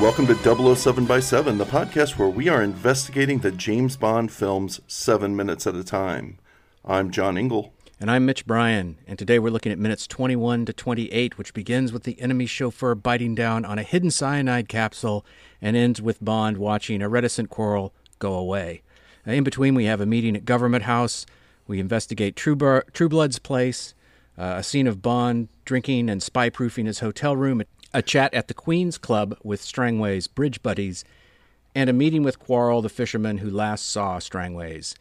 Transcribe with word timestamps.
Welcome 0.00 0.26
to 0.28 0.74
007 0.76 1.04
by 1.04 1.20
7, 1.20 1.58
the 1.58 1.66
podcast 1.66 2.16
where 2.16 2.26
we 2.26 2.48
are 2.48 2.62
investigating 2.62 3.40
the 3.40 3.50
James 3.50 3.98
Bond 3.98 4.32
films 4.32 4.80
seven 4.86 5.36
minutes 5.36 5.66
at 5.66 5.74
a 5.74 5.84
time. 5.84 6.38
I'm 6.86 7.10
John 7.10 7.36
Ingle. 7.36 7.74
And 8.00 8.10
I'm 8.10 8.24
Mitch 8.24 8.46
Bryan, 8.46 8.96
and 9.06 9.18
today 9.18 9.38
we're 9.38 9.50
looking 9.50 9.72
at 9.72 9.78
minutes 9.78 10.06
21 10.06 10.64
to 10.64 10.72
28, 10.72 11.36
which 11.36 11.52
begins 11.52 11.92
with 11.92 12.04
the 12.04 12.18
enemy 12.18 12.46
chauffeur 12.46 12.94
biting 12.94 13.34
down 13.34 13.66
on 13.66 13.78
a 13.78 13.82
hidden 13.82 14.10
cyanide 14.10 14.70
capsule 14.70 15.26
and 15.60 15.76
ends 15.76 16.00
with 16.00 16.24
Bond 16.24 16.56
watching 16.56 17.02
a 17.02 17.08
reticent 17.08 17.50
Quarrel 17.50 17.92
go 18.18 18.32
away. 18.32 18.80
in 19.26 19.44
between, 19.44 19.74
we 19.74 19.84
have 19.84 20.00
a 20.00 20.06
meeting 20.06 20.34
at 20.34 20.46
Government 20.46 20.84
House. 20.84 21.26
We 21.66 21.78
investigate 21.78 22.36
True, 22.36 22.56
Bar- 22.56 22.86
Trueblood's 22.94 23.38
place, 23.38 23.92
uh, 24.38 24.54
a 24.56 24.62
scene 24.62 24.86
of 24.86 25.02
Bond 25.02 25.48
drinking 25.66 26.08
and 26.08 26.22
spy 26.22 26.48
proofing 26.48 26.86
his 26.86 27.00
hotel 27.00 27.36
room 27.36 27.62
a 27.92 28.02
chat 28.02 28.32
at 28.34 28.48
the 28.48 28.54
Queen's 28.54 28.98
Club 28.98 29.36
with 29.42 29.60
Strangway's 29.60 30.28
bridge 30.28 30.62
buddies, 30.62 31.04
and 31.74 31.90
a 31.90 31.92
meeting 31.92 32.22
with 32.22 32.38
Quarrel, 32.38 32.82
the 32.82 32.88
fisherman 32.88 33.38
who 33.38 33.50
last 33.50 33.88
saw 33.90 34.18
Strangways. 34.18 34.94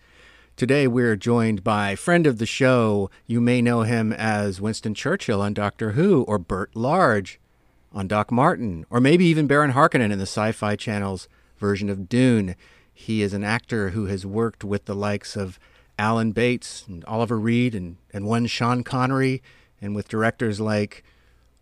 Today 0.56 0.88
we're 0.88 1.16
joined 1.16 1.64
by 1.64 1.95
friend 1.95 2.28
of 2.28 2.38
the 2.38 2.45
show. 2.45 3.10
You 3.26 3.42
may 3.42 3.62
know 3.62 3.84
him 3.84 4.12
as 4.12 4.60
Winston 4.60 4.94
Churchill 4.94 5.42
on 5.42 5.54
Doctor 5.54 5.92
Who, 5.92 6.23
or 6.23 6.38
Burt 6.38 6.76
Large 6.76 7.40
on 7.94 8.08
Doc 8.08 8.32
Martin, 8.32 8.86
or 8.90 9.00
maybe 9.00 9.26
even 9.26 9.48
Baron 9.48 9.73
Harkonnen 9.73 10.12
in 10.12 10.20
the 10.20 10.23
Sci 10.23 10.52
Fi 10.52 10.76
Channel's 10.76 11.28
version 11.58 11.90
of 11.90 12.10
Dune. 12.10 12.56
He 12.94 13.22
is 13.22 13.34
an 13.34 13.44
actor 13.44 13.92
who 13.92 14.06
has 14.08 14.26
worked 14.26 14.64
with 14.64 14.86
the 14.86 14.95
likes 14.95 15.36
of 15.36 15.60
Alan 15.98 16.32
Bates 16.32 16.86
and 16.88 17.06
Oliver 17.06 17.40
Reed 17.40 17.73
and, 17.73 17.98
and 18.12 18.26
one 18.26 18.48
Sean 18.48 18.84
Connery, 18.84 19.42
and 19.82 19.95
with 19.95 20.10
directors 20.10 20.60
like 20.60 21.04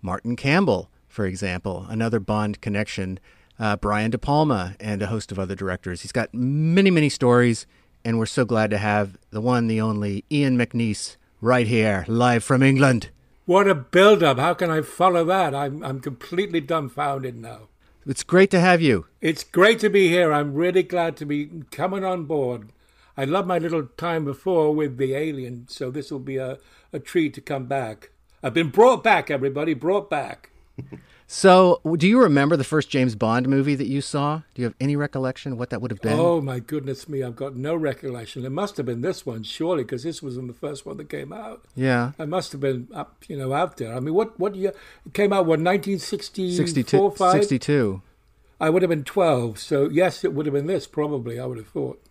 Martin 0.01 0.35
Campbell 0.35 0.89
for 1.17 1.25
example, 1.25 1.87
another 1.89 2.19
Bond 2.19 2.61
connection, 2.61 3.19
uh, 3.57 3.75
Brian 3.75 4.11
De 4.11 4.19
Palma, 4.19 4.75
and 4.79 5.01
a 5.01 5.07
host 5.07 5.31
of 5.31 5.39
other 5.39 5.55
directors. 5.55 6.03
He's 6.03 6.11
got 6.11 6.31
many, 6.31 6.91
many 6.91 7.09
stories, 7.09 7.65
and 8.05 8.19
we're 8.19 8.27
so 8.27 8.45
glad 8.45 8.69
to 8.69 8.77
have 8.77 9.17
the 9.31 9.41
one, 9.41 9.65
the 9.65 9.81
only 9.81 10.25
Ian 10.31 10.59
McNeice 10.59 11.15
right 11.41 11.65
here, 11.65 12.05
live 12.07 12.43
from 12.43 12.61
England. 12.61 13.09
What 13.47 13.67
a 13.67 13.73
build 13.73 14.21
up. 14.21 14.37
How 14.37 14.53
can 14.53 14.69
I 14.69 14.83
follow 14.83 15.25
that? 15.25 15.55
I'm, 15.55 15.83
I'm 15.83 16.01
completely 16.01 16.61
dumbfounded 16.61 17.35
now. 17.35 17.61
It's 18.05 18.21
great 18.21 18.51
to 18.51 18.59
have 18.59 18.79
you. 18.83 19.07
It's 19.19 19.43
great 19.43 19.79
to 19.79 19.89
be 19.89 20.09
here. 20.09 20.31
I'm 20.31 20.53
really 20.53 20.83
glad 20.83 21.17
to 21.17 21.25
be 21.25 21.49
coming 21.71 22.03
on 22.03 22.25
board. 22.25 22.69
I 23.17 23.25
love 23.25 23.47
my 23.47 23.57
little 23.57 23.87
time 23.97 24.23
before 24.23 24.71
with 24.71 24.97
the 24.97 25.15
alien, 25.15 25.65
so 25.67 25.89
this 25.89 26.11
will 26.11 26.19
be 26.19 26.37
a, 26.37 26.59
a 26.93 26.99
treat 26.99 27.33
to 27.33 27.41
come 27.41 27.65
back. 27.65 28.11
I've 28.43 28.53
been 28.53 28.69
brought 28.69 29.03
back, 29.03 29.31
everybody, 29.31 29.73
brought 29.73 30.11
back. 30.11 30.51
So, 31.29 31.81
do 31.97 32.07
you 32.07 32.21
remember 32.21 32.55
the 32.55 32.63
first 32.63 32.89
James 32.89 33.13
Bond 33.13 33.49
movie 33.49 33.75
that 33.75 33.87
you 33.87 33.99
saw? 33.99 34.43
Do 34.53 34.61
you 34.61 34.63
have 34.63 34.75
any 34.79 34.95
recollection 34.95 35.57
what 35.57 35.71
that 35.71 35.81
would 35.81 35.91
have 35.91 36.01
been? 36.01 36.17
Oh 36.17 36.39
my 36.39 36.59
goodness 36.59 37.09
me, 37.09 37.21
I've 37.21 37.35
got 37.35 37.53
no 37.53 37.75
recollection. 37.75 38.45
It 38.45 38.51
must 38.51 38.77
have 38.77 38.85
been 38.85 39.01
this 39.01 39.25
one, 39.25 39.43
surely, 39.43 39.83
because 39.83 40.03
this 40.03 40.23
was 40.23 40.37
the 40.37 40.53
first 40.53 40.85
one 40.85 40.95
that 40.97 41.09
came 41.09 41.33
out. 41.33 41.65
Yeah, 41.75 42.13
I 42.17 42.23
must 42.23 42.53
have 42.53 42.61
been 42.61 42.87
up, 42.93 43.25
you 43.27 43.35
know, 43.35 43.51
out 43.51 43.75
there. 43.75 43.93
I 43.93 43.99
mean, 43.99 44.13
what 44.13 44.39
what 44.39 44.55
year 44.55 44.73
it 45.05 45.13
came 45.13 45.33
out? 45.33 45.45
What 45.45 45.59
1964, 45.59 46.65
62, 46.65 47.11
62. 47.17 48.01
I 48.61 48.69
would 48.69 48.81
have 48.81 48.89
been 48.89 49.03
twelve. 49.03 49.59
So 49.59 49.89
yes, 49.89 50.23
it 50.23 50.33
would 50.33 50.45
have 50.45 50.53
been 50.53 50.67
this 50.67 50.87
probably. 50.87 51.41
I 51.41 51.45
would 51.45 51.57
have 51.57 51.67
thought. 51.67 52.01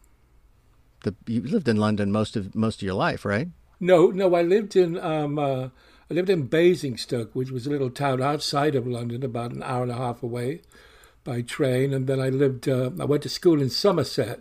The 1.05 1.15
you 1.26 1.41
lived 1.41 1.69
in 1.69 1.78
London 1.78 2.12
most 2.12 2.37
of 2.37 2.55
most 2.55 2.82
of 2.82 2.82
your 2.82 2.94
life, 2.94 3.25
right? 3.25 3.49
No, 3.81 4.09
no, 4.09 4.34
I 4.34 4.43
lived 4.43 4.76
in. 4.76 4.99
Um, 4.99 5.38
uh, 5.38 5.69
I 6.11 6.15
lived 6.15 6.31
in 6.31 6.47
Basingstoke, 6.47 7.34
which 7.34 7.50
was 7.50 7.67
a 7.67 7.71
little 7.71 7.91
town 7.91 8.22
outside 8.22 8.75
of 8.75 8.87
London, 8.87 9.25
about 9.25 9.50
an 9.53 9.62
hour 9.62 9.83
and 9.83 9.91
a 9.91 9.97
half 9.97 10.22
away 10.22 10.62
by 11.25 11.43
train. 11.43 11.93
And 11.93 12.06
then 12.06 12.21
I 12.21 12.28
lived, 12.28 12.69
uh, 12.69 12.91
I 13.00 13.05
went 13.05 13.25
to 13.25 13.28
school 13.28 13.61
in 13.61 13.71
Somerset, 13.71 14.41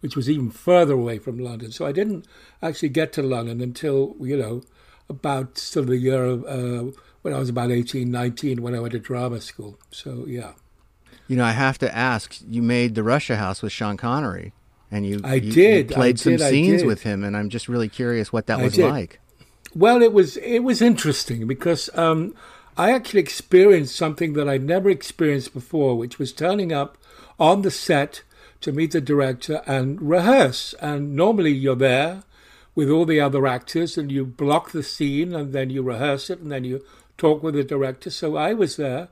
which 0.00 0.16
was 0.16 0.28
even 0.28 0.50
further 0.50 0.94
away 0.94 1.18
from 1.18 1.38
London. 1.38 1.70
So 1.70 1.86
I 1.86 1.92
didn't 1.92 2.26
actually 2.60 2.88
get 2.88 3.12
to 3.14 3.22
London 3.22 3.60
until, 3.60 4.16
you 4.20 4.36
know, 4.36 4.62
about 5.08 5.56
sort 5.56 5.84
of 5.84 5.90
the 5.90 5.98
year 5.98 6.24
of, 6.24 6.44
uh, 6.46 6.90
when 7.22 7.32
I 7.32 7.38
was 7.38 7.48
about 7.48 7.70
18, 7.70 8.10
19, 8.10 8.60
when 8.60 8.74
I 8.74 8.80
went 8.80 8.92
to 8.92 8.98
drama 8.98 9.40
school. 9.40 9.78
So, 9.90 10.24
yeah. 10.26 10.52
You 11.28 11.36
know, 11.36 11.44
I 11.44 11.52
have 11.52 11.78
to 11.78 11.96
ask, 11.96 12.38
you 12.46 12.60
made 12.60 12.96
The 12.96 13.04
Russia 13.04 13.36
House 13.36 13.62
with 13.62 13.72
Sean 13.72 13.96
Connery. 13.96 14.52
And 14.90 15.06
you, 15.06 15.20
I 15.24 15.34
you, 15.34 15.52
did. 15.52 15.90
You 15.90 15.96
played 15.96 16.16
I 16.16 16.18
some 16.18 16.36
did, 16.36 16.48
scenes 16.50 16.84
with 16.84 17.02
him, 17.02 17.24
and 17.24 17.36
I'm 17.36 17.48
just 17.48 17.68
really 17.68 17.88
curious 17.88 18.32
what 18.32 18.46
that 18.46 18.60
was 18.60 18.76
like. 18.78 19.18
Well, 19.76 20.02
it 20.02 20.12
was 20.12 20.36
it 20.36 20.60
was 20.60 20.80
interesting 20.80 21.46
because 21.48 21.90
um, 21.94 22.34
I 22.76 22.92
actually 22.92 23.20
experienced 23.20 23.96
something 23.96 24.34
that 24.34 24.48
I'd 24.48 24.62
never 24.62 24.88
experienced 24.88 25.52
before, 25.52 25.96
which 25.96 26.18
was 26.18 26.32
turning 26.32 26.72
up 26.72 26.96
on 27.40 27.62
the 27.62 27.70
set 27.72 28.22
to 28.60 28.72
meet 28.72 28.92
the 28.92 29.00
director 29.00 29.62
and 29.66 30.00
rehearse. 30.00 30.74
And 30.80 31.16
normally 31.16 31.52
you're 31.52 31.74
there 31.74 32.22
with 32.76 32.88
all 32.88 33.04
the 33.04 33.20
other 33.20 33.46
actors 33.46 33.98
and 33.98 34.12
you 34.12 34.24
block 34.24 34.70
the 34.70 34.82
scene 34.82 35.34
and 35.34 35.52
then 35.52 35.70
you 35.70 35.82
rehearse 35.82 36.30
it 36.30 36.38
and 36.40 36.52
then 36.52 36.64
you 36.64 36.84
talk 37.18 37.42
with 37.42 37.54
the 37.54 37.64
director. 37.64 38.10
So 38.10 38.36
I 38.36 38.54
was 38.54 38.76
there 38.76 39.08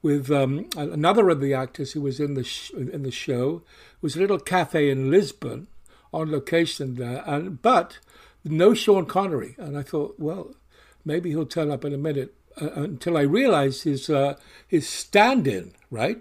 with 0.00 0.30
um, 0.30 0.68
another 0.76 1.28
of 1.28 1.40
the 1.40 1.54
actors 1.54 1.92
who 1.92 2.00
was 2.00 2.20
in 2.20 2.34
the 2.34 2.44
sh- 2.44 2.70
in 2.72 3.02
the 3.02 3.10
show. 3.10 3.62
It 3.96 4.02
was 4.02 4.16
a 4.16 4.20
little 4.20 4.38
cafe 4.38 4.90
in 4.90 5.10
Lisbon 5.10 5.66
on 6.12 6.30
location 6.30 6.94
there, 6.94 7.24
and 7.26 7.60
but 7.60 7.98
no 8.44 8.74
Sean 8.74 9.06
Connery. 9.06 9.54
And 9.58 9.76
I 9.76 9.82
thought, 9.82 10.16
well, 10.18 10.54
maybe 11.04 11.30
he'll 11.30 11.46
turn 11.46 11.70
up 11.70 11.84
in 11.84 11.92
a 11.92 11.98
minute. 11.98 12.34
Uh, 12.60 12.70
until 12.76 13.16
I 13.16 13.22
realized 13.22 13.82
his 13.82 14.08
uh, 14.08 14.36
his 14.68 14.88
stand-in, 14.88 15.72
right, 15.90 16.20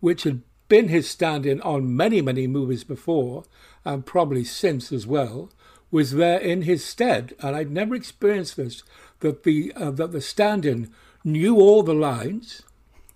which 0.00 0.24
had 0.24 0.42
been 0.68 0.88
his 0.88 1.08
stand-in 1.08 1.60
on 1.60 1.96
many 1.96 2.20
many 2.20 2.48
movies 2.48 2.82
before, 2.82 3.44
and 3.84 4.04
probably 4.04 4.42
since 4.42 4.90
as 4.90 5.06
well, 5.06 5.52
was 5.92 6.12
there 6.12 6.40
in 6.40 6.62
his 6.62 6.84
stead. 6.84 7.34
And 7.38 7.54
I'd 7.54 7.70
never 7.70 7.94
experienced 7.94 8.56
this. 8.56 8.82
That 9.20 9.44
the 9.44 9.72
uh, 9.76 9.92
that 9.92 10.10
the 10.10 10.20
stand-in 10.20 10.90
knew 11.22 11.56
all 11.56 11.84
the 11.84 11.94
lines 11.94 12.62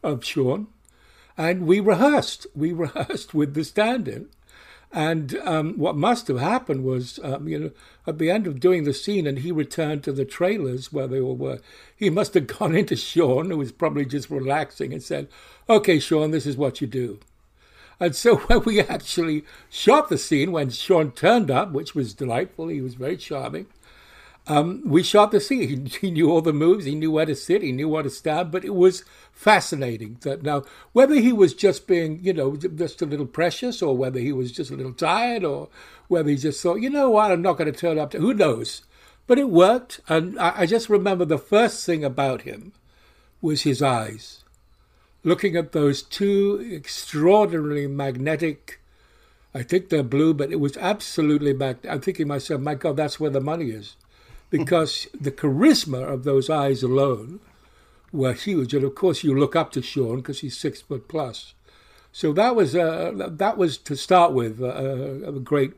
of 0.04 0.24
Sean, 0.24 0.68
and 1.36 1.66
we 1.66 1.80
rehearsed. 1.80 2.46
We 2.54 2.72
rehearsed 2.84 3.34
with 3.34 3.54
the 3.54 3.64
stand-in. 3.64 4.28
And 4.90 5.36
um, 5.44 5.74
what 5.74 5.96
must 5.96 6.28
have 6.28 6.38
happened 6.38 6.82
was, 6.82 7.20
um, 7.22 7.46
you 7.46 7.58
know, 7.58 7.70
at 8.06 8.18
the 8.18 8.30
end 8.30 8.46
of 8.46 8.58
doing 8.58 8.84
the 8.84 8.94
scene, 8.94 9.26
and 9.26 9.40
he 9.40 9.52
returned 9.52 10.02
to 10.04 10.12
the 10.12 10.24
trailers 10.24 10.92
where 10.92 11.06
they 11.06 11.20
all 11.20 11.36
were. 11.36 11.60
He 11.94 12.08
must 12.08 12.34
have 12.34 12.46
gone 12.58 12.74
into 12.74 12.96
Sean, 12.96 13.50
who 13.50 13.58
was 13.58 13.72
probably 13.72 14.06
just 14.06 14.30
relaxing, 14.30 14.92
and 14.92 15.02
said, 15.02 15.28
"Okay, 15.68 15.98
Sean, 15.98 16.30
this 16.30 16.46
is 16.46 16.56
what 16.56 16.80
you 16.80 16.86
do." 16.86 17.18
And 18.00 18.14
so 18.16 18.36
when 18.46 18.62
we 18.64 18.80
actually 18.80 19.44
shot 19.68 20.08
the 20.08 20.18
scene, 20.18 20.52
when 20.52 20.70
Sean 20.70 21.12
turned 21.12 21.50
up, 21.50 21.72
which 21.72 21.94
was 21.94 22.14
delightful, 22.14 22.68
he 22.68 22.80
was 22.80 22.94
very 22.94 23.16
charming. 23.16 23.66
Um, 24.50 24.80
we 24.82 25.02
shot 25.02 25.30
the 25.30 25.40
scene. 25.40 25.86
He, 26.00 26.06
he, 26.06 26.10
knew 26.10 26.30
all 26.30 26.40
the 26.40 26.54
moves. 26.54 26.86
He 26.86 26.94
knew 26.94 27.10
where 27.10 27.26
to 27.26 27.36
sit. 27.36 27.62
He 27.62 27.70
knew 27.70 27.88
where 27.88 28.02
to 28.02 28.10
stand. 28.10 28.50
But 28.50 28.64
it 28.64 28.74
was 28.74 29.04
fascinating 29.30 30.16
that 30.22 30.42
now 30.42 30.64
whether 30.92 31.16
he 31.16 31.32
was 31.32 31.52
just 31.52 31.86
being, 31.86 32.18
you 32.22 32.32
know, 32.32 32.56
just 32.56 33.02
a 33.02 33.06
little 33.06 33.26
precious, 33.26 33.82
or 33.82 33.96
whether 33.96 34.18
he 34.18 34.32
was 34.32 34.50
just 34.50 34.70
a 34.70 34.76
little 34.76 34.94
tired, 34.94 35.44
or 35.44 35.68
whether 36.08 36.30
he 36.30 36.36
just 36.36 36.62
thought, 36.62 36.80
you 36.80 36.88
know 36.88 37.10
what, 37.10 37.30
I'm 37.30 37.42
not 37.42 37.58
going 37.58 37.70
to 37.70 37.78
turn 37.78 37.98
up 37.98 38.10
to. 38.12 38.18
Who 38.18 38.32
knows? 38.32 38.82
But 39.26 39.38
it 39.38 39.50
worked, 39.50 40.00
and 40.08 40.38
I, 40.38 40.60
I 40.60 40.66
just 40.66 40.88
remember 40.88 41.26
the 41.26 41.36
first 41.36 41.84
thing 41.84 42.02
about 42.02 42.42
him 42.42 42.72
was 43.42 43.62
his 43.62 43.82
eyes, 43.82 44.42
looking 45.22 45.54
at 45.54 45.72
those 45.72 46.02
two 46.02 46.66
extraordinarily 46.74 47.86
magnetic. 47.86 48.80
I 49.54 49.62
think 49.62 49.90
they're 49.90 50.02
blue, 50.02 50.32
but 50.32 50.50
it 50.50 50.60
was 50.60 50.78
absolutely 50.78 51.52
back. 51.52 51.84
I'm 51.86 52.00
thinking 52.00 52.28
myself, 52.28 52.62
my 52.62 52.74
God, 52.74 52.96
that's 52.96 53.20
where 53.20 53.30
the 53.30 53.40
money 53.40 53.70
is 53.70 53.96
because 54.50 55.08
the 55.18 55.32
charisma 55.32 56.02
of 56.02 56.24
those 56.24 56.48
eyes 56.48 56.82
alone 56.82 57.40
were 58.12 58.32
huge. 58.32 58.74
And 58.74 58.84
of 58.84 58.94
course, 58.94 59.22
you 59.22 59.38
look 59.38 59.54
up 59.54 59.72
to 59.72 59.82
Sean 59.82 60.16
because 60.16 60.40
he's 60.40 60.56
six 60.56 60.80
foot 60.80 61.08
plus. 61.08 61.54
So 62.12 62.32
that 62.32 62.56
was 62.56 62.74
uh, 62.74 63.12
that 63.14 63.58
was 63.58 63.76
to 63.78 63.96
start 63.96 64.32
with 64.32 64.60
uh, 64.60 65.28
a 65.28 65.32
great 65.32 65.72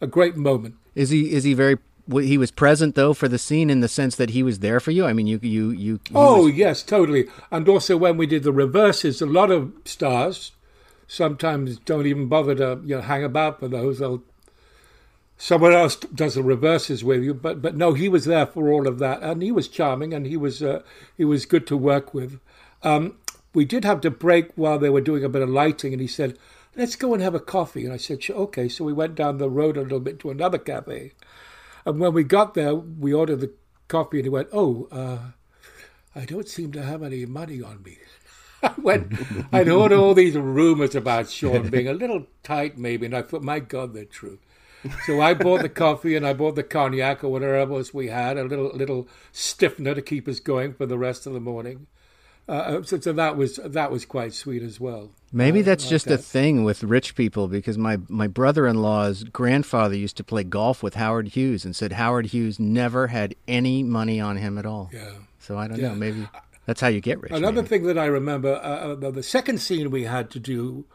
a 0.00 0.06
great 0.06 0.36
moment. 0.36 0.76
Is 0.94 1.10
he 1.10 1.32
is 1.32 1.44
he 1.44 1.54
very 1.54 1.78
he 2.08 2.38
was 2.38 2.50
present 2.50 2.94
though 2.94 3.14
for 3.14 3.28
the 3.28 3.38
scene 3.38 3.70
in 3.70 3.80
the 3.80 3.88
sense 3.88 4.16
that 4.16 4.30
he 4.30 4.42
was 4.42 4.58
there 4.58 4.80
for 4.80 4.90
you. 4.90 5.06
I 5.06 5.12
mean, 5.12 5.26
you 5.26 5.38
you 5.42 5.70
you. 5.70 6.00
Oh 6.14 6.44
was... 6.44 6.54
yes, 6.54 6.82
totally. 6.82 7.28
And 7.50 7.68
also 7.68 7.96
when 7.96 8.16
we 8.16 8.26
did 8.26 8.42
the 8.42 8.52
reverses, 8.52 9.22
a 9.22 9.26
lot 9.26 9.50
of 9.50 9.72
stars 9.84 10.52
sometimes 11.06 11.78
don't 11.78 12.06
even 12.06 12.28
bother 12.28 12.54
to 12.54 12.80
you 12.84 12.96
know 12.96 13.02
hang 13.02 13.24
about 13.24 13.60
for 13.60 13.68
those. 13.68 13.98
They'll 13.98 14.22
someone 15.40 15.72
else 15.72 15.96
does 15.96 16.34
the 16.34 16.42
reverses 16.42 17.02
with 17.02 17.24
you. 17.24 17.34
But 17.34 17.60
but 17.62 17.74
no, 17.74 17.94
he 17.94 18.08
was 18.08 18.26
there 18.26 18.46
for 18.46 18.70
all 18.70 18.86
of 18.86 18.98
that, 18.98 19.22
and 19.22 19.42
he 19.42 19.50
was 19.50 19.66
charming, 19.66 20.12
and 20.14 20.26
he 20.26 20.36
was 20.36 20.62
uh, 20.62 20.82
he 21.16 21.24
was 21.24 21.46
good 21.46 21.66
to 21.68 21.76
work 21.76 22.14
with. 22.14 22.38
Um, 22.82 23.16
we 23.52 23.64
did 23.64 23.84
have 23.84 24.00
to 24.02 24.10
break 24.10 24.52
while 24.54 24.78
they 24.78 24.90
were 24.90 25.00
doing 25.00 25.24
a 25.24 25.28
bit 25.28 25.42
of 25.42 25.48
lighting, 25.48 25.92
and 25.92 26.00
he 26.00 26.06
said, 26.06 26.38
"Let's 26.76 26.94
go 26.94 27.14
and 27.14 27.22
have 27.22 27.34
a 27.34 27.40
coffee." 27.40 27.84
And 27.84 27.92
I 27.92 27.96
said, 27.96 28.20
"Okay." 28.28 28.68
So 28.68 28.84
we 28.84 28.92
went 28.92 29.14
down 29.16 29.38
the 29.38 29.50
road 29.50 29.76
a 29.76 29.82
little 29.82 30.00
bit 30.00 30.20
to 30.20 30.30
another 30.30 30.58
cafe, 30.58 31.12
and 31.84 31.98
when 31.98 32.12
we 32.12 32.22
got 32.22 32.54
there, 32.54 32.74
we 32.74 33.12
ordered 33.12 33.40
the 33.40 33.52
coffee, 33.88 34.18
and 34.18 34.26
he 34.26 34.30
went, 34.30 34.48
"Oh, 34.52 34.88
uh, 34.92 35.18
I 36.14 36.26
don't 36.26 36.48
seem 36.48 36.70
to 36.72 36.82
have 36.82 37.02
any 37.02 37.24
money 37.24 37.62
on 37.62 37.82
me." 37.82 37.98
I 38.62 38.74
went, 38.76 39.14
I'd 39.54 39.68
heard 39.68 39.90
all 39.90 40.12
these 40.12 40.36
rumors 40.36 40.94
about 40.94 41.30
Sean 41.30 41.70
being 41.70 41.88
a 41.88 41.94
little 41.94 42.26
tight, 42.42 42.76
maybe, 42.76 43.06
and 43.06 43.16
I 43.16 43.22
thought, 43.22 43.42
my 43.42 43.58
God, 43.58 43.94
they're 43.94 44.04
true. 44.04 44.38
So 45.04 45.20
I 45.20 45.34
bought 45.34 45.62
the 45.62 45.68
coffee 45.68 46.16
and 46.16 46.26
I 46.26 46.32
bought 46.32 46.54
the 46.54 46.62
cognac 46.62 47.22
or 47.22 47.28
whatever 47.28 47.56
else 47.56 47.92
we 47.92 48.08
had, 48.08 48.38
a 48.38 48.44
little 48.44 48.70
little 48.74 49.08
stiffener 49.32 49.94
to 49.94 50.02
keep 50.02 50.26
us 50.28 50.40
going 50.40 50.74
for 50.74 50.86
the 50.86 50.98
rest 50.98 51.26
of 51.26 51.32
the 51.32 51.40
morning. 51.40 51.86
Uh, 52.48 52.52
uh 52.52 52.82
so, 52.82 52.98
so, 52.98 53.12
that 53.12 53.36
was 53.36 53.56
that 53.64 53.90
was 53.90 54.04
quite 54.04 54.32
sweet 54.32 54.62
as 54.62 54.80
well. 54.80 55.10
Maybe 55.32 55.60
uh, 55.60 55.64
that's 55.64 55.84
like 55.84 55.90
just 55.90 56.06
that. 56.06 56.20
a 56.20 56.22
thing 56.22 56.64
with 56.64 56.82
rich 56.82 57.14
people 57.14 57.46
because 57.48 57.78
my 57.78 57.98
my 58.08 58.26
brother-in-law's 58.26 59.24
grandfather 59.24 59.94
used 59.94 60.16
to 60.16 60.24
play 60.24 60.44
golf 60.44 60.82
with 60.82 60.94
Howard 60.94 61.28
Hughes 61.28 61.64
and 61.64 61.76
said 61.76 61.92
Howard 61.92 62.26
Hughes 62.26 62.58
never 62.58 63.08
had 63.08 63.34
any 63.46 63.82
money 63.82 64.20
on 64.20 64.36
him 64.36 64.58
at 64.58 64.66
all. 64.66 64.90
Yeah. 64.92 65.10
So 65.38 65.58
I 65.58 65.68
don't 65.68 65.78
yeah. 65.78 65.88
know. 65.88 65.94
Maybe 65.94 66.28
that's 66.66 66.80
how 66.80 66.88
you 66.88 67.00
get 67.00 67.20
rich. 67.20 67.32
Another 67.32 67.62
maybe. 67.62 67.68
thing 67.68 67.82
that 67.84 67.98
I 67.98 68.06
remember, 68.06 68.54
uh, 68.54 68.94
uh 68.94 69.10
the 69.10 69.22
second 69.22 69.58
scene 69.58 69.90
we 69.90 70.04
had 70.04 70.30
to 70.30 70.40
do 70.40 70.86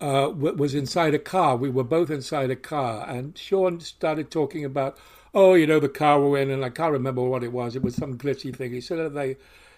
uh, 0.00 0.30
was 0.34 0.74
inside 0.74 1.14
a 1.14 1.18
car. 1.18 1.56
We 1.56 1.70
were 1.70 1.84
both 1.84 2.10
inside 2.10 2.50
a 2.50 2.56
car, 2.56 3.08
and 3.08 3.36
Sean 3.36 3.80
started 3.80 4.30
talking 4.30 4.64
about, 4.64 4.98
oh, 5.34 5.54
you 5.54 5.66
know, 5.66 5.80
the 5.80 5.88
car 5.88 6.20
we're 6.20 6.38
in, 6.38 6.50
and 6.50 6.64
I 6.64 6.70
can't 6.70 6.92
remember 6.92 7.22
what 7.22 7.44
it 7.44 7.52
was. 7.52 7.76
It 7.76 7.82
was 7.82 7.94
some 7.94 8.16
glitchy 8.18 8.54
thing. 8.54 8.72
He 8.72 8.80
said 8.80 9.14
they, 9.14 9.36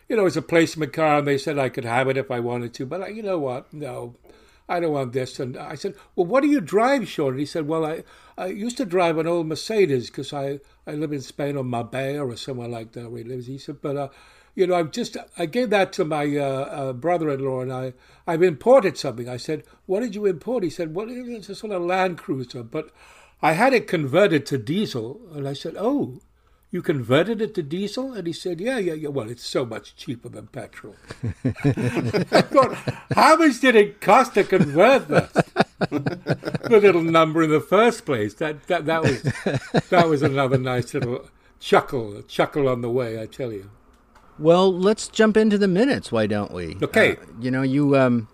you 0.08 0.16
know, 0.16 0.26
it's 0.26 0.36
a 0.36 0.42
placement 0.42 0.92
car, 0.92 1.18
and 1.18 1.26
they 1.26 1.38
said 1.38 1.58
I 1.58 1.68
could 1.68 1.84
have 1.84 2.08
it 2.08 2.16
if 2.16 2.30
I 2.30 2.40
wanted 2.40 2.74
to, 2.74 2.86
but 2.86 3.02
I, 3.02 3.08
you 3.08 3.22
know 3.22 3.38
what? 3.38 3.72
No, 3.72 4.14
I 4.68 4.80
don't 4.80 4.92
want 4.92 5.12
this. 5.12 5.40
And 5.40 5.56
I 5.56 5.74
said, 5.74 5.94
well, 6.14 6.26
what 6.26 6.42
do 6.42 6.48
you 6.48 6.60
drive, 6.60 7.08
Sean? 7.08 7.32
And 7.32 7.40
he 7.40 7.46
said, 7.46 7.66
well, 7.66 7.84
I, 7.84 8.04
I 8.38 8.46
used 8.46 8.76
to 8.78 8.84
drive 8.84 9.18
an 9.18 9.26
old 9.26 9.46
Mercedes 9.48 10.08
because 10.08 10.32
I, 10.32 10.60
I 10.86 10.92
live 10.92 11.12
in 11.12 11.20
Spain 11.20 11.56
or 11.56 11.64
Marbella 11.64 12.26
or 12.26 12.36
somewhere 12.36 12.68
like 12.68 12.92
that 12.92 13.10
where 13.10 13.22
he 13.22 13.28
lives. 13.28 13.46
He 13.46 13.58
said, 13.58 13.82
but 13.82 13.96
uh, 13.96 14.08
you 14.54 14.66
know, 14.66 14.74
I've 14.74 14.90
just 14.90 15.16
I 15.38 15.46
gave 15.46 15.70
that 15.70 15.92
to 15.94 16.04
my 16.04 16.36
uh, 16.36 16.42
uh, 16.42 16.92
brother-in-law, 16.92 17.62
and 17.62 17.72
I 17.72 17.94
I've 18.26 18.42
imported 18.42 18.98
something. 18.98 19.28
I 19.28 19.38
said, 19.38 19.64
"What 19.86 20.00
did 20.00 20.14
you 20.14 20.26
import?" 20.26 20.62
He 20.62 20.70
said, 20.70 20.94
"Well, 20.94 21.06
it's 21.08 21.48
a 21.48 21.54
sort 21.54 21.72
of 21.72 21.82
Land 21.82 22.18
Cruiser, 22.18 22.62
but 22.62 22.90
I 23.40 23.52
had 23.52 23.72
it 23.72 23.88
converted 23.88 24.44
to 24.46 24.58
diesel." 24.58 25.20
And 25.34 25.48
I 25.48 25.54
said, 25.54 25.74
"Oh, 25.78 26.20
you 26.70 26.82
converted 26.82 27.40
it 27.40 27.54
to 27.54 27.62
diesel?" 27.62 28.12
And 28.12 28.26
he 28.26 28.32
said, 28.34 28.60
"Yeah, 28.60 28.76
yeah, 28.76 28.92
yeah. 28.92 29.08
Well, 29.08 29.30
it's 29.30 29.46
so 29.46 29.64
much 29.64 29.96
cheaper 29.96 30.28
than 30.28 30.48
petrol." 30.48 30.96
I 31.54 32.42
thought, 32.42 32.74
how 33.14 33.36
much 33.36 33.60
did 33.60 33.74
it 33.74 34.02
cost 34.02 34.34
to 34.34 34.44
convert 34.44 35.08
that? 35.08 35.32
the 35.90 36.78
little 36.80 37.02
number 37.02 37.42
in 37.42 37.50
the 37.50 37.60
first 37.60 38.04
place. 38.04 38.34
That 38.34 38.66
that 38.66 38.84
that 38.84 39.02
was 39.02 39.22
that 39.88 40.08
was 40.08 40.22
another 40.22 40.58
nice 40.58 40.92
little 40.92 41.26
chuckle, 41.58 42.20
chuckle 42.28 42.68
on 42.68 42.82
the 42.82 42.90
way. 42.90 43.20
I 43.20 43.24
tell 43.24 43.50
you. 43.50 43.70
Well, 44.42 44.76
let's 44.76 45.06
jump 45.06 45.36
into 45.36 45.56
the 45.56 45.68
minutes. 45.68 46.10
Why 46.10 46.26
don't 46.26 46.52
we? 46.52 46.76
Okay. 46.82 47.12
Uh, 47.12 47.20
you 47.40 47.50
know, 47.52 47.62
you 47.62 47.96
um, 47.96 48.26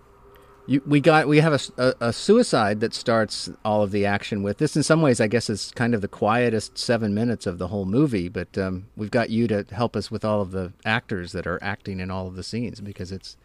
you 0.66 0.82
we 0.86 1.00
got 1.00 1.28
we 1.28 1.40
have 1.40 1.52
a, 1.52 1.82
a, 1.82 2.08
a, 2.08 2.12
suicide 2.14 2.80
that 2.80 2.94
starts 2.94 3.50
all 3.62 3.82
of 3.82 3.90
the 3.90 4.06
action 4.06 4.42
with 4.42 4.56
this. 4.56 4.74
In 4.74 4.82
some 4.82 5.02
ways, 5.02 5.20
I 5.20 5.26
guess 5.26 5.50
is 5.50 5.70
kind 5.74 5.94
of 5.94 6.00
the 6.00 6.08
quietest 6.08 6.78
seven 6.78 7.12
minutes 7.12 7.46
of 7.46 7.58
the 7.58 7.68
whole 7.68 7.84
movie. 7.84 8.30
But 8.30 8.56
um, 8.56 8.86
we've 8.96 9.10
got 9.10 9.28
you 9.28 9.46
to 9.48 9.66
help 9.70 9.94
us 9.94 10.10
with 10.10 10.24
all 10.24 10.40
of 10.40 10.50
the 10.50 10.72
actors 10.82 11.32
that 11.32 11.46
are 11.46 11.58
acting 11.62 12.00
in 12.00 12.10
all 12.10 12.26
of 12.26 12.36
the 12.36 12.42
scenes 12.42 12.80
because 12.80 13.12
it's 13.12 13.36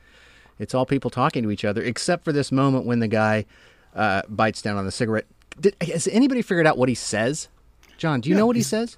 it's 0.58 0.74
all 0.74 0.86
people 0.86 1.10
talking 1.10 1.44
to 1.44 1.52
each 1.52 1.66
other, 1.66 1.84
except 1.84 2.24
for 2.24 2.32
this 2.32 2.50
moment 2.50 2.86
when 2.86 3.00
the 3.00 3.10
guy 3.10 3.46
uh, 3.94 4.22
bites 4.30 4.62
down 4.62 4.78
on 4.78 4.86
the 4.86 4.92
cigarette. 4.92 5.26
Did, 5.60 5.76
has 5.82 6.08
anybody 6.08 6.42
figured 6.42 6.66
out 6.66 6.78
what 6.78 6.88
he 6.88 6.96
says? 6.96 7.50
John, 7.98 8.22
do 8.22 8.30
you 8.30 8.36
yeah, 8.36 8.40
know 8.40 8.46
what 8.46 8.56
he 8.56 8.64
says? 8.64 8.98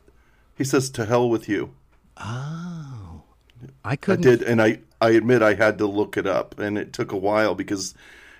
He 0.55 0.63
says, 0.63 0.91
"To 0.91 1.05
hell 1.07 1.27
with 1.27 1.49
you." 1.49 1.73
Oh. 2.17 3.14
I 3.83 3.95
couldn't. 3.95 4.25
I 4.25 4.29
did, 4.29 4.41
and 4.43 4.61
I 4.61 4.79
I 5.01 5.11
admit 5.11 5.41
I 5.41 5.53
had 5.55 5.77
to 5.79 5.87
look 5.87 6.17
it 6.17 6.27
up, 6.27 6.59
and 6.59 6.77
it 6.77 6.93
took 6.93 7.11
a 7.11 7.17
while 7.17 7.55
because 7.55 7.93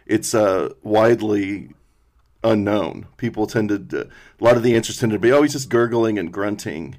it's 0.06 0.34
uh, 0.34 0.74
widely 0.84 1.70
unknown. 2.44 3.08
People 3.18 3.48
tended 3.48 3.90
to, 3.90 4.02
a 4.02 4.44
lot 4.44 4.56
of 4.56 4.64
the 4.64 4.76
answers 4.76 5.00
tended 5.00 5.16
to 5.16 5.20
be, 5.20 5.32
oh, 5.32 5.42
he's 5.42 5.54
just 5.54 5.70
gurgling 5.70 6.20
and 6.20 6.32
grunting, 6.32 6.98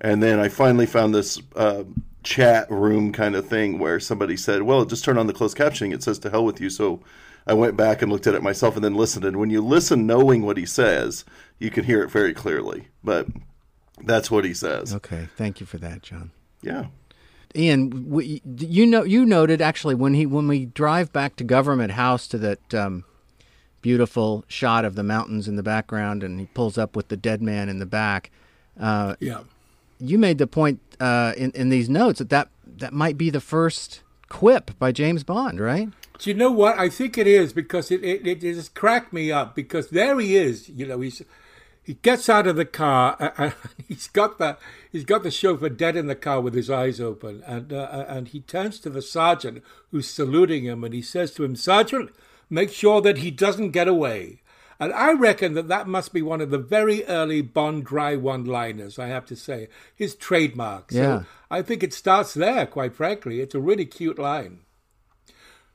and 0.00 0.22
then 0.22 0.40
I 0.40 0.48
finally 0.48 0.86
found 0.86 1.14
this 1.14 1.40
uh, 1.54 1.84
chat 2.22 2.70
room 2.70 3.12
kind 3.12 3.34
of 3.34 3.46
thing 3.46 3.78
where 3.78 4.00
somebody 4.00 4.36
said, 4.36 4.62
well, 4.62 4.84
just 4.84 5.04
turn 5.04 5.18
on 5.18 5.26
the 5.26 5.32
closed 5.32 5.56
captioning. 5.56 5.92
It 5.92 6.02
says 6.02 6.18
to 6.20 6.30
hell 6.30 6.44
with 6.44 6.60
you. 6.60 6.70
So 6.70 7.00
I 7.46 7.54
went 7.54 7.76
back 7.76 8.02
and 8.02 8.12
looked 8.12 8.26
at 8.26 8.34
it 8.34 8.42
myself 8.42 8.76
and 8.76 8.84
then 8.84 8.94
listened. 8.94 9.24
And 9.24 9.38
when 9.38 9.50
you 9.50 9.60
listen, 9.62 10.06
knowing 10.06 10.42
what 10.42 10.56
he 10.56 10.66
says, 10.66 11.24
you 11.58 11.70
can 11.70 11.84
hear 11.84 12.02
it 12.02 12.10
very 12.10 12.34
clearly. 12.34 12.88
But 13.02 13.28
that's 14.04 14.30
what 14.30 14.44
he 14.44 14.54
says. 14.54 14.94
Okay, 14.94 15.28
thank 15.36 15.60
you 15.60 15.66
for 15.66 15.78
that, 15.78 16.02
John. 16.02 16.32
Yeah. 16.62 16.86
Ian, 17.56 18.10
we, 18.10 18.42
you 18.58 18.86
know, 18.86 19.04
you 19.04 19.24
noted 19.24 19.62
actually 19.62 19.94
when 19.94 20.14
he 20.14 20.26
when 20.26 20.48
we 20.48 20.66
drive 20.66 21.12
back 21.12 21.36
to 21.36 21.44
Government 21.44 21.92
House 21.92 22.28
to 22.28 22.38
that 22.38 22.74
um, 22.74 23.04
beautiful 23.80 24.44
shot 24.48 24.84
of 24.84 24.94
the 24.94 25.02
mountains 25.02 25.48
in 25.48 25.56
the 25.56 25.62
background, 25.62 26.22
and 26.22 26.40
he 26.40 26.46
pulls 26.46 26.76
up 26.76 26.94
with 26.94 27.08
the 27.08 27.16
dead 27.16 27.40
man 27.40 27.68
in 27.68 27.78
the 27.78 27.86
back. 27.86 28.30
Uh, 28.78 29.16
yeah, 29.20 29.40
you 29.98 30.18
made 30.18 30.38
the 30.38 30.46
point 30.46 30.80
uh, 31.00 31.32
in 31.36 31.50
in 31.52 31.70
these 31.70 31.88
notes 31.88 32.18
that, 32.18 32.28
that 32.28 32.48
that 32.64 32.92
might 32.92 33.16
be 33.16 33.30
the 33.30 33.40
first 33.40 34.02
quip 34.28 34.78
by 34.78 34.92
James 34.92 35.24
Bond, 35.24 35.58
right? 35.58 35.88
Do 36.18 36.30
you 36.30 36.34
know 36.34 36.50
what? 36.50 36.78
I 36.78 36.88
think 36.88 37.16
it 37.16 37.26
is 37.26 37.52
because 37.52 37.90
it, 37.90 38.02
it, 38.02 38.26
it 38.26 38.40
just 38.40 38.74
cracked 38.74 39.12
me 39.12 39.30
up 39.30 39.54
because 39.54 39.90
there 39.90 40.18
he 40.18 40.36
is. 40.36 40.68
You 40.68 40.86
know, 40.86 41.00
he's 41.00 41.22
he 41.88 41.94
gets 41.94 42.28
out 42.28 42.46
of 42.46 42.56
the 42.56 42.66
car 42.66 43.32
and 43.38 43.54
he's 43.88 44.08
got 44.08 44.36
the 44.36 44.58
he's 44.92 45.06
got 45.06 45.22
the 45.22 45.30
chauffeur 45.30 45.70
dead 45.70 45.96
in 45.96 46.06
the 46.06 46.14
car 46.14 46.38
with 46.38 46.52
his 46.52 46.68
eyes 46.68 47.00
open 47.00 47.42
and 47.46 47.72
uh, 47.72 48.04
and 48.06 48.28
he 48.28 48.40
turns 48.40 48.78
to 48.78 48.90
the 48.90 49.00
sergeant 49.00 49.62
who's 49.90 50.06
saluting 50.06 50.64
him 50.64 50.84
and 50.84 50.92
he 50.92 51.00
says 51.00 51.32
to 51.32 51.44
him 51.44 51.56
sergeant 51.56 52.10
make 52.50 52.70
sure 52.70 53.00
that 53.00 53.18
he 53.18 53.30
doesn't 53.30 53.70
get 53.70 53.88
away. 53.88 54.42
And 54.78 54.92
I 54.92 55.12
reckon 55.12 55.54
that 55.54 55.68
that 55.68 55.88
must 55.88 56.12
be 56.12 56.20
one 56.20 56.42
of 56.42 56.50
the 56.50 56.58
very 56.58 57.06
early 57.06 57.40
Bond 57.40 57.86
dry 57.86 58.16
one-liners 58.16 58.98
I 58.98 59.06
have 59.06 59.24
to 59.24 59.34
say 59.34 59.68
his 59.94 60.14
trademark. 60.14 60.92
So 60.92 61.00
yeah. 61.00 61.22
I 61.50 61.62
think 61.62 61.82
it 61.82 61.94
starts 61.94 62.34
there 62.34 62.66
quite 62.66 62.94
frankly. 62.94 63.40
It's 63.40 63.54
a 63.54 63.60
really 63.60 63.86
cute 63.86 64.18
line 64.18 64.60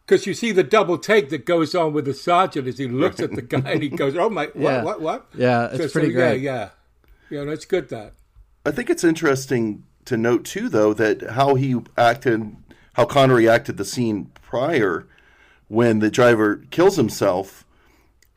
because 0.06 0.26
you 0.26 0.34
see 0.34 0.52
the 0.52 0.64
double 0.64 0.98
take 0.98 1.30
that 1.30 1.46
goes 1.46 1.74
on 1.74 1.94
with 1.94 2.06
the 2.06 2.14
sergeant 2.14 2.68
as 2.68 2.78
he 2.78 2.88
looks 2.90 3.20
at 3.20 3.32
the 3.32 3.42
guy 3.42 3.72
and 3.72 3.84
he 3.84 3.90
goes, 3.90 4.16
"Oh 4.16 4.30
my, 4.30 4.46
what, 4.48 4.56
yeah. 4.56 4.84
what, 4.84 5.02
what?" 5.02 5.28
Yeah, 5.36 5.70
it's 5.72 5.78
so, 5.78 5.90
pretty 5.90 6.14
so, 6.14 6.20
great. 6.20 6.42
Yeah, 6.42 6.70
yeah, 7.30 7.40
yeah. 7.40 7.46
That's 7.46 7.66
good. 7.66 7.90
That 7.90 8.14
I 8.66 8.72
think 8.72 8.90
it's 8.90 9.04
interesting 9.04 9.84
to 10.06 10.18
note 10.18 10.46
too, 10.46 10.70
though, 10.70 10.94
that 10.94 11.32
how 11.32 11.56
he 11.56 11.76
acted, 11.98 12.56
how 12.94 13.06
Connery 13.06 13.48
acted 13.48 13.78
the 13.78 13.86
scene 13.86 14.32
prior 14.42 15.08
when 15.68 16.00
the 16.00 16.12
driver 16.12 16.58
kills 16.72 16.98
himself. 16.98 17.66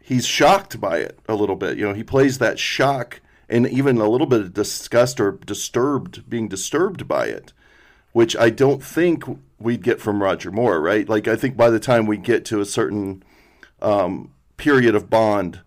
He's 0.00 0.24
shocked 0.24 0.80
by 0.80 0.98
it 0.98 1.18
a 1.28 1.34
little 1.34 1.56
bit. 1.56 1.76
You 1.76 1.88
know, 1.88 1.94
he 1.94 2.04
plays 2.04 2.38
that 2.38 2.60
shock 2.60 3.20
and 3.48 3.66
even 3.66 3.98
a 3.98 4.08
little 4.08 4.26
bit 4.26 4.40
of 4.40 4.54
disgust 4.54 5.20
or 5.20 5.32
disturbed, 5.32 6.28
being 6.28 6.48
disturbed 6.48 7.06
by 7.08 7.26
it, 7.26 7.52
which 8.12 8.36
I 8.36 8.50
don't 8.50 8.82
think 8.82 9.24
we'd 9.58 9.82
get 9.82 10.00
from 10.00 10.22
Roger 10.22 10.50
Moore, 10.50 10.80
right? 10.80 11.08
Like 11.08 11.28
I 11.28 11.36
think 11.36 11.56
by 11.56 11.70
the 11.70 11.80
time 11.80 12.06
we 12.06 12.16
get 12.16 12.44
to 12.46 12.60
a 12.60 12.66
certain 12.66 13.22
um, 13.80 14.32
period 14.56 14.94
of 14.94 15.10
Bond, 15.10 15.60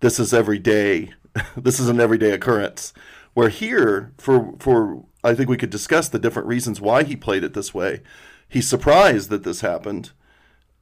this 0.00 0.18
is 0.18 0.32
every 0.32 0.58
day. 0.58 1.12
this 1.56 1.80
is 1.80 1.88
an 1.88 2.00
everyday 2.00 2.30
occurrence. 2.30 2.92
Where 3.34 3.48
here, 3.48 4.12
for 4.18 4.54
for 4.58 5.04
I 5.22 5.34
think 5.34 5.48
we 5.48 5.56
could 5.56 5.70
discuss 5.70 6.08
the 6.08 6.18
different 6.18 6.48
reasons 6.48 6.80
why 6.80 7.02
he 7.02 7.16
played 7.16 7.44
it 7.44 7.54
this 7.54 7.74
way. 7.74 8.00
He's 8.48 8.68
surprised 8.68 9.30
that 9.30 9.42
this 9.42 9.62
happened. 9.62 10.12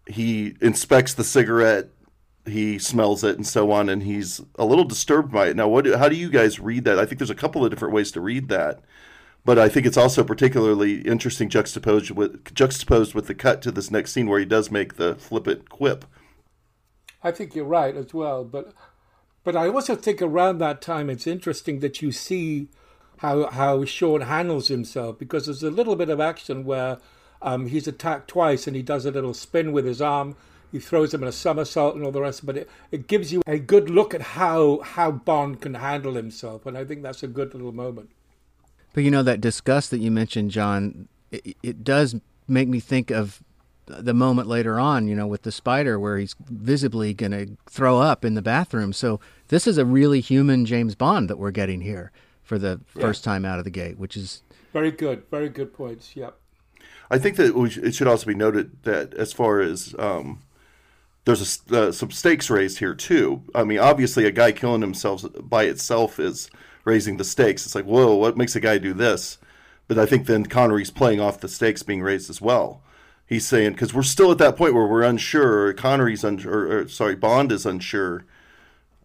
He 0.06 0.56
inspects 0.60 1.14
the 1.14 1.24
cigarette, 1.24 1.88
he 2.44 2.78
smells 2.78 3.22
it, 3.22 3.36
and 3.36 3.46
so 3.46 3.70
on, 3.70 3.88
and 3.88 4.02
he's 4.02 4.40
a 4.58 4.64
little 4.64 4.84
disturbed 4.84 5.32
by 5.32 5.48
it. 5.48 5.56
Now, 5.56 5.68
what? 5.68 5.86
How 5.86 6.08
do 6.08 6.16
you 6.16 6.28
guys 6.28 6.60
read 6.60 6.84
that? 6.84 6.98
I 6.98 7.06
think 7.06 7.18
there's 7.18 7.30
a 7.30 7.34
couple 7.34 7.64
of 7.64 7.70
different 7.70 7.94
ways 7.94 8.10
to 8.12 8.20
read 8.20 8.48
that 8.48 8.80
but 9.44 9.58
I 9.58 9.68
think 9.68 9.86
it's 9.86 9.96
also 9.96 10.22
particularly 10.22 11.00
interesting 11.00 11.48
juxtaposed 11.48 12.10
with 12.10 12.54
juxtaposed 12.54 13.14
with 13.14 13.26
the 13.26 13.34
cut 13.34 13.62
to 13.62 13.72
this 13.72 13.90
next 13.90 14.12
scene 14.12 14.28
where 14.28 14.38
he 14.38 14.44
does 14.46 14.70
make 14.70 14.96
the 14.96 15.16
flippant 15.16 15.68
quip. 15.68 16.04
I 17.22 17.30
think 17.30 17.54
you're 17.54 17.64
right 17.64 17.96
as 17.96 18.14
well. 18.14 18.44
But 18.44 18.72
but 19.44 19.56
I 19.56 19.68
also 19.68 19.96
think 19.96 20.22
around 20.22 20.58
that 20.58 20.80
time 20.80 21.10
it's 21.10 21.26
interesting 21.26 21.80
that 21.80 22.02
you 22.02 22.12
see 22.12 22.68
how 23.18 23.50
how 23.50 23.84
Sean 23.84 24.22
handles 24.22 24.68
himself 24.68 25.18
because 25.18 25.46
there's 25.46 25.62
a 25.62 25.70
little 25.70 25.96
bit 25.96 26.10
of 26.10 26.20
action 26.20 26.64
where 26.64 26.98
um, 27.40 27.66
he's 27.66 27.88
attacked 27.88 28.28
twice 28.28 28.66
and 28.66 28.76
he 28.76 28.82
does 28.82 29.04
a 29.04 29.10
little 29.10 29.34
spin 29.34 29.72
with 29.72 29.84
his 29.84 30.00
arm. 30.00 30.36
He 30.70 30.78
throws 30.78 31.12
him 31.12 31.22
in 31.22 31.28
a 31.28 31.32
somersault 31.32 31.96
and 31.96 32.04
all 32.04 32.12
the 32.12 32.22
rest, 32.22 32.46
but 32.46 32.56
it, 32.56 32.70
it 32.90 33.06
gives 33.06 33.30
you 33.30 33.42
a 33.46 33.58
good 33.58 33.90
look 33.90 34.14
at 34.14 34.22
how 34.22 34.80
how 34.80 35.10
Bond 35.10 35.60
can 35.60 35.74
handle 35.74 36.14
himself, 36.14 36.64
and 36.64 36.78
I 36.78 36.84
think 36.84 37.02
that's 37.02 37.22
a 37.22 37.28
good 37.28 37.52
little 37.52 37.72
moment. 37.72 38.10
But 38.92 39.04
you 39.04 39.10
know 39.10 39.22
that 39.22 39.40
disgust 39.40 39.90
that 39.90 39.98
you 39.98 40.10
mentioned, 40.10 40.50
John, 40.50 41.08
it, 41.30 41.56
it 41.62 41.84
does 41.84 42.16
make 42.48 42.68
me 42.68 42.80
think 42.80 43.10
of 43.10 43.42
the 43.86 44.14
moment 44.14 44.48
later 44.48 44.78
on, 44.78 45.08
you 45.08 45.14
know, 45.14 45.26
with 45.26 45.42
the 45.42 45.52
spider 45.52 45.98
where 45.98 46.18
he's 46.18 46.36
visibly 46.48 47.14
going 47.14 47.32
to 47.32 47.56
throw 47.68 47.98
up 47.98 48.24
in 48.24 48.34
the 48.34 48.42
bathroom. 48.42 48.92
So 48.92 49.20
this 49.48 49.66
is 49.66 49.78
a 49.78 49.84
really 49.84 50.20
human 50.20 50.64
James 50.66 50.94
Bond 50.94 51.28
that 51.30 51.38
we're 51.38 51.50
getting 51.50 51.80
here 51.80 52.12
for 52.42 52.58
the 52.58 52.80
yeah. 52.94 53.02
first 53.02 53.24
time 53.24 53.44
out 53.44 53.58
of 53.58 53.64
the 53.64 53.70
gate, 53.70 53.98
which 53.98 54.16
is 54.16 54.42
very 54.72 54.90
good. 54.90 55.24
Very 55.30 55.48
good 55.48 55.74
points. 55.74 56.16
Yep. 56.16 56.36
I 57.10 57.18
think 57.18 57.36
that 57.36 57.54
it 57.82 57.94
should 57.94 58.06
also 58.06 58.26
be 58.26 58.34
noted 58.34 58.82
that 58.84 59.12
as 59.14 59.32
far 59.32 59.60
as 59.60 59.94
um, 59.98 60.42
there's 61.24 61.62
a, 61.70 61.88
uh, 61.88 61.92
some 61.92 62.10
stakes 62.10 62.48
raised 62.48 62.78
here 62.78 62.94
too. 62.94 63.42
I 63.54 63.64
mean, 63.64 63.78
obviously, 63.78 64.24
a 64.24 64.30
guy 64.30 64.52
killing 64.52 64.80
himself 64.80 65.24
by 65.38 65.64
itself 65.64 66.18
is 66.18 66.48
raising 66.84 67.16
the 67.16 67.24
stakes. 67.24 67.64
It's 67.66 67.74
like, 67.74 67.84
whoa, 67.84 68.14
what 68.14 68.36
makes 68.36 68.56
a 68.56 68.60
guy 68.60 68.78
do 68.78 68.92
this? 68.92 69.38
But 69.88 69.98
I 69.98 70.06
think 70.06 70.26
then 70.26 70.46
Connery's 70.46 70.90
playing 70.90 71.20
off 71.20 71.40
the 71.40 71.48
stakes 71.48 71.82
being 71.82 72.02
raised 72.02 72.30
as 72.30 72.40
well 72.40 72.82
he's 73.32 73.46
saying 73.46 73.72
because 73.72 73.94
we're 73.94 74.02
still 74.02 74.30
at 74.30 74.38
that 74.38 74.56
point 74.56 74.74
where 74.74 74.86
we're 74.86 75.02
unsure. 75.02 75.66
Or 75.66 75.72
Connery's 75.72 76.24
unsure, 76.24 76.52
or, 76.52 76.78
or, 76.78 76.88
sorry, 76.88 77.16
Bond 77.16 77.50
is 77.50 77.66
unsure 77.66 78.24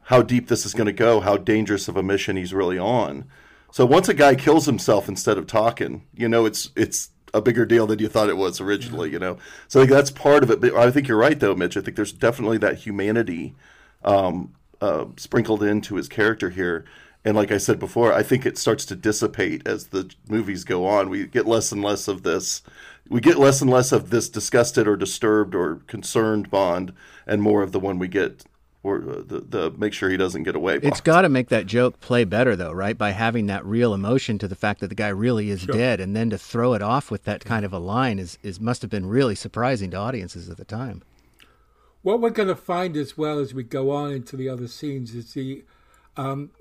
how 0.03 0.21
deep 0.21 0.47
this 0.47 0.65
is 0.65 0.73
going 0.73 0.87
to 0.87 0.93
go, 0.93 1.19
how 1.19 1.37
dangerous 1.37 1.87
of 1.87 1.97
a 1.97 2.03
mission 2.03 2.37
he's 2.37 2.53
really 2.53 2.77
on. 2.77 3.25
So 3.71 3.85
once 3.85 4.07
a 4.07 4.13
guy 4.13 4.35
kills 4.35 4.65
himself 4.65 5.09
instead 5.09 5.37
of 5.37 5.47
talking, 5.47 6.05
you 6.13 6.29
know, 6.29 6.45
it's 6.45 6.71
it's 6.75 7.09
a 7.33 7.41
bigger 7.41 7.65
deal 7.65 7.85
than 7.85 7.99
you 7.99 8.07
thought 8.07 8.29
it 8.29 8.37
was 8.37 8.61
originally. 8.61 9.11
You 9.11 9.19
know, 9.19 9.37
so 9.67 9.81
like, 9.81 9.89
that's 9.89 10.11
part 10.11 10.43
of 10.43 10.51
it. 10.51 10.61
But 10.61 10.73
I 10.75 10.91
think 10.91 11.07
you're 11.07 11.17
right, 11.17 11.39
though, 11.39 11.55
Mitch. 11.55 11.77
I 11.77 11.81
think 11.81 11.95
there's 11.95 12.13
definitely 12.13 12.57
that 12.59 12.79
humanity 12.79 13.55
um, 14.03 14.53
uh, 14.81 15.05
sprinkled 15.17 15.63
into 15.63 15.95
his 15.95 16.07
character 16.07 16.49
here. 16.49 16.85
And 17.27 17.35
like 17.35 17.51
I 17.51 17.57
said 17.57 17.77
before, 17.77 18.13
I 18.13 18.23
think 18.23 18.45
it 18.45 18.57
starts 18.57 18.85
to 18.85 18.95
dissipate 18.95 19.67
as 19.67 19.87
the 19.87 20.09
movies 20.29 20.63
go 20.63 20.85
on. 20.85 21.09
We 21.09 21.27
get 21.27 21.45
less 21.45 21.71
and 21.73 21.83
less 21.83 22.07
of 22.07 22.23
this 22.23 22.61
we 23.09 23.21
get 23.21 23.37
less 23.37 23.61
and 23.61 23.69
less 23.69 23.91
of 23.91 24.09
this 24.09 24.29
disgusted 24.29 24.87
or 24.87 24.95
disturbed 24.95 25.55
or 25.55 25.77
concerned 25.87 26.49
Bond, 26.49 26.93
and 27.25 27.41
more 27.41 27.63
of 27.63 27.71
the 27.71 27.79
one 27.79 27.99
we 27.99 28.07
get 28.07 28.43
or 28.83 28.97
uh, 28.97 29.21
the, 29.25 29.41
the 29.41 29.71
make 29.71 29.93
sure 29.93 30.09
he 30.09 30.17
doesn't 30.17 30.43
get 30.43 30.55
away. 30.55 30.77
Bond. 30.77 30.91
It's 30.91 31.01
got 31.01 31.21
to 31.21 31.29
make 31.29 31.49
that 31.49 31.65
joke 31.65 31.99
play 31.99 32.23
better, 32.23 32.55
though, 32.55 32.71
right? 32.71 32.97
By 32.97 33.11
having 33.11 33.47
that 33.47 33.65
real 33.65 33.93
emotion 33.93 34.37
to 34.39 34.47
the 34.47 34.55
fact 34.55 34.79
that 34.81 34.87
the 34.87 34.95
guy 34.95 35.09
really 35.09 35.49
is 35.49 35.61
sure. 35.61 35.73
dead, 35.73 35.99
and 35.99 36.15
then 36.15 36.29
to 36.29 36.37
throw 36.37 36.73
it 36.73 36.81
off 36.81 37.11
with 37.11 37.23
that 37.23 37.43
kind 37.43 37.65
of 37.65 37.73
a 37.73 37.79
line 37.79 38.19
is 38.19 38.37
is 38.43 38.59
must 38.59 38.81
have 38.81 38.91
been 38.91 39.07
really 39.07 39.35
surprising 39.35 39.91
to 39.91 39.97
audiences 39.97 40.49
at 40.49 40.57
the 40.57 40.65
time. 40.65 41.03
What 42.03 42.21
we're 42.21 42.29
going 42.29 42.47
to 42.47 42.55
find 42.55 42.95
as 42.95 43.17
well 43.17 43.39
as 43.39 43.53
we 43.53 43.63
go 43.63 43.91
on 43.91 44.11
into 44.11 44.37
the 44.37 44.47
other 44.47 44.67
scenes 44.67 45.13
is 45.13 45.33
the 45.33 45.65
um, 46.15 46.51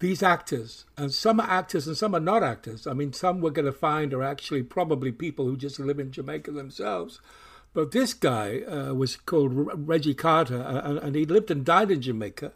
these 0.00 0.22
actors, 0.22 0.86
and 0.96 1.12
some 1.12 1.40
are 1.40 1.48
actors 1.48 1.86
and 1.86 1.96
some 1.96 2.14
are 2.14 2.20
not 2.20 2.42
actors. 2.42 2.86
I 2.86 2.94
mean, 2.94 3.12
some 3.12 3.40
we're 3.40 3.50
going 3.50 3.66
to 3.66 3.72
find 3.72 4.12
are 4.14 4.22
actually 4.22 4.62
probably 4.62 5.12
people 5.12 5.44
who 5.44 5.56
just 5.56 5.78
live 5.78 6.00
in 6.00 6.10
Jamaica 6.10 6.50
themselves. 6.50 7.20
But 7.74 7.92
this 7.92 8.14
guy 8.14 8.62
uh, 8.62 8.94
was 8.94 9.16
called 9.16 9.52
Reggie 9.54 10.14
Carter, 10.14 10.62
uh, 10.62 10.98
and 11.06 11.14
he 11.14 11.26
lived 11.26 11.50
and 11.50 11.64
died 11.64 11.90
in 11.90 12.00
Jamaica. 12.00 12.52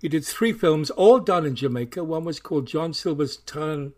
He 0.00 0.08
did 0.08 0.24
three 0.24 0.52
films, 0.52 0.90
all 0.90 1.18
done 1.18 1.46
in 1.46 1.56
Jamaica. 1.56 2.04
One 2.04 2.24
was 2.24 2.38
called 2.38 2.66
John 2.66 2.92
Silver's 2.92 3.38
Turn 3.38 3.94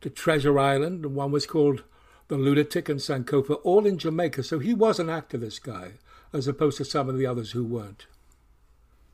to 0.00 0.08
Treasure 0.08 0.58
Island, 0.58 1.04
and 1.04 1.14
one 1.14 1.30
was 1.30 1.46
called 1.46 1.84
The 2.28 2.38
Lunatic 2.38 2.88
and 2.88 3.00
Sankofa, 3.00 3.60
all 3.62 3.86
in 3.86 3.98
Jamaica. 3.98 4.42
So 4.44 4.58
he 4.58 4.72
was 4.72 4.98
an 4.98 5.10
actor, 5.10 5.36
this 5.36 5.58
guy, 5.58 5.92
as 6.32 6.48
opposed 6.48 6.78
to 6.78 6.86
some 6.86 7.10
of 7.10 7.18
the 7.18 7.26
others 7.26 7.52
who 7.52 7.64
weren't. 7.64 8.06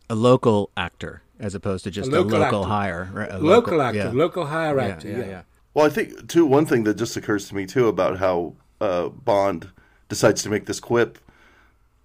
A 0.08 0.14
local 0.14 0.70
actor 0.76 1.22
as 1.40 1.54
opposed 1.54 1.84
to 1.84 1.90
just 1.90 2.08
a 2.08 2.12
local, 2.12 2.38
a 2.38 2.40
local 2.40 2.64
hire. 2.64 3.28
A 3.30 3.38
local, 3.38 3.48
local 3.48 3.82
actor, 3.82 3.98
yeah. 3.98 4.10
local 4.12 4.46
hire 4.46 4.78
yeah, 4.78 4.86
actor. 4.86 5.08
Yeah, 5.08 5.26
yeah, 5.26 5.42
Well, 5.74 5.86
I 5.86 5.88
think 5.88 6.28
too. 6.28 6.46
One 6.46 6.66
thing 6.66 6.84
that 6.84 6.94
just 6.94 7.16
occurs 7.16 7.48
to 7.48 7.54
me 7.54 7.66
too 7.66 7.88
about 7.88 8.18
how 8.18 8.54
uh, 8.80 9.08
Bond 9.08 9.70
decides 10.08 10.42
to 10.42 10.48
make 10.48 10.66
this 10.66 10.80
quip 10.80 11.18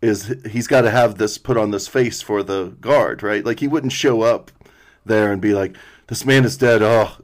is 0.01 0.35
he's 0.49 0.67
got 0.67 0.81
to 0.81 0.91
have 0.91 1.17
this 1.17 1.37
put 1.37 1.57
on 1.57 1.71
this 1.71 1.87
face 1.87 2.21
for 2.21 2.43
the 2.43 2.75
guard, 2.79 3.23
right? 3.23 3.45
Like 3.45 3.59
he 3.59 3.67
wouldn't 3.67 3.93
show 3.93 4.21
up 4.21 4.51
there 5.05 5.31
and 5.31 5.41
be 5.41 5.53
like, 5.53 5.75
"This 6.07 6.25
man 6.25 6.45
is 6.45 6.57
dead." 6.57 6.81
Oh, 6.81 7.17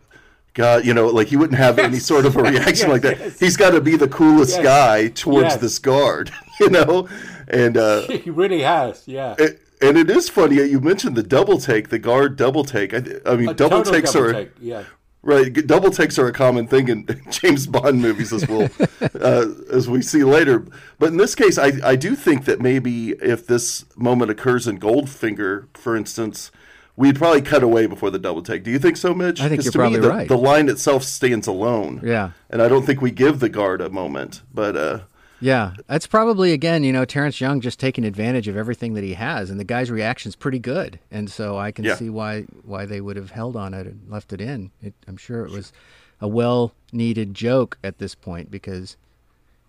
God, 0.54 0.86
you 0.86 0.94
know, 0.94 1.08
like 1.08 1.28
he 1.28 1.38
wouldn't 1.38 1.60
have 1.60 1.78
yes. 1.78 1.86
any 1.86 2.00
sort 2.00 2.26
of 2.26 2.36
a 2.36 2.42
reaction 2.44 2.88
yes, 2.88 2.90
like 2.90 3.02
that. 3.04 3.20
Yes. 3.20 3.40
He's 3.40 3.58
got 3.58 3.72
to 3.72 3.82
be 3.82 3.96
the 3.96 4.08
coolest 4.08 4.58
yes. 4.58 4.64
guy 4.64 5.08
towards 5.10 5.58
this 5.58 5.80
guard, 5.80 6.32
you 6.60 6.70
know. 6.70 7.08
And 7.48 7.78
uh, 7.78 8.02
he 8.08 8.30
really 8.30 8.62
has, 8.62 9.08
yeah. 9.08 9.36
It, 9.38 9.62
and 9.82 9.98
it 9.98 10.10
is 10.10 10.30
funny 10.30 10.56
you 10.56 10.80
mentioned 10.80 11.16
the 11.16 11.24
double 11.24 11.58
take, 11.58 11.90
the 11.90 12.00
guard 12.00 12.36
double 12.36 12.64
take. 12.64 12.94
I, 12.94 13.04
I 13.26 13.36
mean, 13.36 13.50
a 13.50 13.54
double 13.54 13.84
takes 13.84 14.14
double 14.14 14.30
are 14.30 14.34
take, 14.34 14.52
yeah. 14.60 14.84
Right, 15.24 15.54
double 15.54 15.92
takes 15.92 16.18
are 16.18 16.26
a 16.26 16.34
common 16.34 16.68
thing 16.68 16.88
in 16.88 17.08
James 17.30 17.68
Bond 17.68 18.02
movies 18.02 18.34
as 18.34 18.48
well, 18.48 18.70
uh, 19.22 19.46
as 19.72 19.88
we 19.88 20.02
see 20.02 20.24
later. 20.24 20.66
But 20.98 21.10
in 21.10 21.18
this 21.18 21.36
case, 21.36 21.60
I, 21.60 21.74
I 21.84 21.96
do 21.96 22.16
think 22.16 22.46
that 22.46 22.60
maybe 22.60 23.12
if 23.12 23.46
this 23.46 23.86
moment 23.96 24.32
occurs 24.32 24.68
in 24.68 24.80
Goldfinger, 24.80 25.68
for 25.78 25.96
instance, 25.96 26.50
we'd 26.96 27.18
probably 27.18 27.44
cut 27.44 27.62
away 27.62 27.86
before 27.86 28.10
the 28.10 28.18
double 28.18 28.42
take. 28.42 28.64
Do 28.64 28.72
you 28.72 28.80
think 28.80 28.98
so, 28.98 29.14
Mitch? 29.14 29.42
I 29.42 29.48
think 29.48 29.64
you're 29.64 29.72
probably 29.72 30.00
me, 30.00 30.02
the, 30.02 30.10
right. 30.10 30.28
The 30.28 30.38
line 30.38 30.70
itself 30.70 31.04
stands 31.04 31.46
alone. 31.46 32.02
Yeah, 32.04 32.32
and 32.50 32.60
I 32.60 32.68
don't 32.68 32.86
think 32.86 33.00
we 33.00 33.12
give 33.12 33.40
the 33.40 33.50
guard 33.50 33.80
a 33.80 33.92
moment, 33.92 34.42
but 34.52 34.76
uh, 34.76 35.00
yeah, 35.42 35.74
that's 35.88 36.08
probably 36.08 36.54
again, 36.54 36.84
you 36.84 36.94
know, 36.94 37.04
Terrence 37.04 37.42
Young 37.42 37.62
just 37.62 37.80
taking 37.80 38.06
advantage 38.06 38.48
of 38.48 38.56
everything 38.56 38.94
that 38.94 39.04
he 39.04 39.16
has, 39.16 39.50
and 39.50 39.60
the 39.60 39.64
guy's 39.64 39.90
reaction's 39.90 40.36
pretty 40.36 40.60
good, 40.60 41.00
and 41.10 41.30
so 41.30 41.58
I 41.58 41.72
can 41.72 41.84
yeah. 41.84 41.96
see 41.96 42.10
why 42.10 42.44
why 42.64 42.86
they 42.86 43.02
would 43.02 43.18
have 43.18 43.32
held 43.32 43.56
on 43.56 43.74
it 43.74 43.88
and 43.88 44.02
left 44.10 44.32
it 44.32 44.40
in. 44.40 44.72
It, 44.82 44.94
I'm 45.08 45.18
sure 45.18 45.46
it 45.46 45.52
was 45.52 45.74
a 46.22 46.28
well 46.28 46.74
needed 46.94 47.34
joke 47.34 47.78
at 47.84 47.98
this 47.98 48.14
point 48.14 48.52
because 48.52 48.98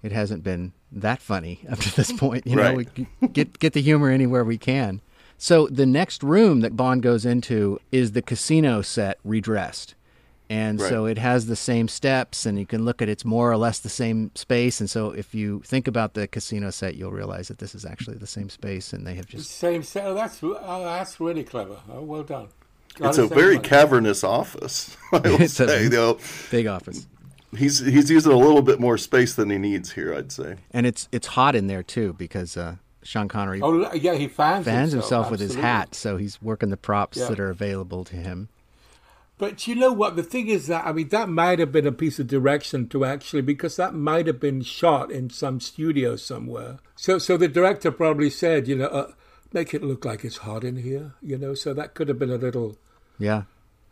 it 0.02 0.12
hasn't 0.12 0.44
been 0.44 0.72
that 0.92 1.20
funny 1.20 1.60
up 1.70 1.78
to 1.78 1.96
this 1.96 2.12
point. 2.12 2.46
You 2.46 2.56
know, 2.56 2.74
right. 2.74 2.88
we 3.20 3.28
get 3.28 3.58
get 3.58 3.72
the 3.72 3.82
humor 3.82 4.10
anywhere 4.10 4.44
we 4.44 4.58
can. 4.58 5.00
So 5.38 5.66
the 5.66 5.86
next 5.86 6.22
room 6.22 6.60
that 6.60 6.76
Bond 6.76 7.02
goes 7.02 7.26
into 7.26 7.80
is 7.90 8.12
the 8.12 8.22
casino 8.22 8.80
set 8.80 9.18
redressed 9.24 9.96
and 10.52 10.80
right. 10.82 10.90
so 10.90 11.06
it 11.06 11.16
has 11.16 11.46
the 11.46 11.56
same 11.56 11.88
steps 11.88 12.44
and 12.44 12.58
you 12.58 12.66
can 12.66 12.84
look 12.84 13.00
at 13.00 13.08
it's 13.08 13.24
more 13.24 13.50
or 13.50 13.56
less 13.56 13.78
the 13.78 13.88
same 13.88 14.30
space 14.34 14.80
and 14.80 14.90
so 14.90 15.10
if 15.10 15.34
you 15.34 15.60
think 15.64 15.88
about 15.88 16.12
the 16.12 16.28
casino 16.28 16.70
set 16.70 16.94
you'll 16.94 17.10
realize 17.10 17.48
that 17.48 17.58
this 17.58 17.74
is 17.74 17.86
actually 17.86 18.18
the 18.18 18.26
same 18.26 18.50
space 18.50 18.92
and 18.92 19.06
they 19.06 19.14
have 19.14 19.26
just 19.26 19.50
same 19.50 19.82
set 19.82 20.04
oh, 20.04 20.14
that's 20.14 20.42
oh, 20.42 20.84
that's 20.84 21.18
really 21.18 21.42
clever 21.42 21.76
oh, 21.90 22.02
well 22.02 22.22
done 22.22 22.48
Got 22.96 23.08
it's 23.08 23.18
a 23.18 23.26
very 23.26 23.56
money. 23.56 23.68
cavernous 23.68 24.22
office 24.22 24.96
i 25.12 25.18
will 25.24 25.40
it's 25.40 25.54
say 25.54 25.88
though 25.88 26.18
big 26.50 26.66
office 26.66 27.06
he's 27.56 27.78
he's 27.78 28.10
using 28.10 28.32
a 28.32 28.36
little 28.36 28.62
bit 28.62 28.78
more 28.78 28.98
space 28.98 29.34
than 29.34 29.48
he 29.48 29.56
needs 29.56 29.92
here 29.92 30.14
i'd 30.14 30.30
say 30.30 30.56
and 30.72 30.86
it's 30.86 31.08
it's 31.12 31.28
hot 31.28 31.56
in 31.56 31.66
there 31.66 31.82
too 31.82 32.12
because 32.14 32.56
uh 32.56 32.76
Sean 33.04 33.26
Connery. 33.26 33.60
Oh 33.60 33.92
yeah, 33.94 34.14
he 34.14 34.28
fans, 34.28 34.64
fans 34.64 34.92
himself, 34.92 35.26
himself 35.26 35.30
with 35.32 35.40
his 35.40 35.56
hat, 35.56 35.92
so 35.92 36.18
he's 36.18 36.40
working 36.40 36.68
the 36.68 36.76
props 36.76 37.18
yeah. 37.18 37.26
that 37.26 37.40
are 37.40 37.50
available 37.50 38.04
to 38.04 38.14
him. 38.14 38.48
But 39.42 39.66
you 39.66 39.74
know 39.74 39.92
what? 39.92 40.14
The 40.14 40.22
thing 40.22 40.46
is 40.46 40.68
that, 40.68 40.86
I 40.86 40.92
mean, 40.92 41.08
that 41.08 41.28
might 41.28 41.58
have 41.58 41.72
been 41.72 41.84
a 41.84 41.90
piece 41.90 42.20
of 42.20 42.28
direction 42.28 42.86
to 42.90 43.04
actually, 43.04 43.42
because 43.42 43.74
that 43.74 43.92
might 43.92 44.28
have 44.28 44.38
been 44.38 44.62
shot 44.62 45.10
in 45.10 45.30
some 45.30 45.58
studio 45.58 46.14
somewhere. 46.14 46.78
So, 46.94 47.18
so 47.18 47.36
the 47.36 47.48
director 47.48 47.90
probably 47.90 48.30
said, 48.30 48.68
you 48.68 48.76
know, 48.76 48.86
uh, 48.86 49.10
make 49.52 49.74
it 49.74 49.82
look 49.82 50.04
like 50.04 50.24
it's 50.24 50.36
hot 50.36 50.62
in 50.62 50.76
here, 50.76 51.14
you 51.20 51.36
know, 51.36 51.54
so 51.54 51.74
that 51.74 51.94
could 51.94 52.06
have 52.06 52.20
been 52.20 52.30
a 52.30 52.36
little, 52.36 52.76
yeah, 53.18 53.42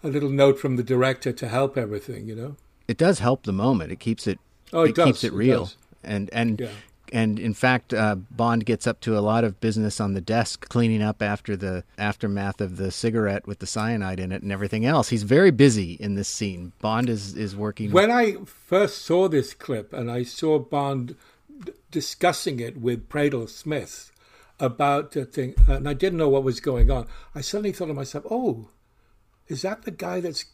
a 0.04 0.08
little 0.08 0.30
note 0.30 0.60
from 0.60 0.76
the 0.76 0.84
director 0.84 1.32
to 1.32 1.48
help 1.48 1.76
everything, 1.76 2.28
you 2.28 2.36
know. 2.36 2.54
It 2.86 2.96
does 2.96 3.18
help 3.18 3.42
the 3.42 3.52
moment. 3.52 3.90
It 3.90 3.98
keeps 3.98 4.28
it, 4.28 4.38
oh, 4.72 4.84
it, 4.84 4.96
it 4.96 5.04
keeps 5.04 5.24
it 5.24 5.32
real. 5.32 5.64
It 5.64 5.76
and, 6.04 6.30
and, 6.32 6.60
yeah 6.60 6.68
and 7.12 7.38
in 7.38 7.54
fact, 7.54 7.92
uh, 7.92 8.16
Bond 8.30 8.66
gets 8.66 8.86
up 8.86 9.00
to 9.00 9.16
a 9.16 9.20
lot 9.20 9.44
of 9.44 9.60
business 9.60 10.00
on 10.00 10.14
the 10.14 10.20
desk, 10.20 10.68
cleaning 10.68 11.02
up 11.02 11.22
after 11.22 11.56
the 11.56 11.84
aftermath 11.98 12.60
of 12.60 12.76
the 12.76 12.90
cigarette 12.90 13.46
with 13.46 13.58
the 13.58 13.66
cyanide 13.66 14.20
in 14.20 14.32
it 14.32 14.42
and 14.42 14.52
everything 14.52 14.84
else. 14.84 15.08
He's 15.08 15.22
very 15.22 15.50
busy 15.50 15.94
in 15.94 16.14
this 16.14 16.28
scene. 16.28 16.72
Bond 16.80 17.08
is 17.08 17.36
is 17.36 17.56
working. 17.56 17.90
When 17.90 18.10
I 18.10 18.36
first 18.44 19.02
saw 19.02 19.28
this 19.28 19.54
clip 19.54 19.92
and 19.92 20.10
I 20.10 20.22
saw 20.22 20.58
Bond 20.58 21.16
d- 21.64 21.72
discussing 21.90 22.60
it 22.60 22.80
with 22.80 23.08
Pleydell-Smith 23.08 24.12
about 24.58 25.12
the 25.12 25.24
thing, 25.24 25.54
and 25.66 25.88
I 25.88 25.94
didn't 25.94 26.18
know 26.18 26.28
what 26.28 26.44
was 26.44 26.60
going 26.60 26.90
on, 26.90 27.06
I 27.34 27.40
suddenly 27.40 27.72
thought 27.72 27.86
to 27.86 27.94
myself, 27.94 28.24
"Oh, 28.30 28.68
is 29.48 29.62
that 29.62 29.82
the 29.82 29.90
guy 29.90 30.20
that's 30.20 30.44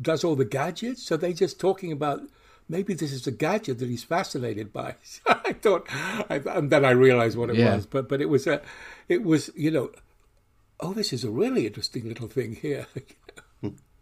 does 0.00 0.24
all 0.24 0.36
the 0.36 0.44
gadgets? 0.44 1.10
Are 1.10 1.16
they 1.16 1.32
just 1.32 1.58
talking 1.58 1.92
about?" 1.92 2.22
Maybe 2.70 2.94
this 2.94 3.12
is 3.12 3.26
a 3.26 3.32
gadget 3.32 3.78
that 3.80 3.88
he's 3.88 4.04
fascinated 4.04 4.72
by. 4.72 4.94
I 5.26 5.52
thought, 5.54 5.86
I, 6.30 6.40
and 6.46 6.70
then 6.70 6.84
I 6.84 6.92
realized 6.92 7.36
what 7.36 7.50
it 7.50 7.56
Yeah. 7.56 7.74
was. 7.74 7.84
But 7.86 8.08
but 8.08 8.20
it 8.22 8.28
was 8.30 8.46
a, 8.46 8.62
it 9.08 9.22
was 9.24 9.50
you 9.54 9.70
know, 9.70 9.90
oh, 10.78 10.94
this 10.94 11.12
is 11.12 11.24
a 11.24 11.30
really 11.30 11.66
interesting 11.66 12.08
little 12.08 12.28
thing 12.28 12.54
here. 12.54 12.86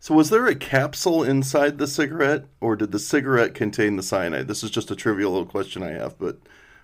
So, 0.00 0.14
was 0.14 0.30
there 0.30 0.46
a 0.46 0.54
capsule 0.54 1.24
inside 1.24 1.78
the 1.78 1.88
cigarette, 1.88 2.44
or 2.60 2.76
did 2.76 2.92
the 2.92 3.00
cigarette 3.00 3.52
contain 3.52 3.96
the 3.96 4.02
cyanide? 4.04 4.46
This 4.46 4.62
is 4.62 4.70
just 4.70 4.92
a 4.92 4.96
trivial 4.96 5.32
little 5.32 5.44
question 5.44 5.82
I 5.82 5.90
have, 5.90 6.16
but 6.20 6.38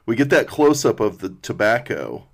we 0.05 0.17
get 0.17 0.31
that 0.31 0.49
close 0.49 0.85
up 0.85 0.99
of 0.99 1.19
the 1.19 1.29
tobacco, 1.41 2.27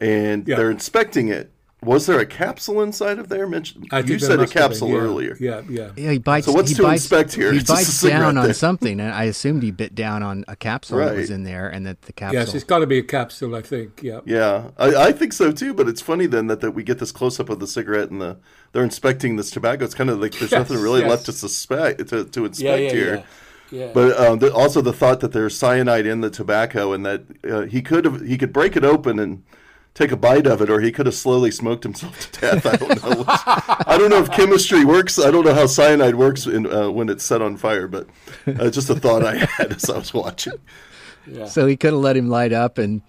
and 0.00 0.48
Yeah. 0.48 0.56
they're 0.56 0.70
inspecting 0.70 1.28
it. 1.28 1.52
Was 1.84 2.06
there 2.06 2.20
a 2.20 2.26
capsule 2.26 2.80
inside 2.80 3.18
of 3.18 3.28
there? 3.28 3.44
Mentioned 3.46 3.88
I 3.90 4.02
think 4.02 4.10
you 4.10 4.18
said 4.20 4.38
a 4.38 4.42
must 4.42 4.52
have 4.52 4.70
been, 4.70 4.70
capsule 4.70 4.88
yeah. 4.90 4.96
earlier. 4.98 5.36
Yeah, 5.40 5.62
yeah. 5.68 5.90
Yeah, 5.96 6.12
he 6.12 6.18
bites. 6.18 6.46
So 6.46 6.52
what's 6.52 6.70
he 6.70 6.76
to 6.76 6.82
bites, 6.82 7.02
inspect 7.02 7.34
here? 7.34 7.50
He 7.52 7.58
It's 7.58 7.68
bites 7.68 8.00
down 8.00 8.38
on 8.38 8.44
then. 8.44 8.54
something, 8.54 9.00
and 9.00 9.12
I 9.12 9.24
assumed 9.24 9.64
he 9.64 9.72
bit 9.72 9.92
down 9.94 10.22
on 10.22 10.44
a 10.46 10.54
capsule 10.54 10.98
that 10.98 11.16
was 11.16 11.30
in 11.30 11.42
there, 11.42 11.68
and 11.68 11.84
that 11.86 12.02
the 12.02 12.12
capsule. 12.12 12.38
Yes, 12.38 12.54
it's 12.54 12.62
got 12.62 12.78
to 12.78 12.86
be 12.86 12.98
a 12.98 13.02
capsule, 13.02 13.56
I 13.56 13.62
think. 13.62 14.00
Yeah. 14.00 14.20
Yeah, 14.24 14.70
I, 14.78 14.94
I 15.08 15.12
think 15.12 15.32
so 15.32 15.50
too. 15.50 15.74
But 15.74 15.88
it's 15.88 16.00
funny 16.00 16.26
then 16.26 16.46
that, 16.46 16.60
that 16.60 16.70
we 16.70 16.84
get 16.84 17.00
this 17.00 17.10
close 17.10 17.40
up 17.40 17.48
of 17.48 17.58
the 17.58 17.66
cigarette 17.66 18.10
and 18.10 18.20
the 18.20 18.38
they're 18.70 18.84
inspecting 18.84 19.34
this 19.36 19.50
tobacco. 19.50 19.84
It's 19.84 19.94
kind 19.94 20.08
of 20.08 20.20
like 20.20 20.32
there's 20.38 20.52
Yes, 20.52 20.60
nothing 20.70 20.80
really 20.82 21.00
yes. 21.00 21.10
left 21.10 21.26
to 21.26 21.32
suspect 21.32 22.06
to, 22.10 22.24
to 22.24 22.40
Yeah, 22.40 22.46
inspect 22.46 22.82
yeah, 22.82 22.90
here. 22.92 23.24
yeah. 23.70 23.86
yeah. 23.86 23.90
But 23.92 24.18
um, 24.20 24.38
the, 24.38 24.54
also 24.54 24.80
the 24.82 24.92
thought 24.92 25.18
that 25.20 25.32
there's 25.32 25.58
cyanide 25.58 26.06
in 26.06 26.20
the 26.20 26.30
tobacco 26.30 26.92
and 26.92 27.04
that 27.04 27.22
uh, 27.50 27.62
he 27.62 27.82
could 27.82 28.04
have 28.04 28.20
he 28.24 28.38
could 28.38 28.52
break 28.52 28.76
it 28.76 28.84
open 28.84 29.18
and 29.18 29.42
take 29.94 30.12
a 30.12 30.16
bite 30.16 30.46
of 30.46 30.60
it, 30.62 30.70
or 30.70 30.80
he 30.80 30.92
could 30.92 31.06
have 31.06 31.14
slowly 31.14 31.50
smoked 31.50 31.84
himself 31.84 32.30
to 32.30 32.40
death. 32.40 32.66
I 32.66 32.76
don't 32.76 33.02
know. 33.02 33.24
I 33.26 33.96
don't 33.98 34.10
know 34.10 34.18
if 34.22 34.30
chemistry 34.30 34.84
works. 34.84 35.18
I 35.18 35.30
don't 35.30 35.44
know 35.44 35.54
how 35.54 35.66
cyanide 35.66 36.14
works 36.14 36.46
in, 36.46 36.70
uh, 36.72 36.90
when 36.90 37.08
it's 37.08 37.24
set 37.24 37.42
on 37.42 37.56
fire. 37.56 37.88
But 37.88 38.06
uh, 38.46 38.70
just 38.70 38.90
a 38.90 38.94
thought 38.94 39.24
I 39.24 39.36
had 39.36 39.72
as 39.72 39.88
I 39.90 39.98
was 39.98 40.14
watching, 40.14 40.54
yeah. 41.26 41.46
So 41.46 41.66
he 41.66 41.76
could 41.76 41.92
have 41.92 42.00
let 42.00 42.16
him 42.16 42.28
light 42.28 42.52
up 42.52 42.78
and 42.78 43.02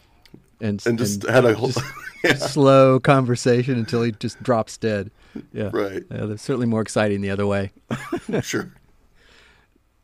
and, 0.60 0.86
and 0.86 0.98
just 0.98 1.24
had 1.24 1.46
a 1.46 1.54
whole 1.54 1.72
slow 2.38 3.00
conversation 3.00 3.78
until 3.78 4.02
he 4.04 4.12
just 4.14 4.42
drops 4.42 4.78
dead. 4.78 5.12
Yeah, 5.52 5.70
right. 5.74 6.04
Yeah, 6.12 6.26
that's 6.26 6.44
certainly 6.44 6.68
more 6.68 6.82
exciting 6.82 7.22
the 7.22 7.30
other 7.32 7.48
way. 7.48 7.72
Sure. 8.42 8.72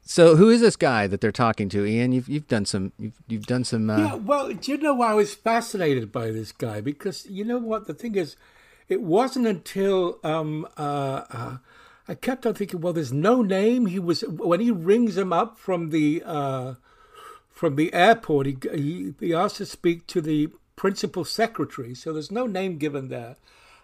So 0.10 0.36
who 0.36 0.50
is 0.50 0.60
this 0.60 0.76
guy 0.76 1.06
that 1.06 1.22
they're 1.22 1.32
talking 1.32 1.70
to, 1.70 1.86
Ian? 1.86 2.14
You've 2.14 2.28
you've 2.28 2.48
done 2.48 2.66
some 2.66 2.94
you've 2.98 3.14
you've 3.28 3.46
done 3.46 3.64
some. 3.64 3.92
Uh, 3.92 3.98
Yeah, 4.00 4.16
well, 4.16 4.52
do 4.52 4.72
you 4.72 4.80
know 4.80 4.96
why 4.96 5.12
I 5.12 5.14
was 5.14 5.36
fascinated 5.36 6.12
by 6.12 6.32
this 6.32 6.52
guy? 6.52 6.82
Because 6.82 7.28
you 7.28 7.46
know 7.46 7.60
what 7.60 7.86
the 7.86 7.94
thing 7.94 8.16
is, 8.16 8.36
it 8.88 9.04
wasn't 9.04 9.46
until 9.46 10.18
um, 10.24 10.68
uh, 10.80 11.26
uh, 11.30 11.58
I 12.08 12.16
kept 12.16 12.48
on 12.48 12.56
thinking, 12.56 12.82
well, 12.82 12.92
there's 12.92 13.14
no 13.14 13.44
name. 13.44 13.86
He 13.86 14.00
was 14.00 14.22
when 14.22 14.62
he 14.62 14.72
rings 14.72 15.16
him 15.16 15.32
up 15.32 15.60
from 15.60 15.92
the 15.92 16.24
uh, 16.26 16.74
from 17.52 17.76
the 17.76 17.94
airport. 17.94 18.48
He, 18.48 18.58
he 18.74 19.14
he 19.20 19.32
asked 19.32 19.58
to 19.58 19.66
speak 19.68 20.08
to 20.08 20.22
the 20.22 20.50
principal 20.76 21.24
secretary, 21.24 21.94
so 21.94 22.14
there's 22.14 22.32
no 22.32 22.48
name 22.48 22.80
given 22.80 23.10
there. 23.10 23.36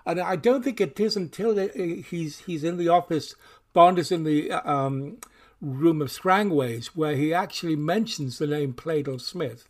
And 0.07 0.19
I 0.19 0.37
don't 0.37 0.63
think 0.63 0.81
it 0.81 0.99
is 0.99 1.15
until 1.15 1.59
uh, 1.59 1.67
he's 1.75 2.39
he's 2.39 2.63
in 2.63 2.77
the 2.77 2.89
office. 2.89 3.35
Bond 3.73 3.99
is 3.99 4.11
in 4.11 4.23
the 4.23 4.51
uh, 4.51 4.67
um, 4.67 5.19
room 5.65 6.01
of 6.01 6.11
Strangways, 6.11 6.87
where 6.87 7.15
he 7.15 7.33
actually 7.33 7.75
mentions 7.75 8.37
the 8.37 8.47
name 8.47 8.73
Pleydell-Smith. 8.73 9.67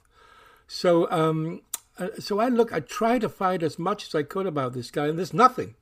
So, 0.67 1.09
um, 1.11 1.61
uh, 1.97 2.09
so 2.19 2.39
I 2.39 2.49
look, 2.49 2.73
I 2.73 2.79
try 2.79 3.19
to 3.19 3.29
find 3.29 3.63
as 3.63 3.79
much 3.79 4.07
as 4.07 4.15
I 4.15 4.23
could 4.23 4.45
about 4.45 4.73
this 4.73 4.91
guy, 4.91 5.07
and 5.07 5.17
there's 5.17 5.33
nothing. 5.33 5.75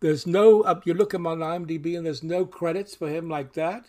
There's 0.00 0.26
no. 0.26 0.62
Uh, 0.62 0.80
you 0.84 0.92
look 0.94 1.14
him 1.14 1.26
on 1.26 1.38
IMDb, 1.38 1.96
and 1.96 2.04
there's 2.04 2.22
no 2.22 2.44
credits 2.44 2.94
for 2.94 3.08
him 3.08 3.28
like 3.28 3.54
that. 3.54 3.86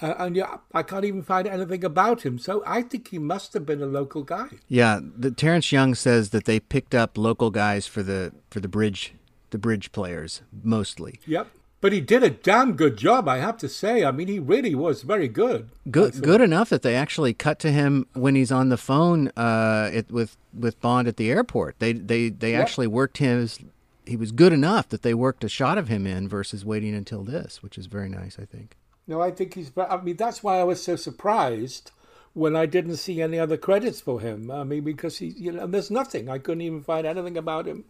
Uh, 0.00 0.14
and 0.18 0.34
yeah, 0.34 0.56
I 0.72 0.82
can't 0.82 1.04
even 1.04 1.22
find 1.22 1.46
anything 1.46 1.84
about 1.84 2.22
him. 2.22 2.38
So 2.38 2.64
I 2.66 2.82
think 2.82 3.08
he 3.08 3.18
must 3.18 3.52
have 3.52 3.64
been 3.64 3.80
a 3.80 3.86
local 3.86 4.24
guy. 4.24 4.48
yeah, 4.68 4.98
the 5.02 5.30
Terrence 5.30 5.70
Young 5.70 5.94
says 5.94 6.30
that 6.30 6.46
they 6.46 6.58
picked 6.58 6.94
up 6.94 7.16
local 7.16 7.50
guys 7.50 7.86
for 7.86 8.02
the 8.02 8.32
for 8.50 8.60
the 8.60 8.68
bridge 8.68 9.14
the 9.50 9.58
bridge 9.58 9.92
players 9.92 10.42
mostly. 10.64 11.20
Yep. 11.26 11.48
But 11.84 11.92
he 11.92 12.00
did 12.00 12.22
a 12.22 12.30
damn 12.30 12.76
good 12.76 12.96
job, 12.96 13.28
I 13.28 13.36
have 13.40 13.58
to 13.58 13.68
say. 13.68 14.06
I 14.06 14.10
mean, 14.10 14.26
he 14.26 14.38
really 14.38 14.74
was 14.74 15.02
very 15.02 15.28
good. 15.28 15.68
Good, 15.90 16.22
good 16.22 16.40
enough 16.40 16.70
that 16.70 16.80
they 16.80 16.94
actually 16.94 17.34
cut 17.34 17.58
to 17.58 17.70
him 17.70 18.06
when 18.14 18.34
he's 18.34 18.50
on 18.50 18.70
the 18.70 18.78
phone 18.78 19.28
uh, 19.36 19.90
it, 19.92 20.10
with 20.10 20.38
with 20.58 20.80
Bond 20.80 21.08
at 21.08 21.18
the 21.18 21.30
airport. 21.30 21.78
They 21.80 21.92
they 21.92 22.30
they 22.30 22.52
Yep. 22.52 22.62
actually 22.62 22.86
worked 22.86 23.18
his. 23.18 23.58
He 24.06 24.16
was 24.16 24.32
good 24.32 24.54
enough 24.54 24.88
that 24.88 25.02
they 25.02 25.12
worked 25.12 25.44
a 25.44 25.48
shot 25.50 25.76
of 25.76 25.88
him 25.88 26.06
in 26.06 26.26
versus 26.26 26.64
waiting 26.64 26.94
until 26.94 27.22
this, 27.22 27.62
which 27.62 27.76
is 27.76 27.84
very 27.84 28.08
nice, 28.08 28.38
I 28.38 28.46
think. 28.46 28.78
No, 29.06 29.20
I 29.20 29.30
think 29.30 29.52
he's. 29.52 29.70
I 29.76 29.98
mean, 29.98 30.16
that's 30.16 30.42
why 30.42 30.60
I 30.60 30.64
was 30.64 30.82
so 30.82 30.96
surprised 30.96 31.90
when 32.32 32.56
I 32.56 32.64
didn't 32.64 32.96
see 32.96 33.20
any 33.20 33.38
other 33.38 33.58
credits 33.58 34.00
for 34.00 34.22
him. 34.22 34.50
I 34.50 34.64
mean, 34.64 34.84
because 34.84 35.18
he, 35.18 35.26
you 35.36 35.52
know, 35.52 35.66
there's 35.66 35.90
nothing. 35.90 36.30
I 36.30 36.38
couldn't 36.38 36.62
even 36.62 36.82
find 36.82 37.06
anything 37.06 37.36
about 37.36 37.66
him 37.66 37.84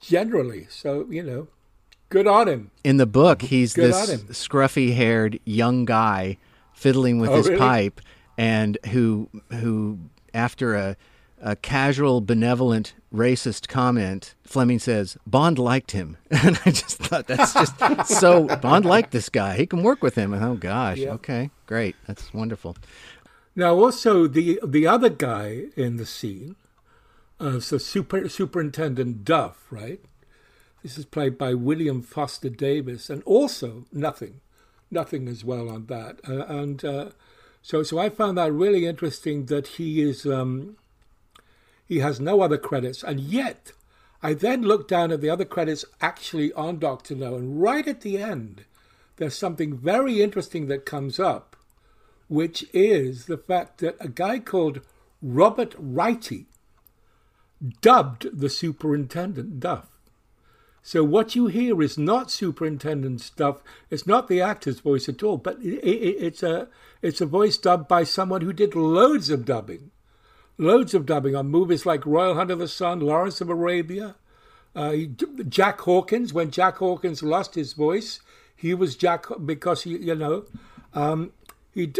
generally. 0.00 0.66
So 0.70 1.06
you 1.10 1.22
know, 1.22 1.48
good 2.08 2.26
on 2.26 2.48
him. 2.48 2.70
In 2.82 2.96
the 2.96 3.06
book, 3.06 3.42
he's 3.42 3.72
Good 3.74 3.92
this 3.92 4.22
scruffy-haired 4.24 5.40
young 5.44 5.84
guy 5.84 6.36
fiddling 6.72 7.18
with 7.18 7.30
Oh, 7.30 7.36
his 7.36 7.48
really? 7.48 7.58
pipe, 7.58 8.00
and 8.38 8.78
who 8.90 9.28
who 9.50 9.98
after 10.32 10.74
a 10.74 10.96
a 11.42 11.56
casual, 11.56 12.22
benevolent, 12.22 12.94
racist 13.12 13.68
comment, 13.68 14.34
Fleming 14.44 14.78
says 14.78 15.18
Bond 15.26 15.58
liked 15.58 15.90
him, 15.90 16.16
and 16.30 16.58
I 16.64 16.70
just 16.70 16.96
thought 16.98 17.26
that's 17.26 17.52
just 17.52 17.76
so 18.20 18.46
Bond 18.58 18.84
liked 18.86 19.10
this 19.10 19.28
guy. 19.28 19.56
He 19.56 19.66
can 19.66 19.82
work 19.82 20.02
with 20.02 20.14
him. 20.14 20.32
And, 20.32 20.42
oh 20.42 20.54
gosh, 20.54 20.98
Yeah. 20.98 21.10
okay, 21.12 21.50
great, 21.66 21.96
that's 22.06 22.32
wonderful. 22.32 22.76
Now, 23.54 23.74
also 23.76 24.26
the 24.26 24.58
the 24.66 24.86
other 24.86 25.10
guy 25.10 25.64
in 25.76 25.96
the 25.98 26.06
scene, 26.06 26.56
uh, 27.38 27.60
so 27.60 27.76
super, 27.78 28.28
Superintendent 28.28 29.24
Duff, 29.24 29.66
right? 29.70 30.00
This 30.84 30.96
is 30.96 31.04
played 31.04 31.36
by 31.36 31.54
William 31.54 32.00
Foster 32.00 32.48
Davis, 32.48 33.10
and 33.10 33.24
also 33.24 33.86
nothing, 33.92 34.40
nothing 34.88 35.26
as 35.26 35.44
well 35.44 35.68
on 35.68 35.86
that. 35.86 36.20
Uh, 36.28 36.44
and 36.44 36.84
uh, 36.84 37.08
so, 37.60 37.82
so 37.82 37.98
I 37.98 38.08
found 38.08 38.38
that 38.38 38.52
really 38.52 38.86
interesting 38.86 39.46
that 39.46 39.66
he 39.66 40.00
is 40.00 40.24
um, 40.24 40.76
he 41.84 41.98
has 41.98 42.20
no 42.20 42.40
other 42.40 42.58
credits, 42.58 43.02
and 43.02 43.18
yet 43.18 43.72
I 44.22 44.34
then 44.34 44.62
looked 44.62 44.88
down 44.88 45.10
at 45.10 45.20
the 45.20 45.30
other 45.30 45.44
credits 45.44 45.84
actually 46.00 46.52
on 46.52 46.78
Doctor 46.78 47.16
No, 47.16 47.34
and 47.34 47.60
right 47.60 47.88
at 47.88 48.02
the 48.02 48.18
end, 48.18 48.64
there's 49.16 49.36
something 49.36 49.76
very 49.76 50.22
interesting 50.22 50.68
that 50.68 50.86
comes 50.86 51.18
up 51.18 51.54
which 52.28 52.64
is 52.72 53.26
the 53.26 53.36
fact 53.36 53.78
that 53.78 53.96
a 54.00 54.08
guy 54.08 54.38
called 54.38 54.80
Robert 55.22 55.74
Rietti 55.78 56.46
dubbed 57.80 58.28
the 58.38 58.50
superintendent 58.50 59.60
Duff. 59.60 59.93
So 60.86 61.02
what 61.02 61.34
you 61.34 61.46
hear 61.46 61.80
is 61.80 61.96
not 61.96 62.30
Superintendent 62.30 63.30
Duff. 63.36 63.62
It's 63.88 64.06
not 64.06 64.28
the 64.28 64.42
actor's 64.42 64.80
voice 64.80 65.08
at 65.08 65.22
all, 65.22 65.38
but 65.38 65.58
it, 65.60 65.82
it, 65.82 66.16
it's 66.20 66.42
a 66.42 66.68
it's 67.00 67.22
a 67.22 67.26
voice 67.26 67.56
dubbed 67.56 67.88
by 67.88 68.04
someone 68.04 68.42
who 68.42 68.52
did 68.52 68.74
loads 68.74 69.30
of 69.30 69.46
dubbing, 69.46 69.92
loads 70.58 70.92
of 70.92 71.06
dubbing 71.06 71.34
on 71.34 71.46
movies 71.46 71.86
like 71.86 72.04
Royal 72.04 72.34
Hunt 72.34 72.50
of 72.50 72.58
the 72.58 72.68
Sun, 72.68 73.00
Lawrence 73.00 73.40
of 73.40 73.48
Arabia, 73.48 74.16
uh, 74.76 74.94
Jack 75.48 75.80
Hawkins. 75.80 76.34
When 76.34 76.50
Jack 76.50 76.76
Hawkins 76.76 77.22
lost 77.22 77.54
his 77.54 77.72
voice, 77.72 78.20
he 78.54 78.74
was 78.74 78.94
Jack 78.94 79.24
because 79.42 79.84
he 79.84 79.96
you 79.96 80.14
know 80.14 80.44
um, 80.92 81.32
he 81.72 81.94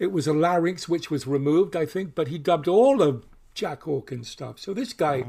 it 0.00 0.10
was 0.10 0.26
a 0.26 0.32
larynx 0.32 0.88
which 0.88 1.12
was 1.12 1.28
removed, 1.28 1.76
I 1.76 1.86
think, 1.86 2.16
but 2.16 2.26
he 2.26 2.38
dubbed 2.38 2.66
all 2.66 3.02
of 3.02 3.24
Jack 3.54 3.84
Hawkins 3.84 4.28
stuff. 4.28 4.58
So 4.58 4.74
this 4.74 4.92
guy, 4.92 5.26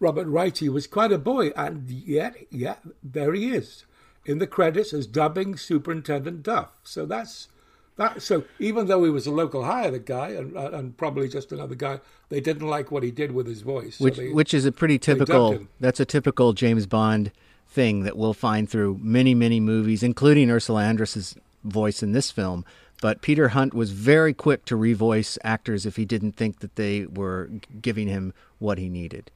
Robert 0.00 0.26
Rietti, 0.26 0.68
was 0.68 0.86
quite 0.86 1.12
a 1.12 1.18
boy, 1.18 1.48
and 1.56 1.88
yet, 1.90 2.34
yeah, 2.50 2.76
there 3.02 3.34
he 3.34 3.50
is 3.52 3.84
in 4.24 4.38
the 4.38 4.46
credits 4.46 4.92
as 4.92 5.06
dubbing 5.06 5.56
Superintendent 5.56 6.42
Duff. 6.42 6.68
So 6.82 7.06
that's 7.06 7.48
that. 7.96 8.22
So 8.22 8.44
even 8.58 8.86
though 8.86 9.04
he 9.04 9.10
was 9.10 9.26
a 9.26 9.30
local 9.30 9.64
hire, 9.64 9.90
the 9.90 9.98
guy, 9.98 10.30
and, 10.30 10.56
and 10.56 10.96
probably 10.96 11.28
just 11.28 11.52
another 11.52 11.74
guy, 11.74 12.00
they 12.30 12.40
didn't 12.40 12.66
like 12.66 12.90
what 12.90 13.02
he 13.02 13.10
did 13.10 13.32
with 13.32 13.46
his 13.46 13.60
voice. 13.60 13.96
So 13.98 14.04
which 14.04 14.16
they- 14.16 14.32
which 14.32 14.54
is 14.54 14.64
a 14.64 14.72
pretty 14.72 14.98
typical 14.98 15.66
that's 15.80 16.00
a 16.00 16.04
typical 16.06 16.52
James 16.54 16.86
Bond 16.86 17.30
thing 17.68 18.02
that 18.04 18.16
we'll 18.16 18.34
find 18.34 18.68
through 18.68 18.98
many 19.00 19.32
many 19.34 19.60
movies 19.60 20.02
including 20.02 20.50
Ursula 20.50 20.82
Andress's 20.82 21.36
voice 21.62 22.02
in 22.02 22.10
this 22.10 22.30
film 22.32 22.64
but 23.00 23.22
Peter 23.22 23.50
Hunt 23.50 23.72
was 23.72 23.92
very 23.92 24.34
quick 24.34 24.64
to 24.64 24.76
revoice 24.76 25.38
actors 25.44 25.86
if 25.86 25.94
he 25.96 26.04
didn't 26.04 26.32
think 26.32 26.58
that 26.60 26.74
they 26.74 27.06
were 27.06 27.48
giving 27.80 28.08
him 28.08 28.34
what 28.58 28.76
he 28.78 28.88
needed 28.88 29.30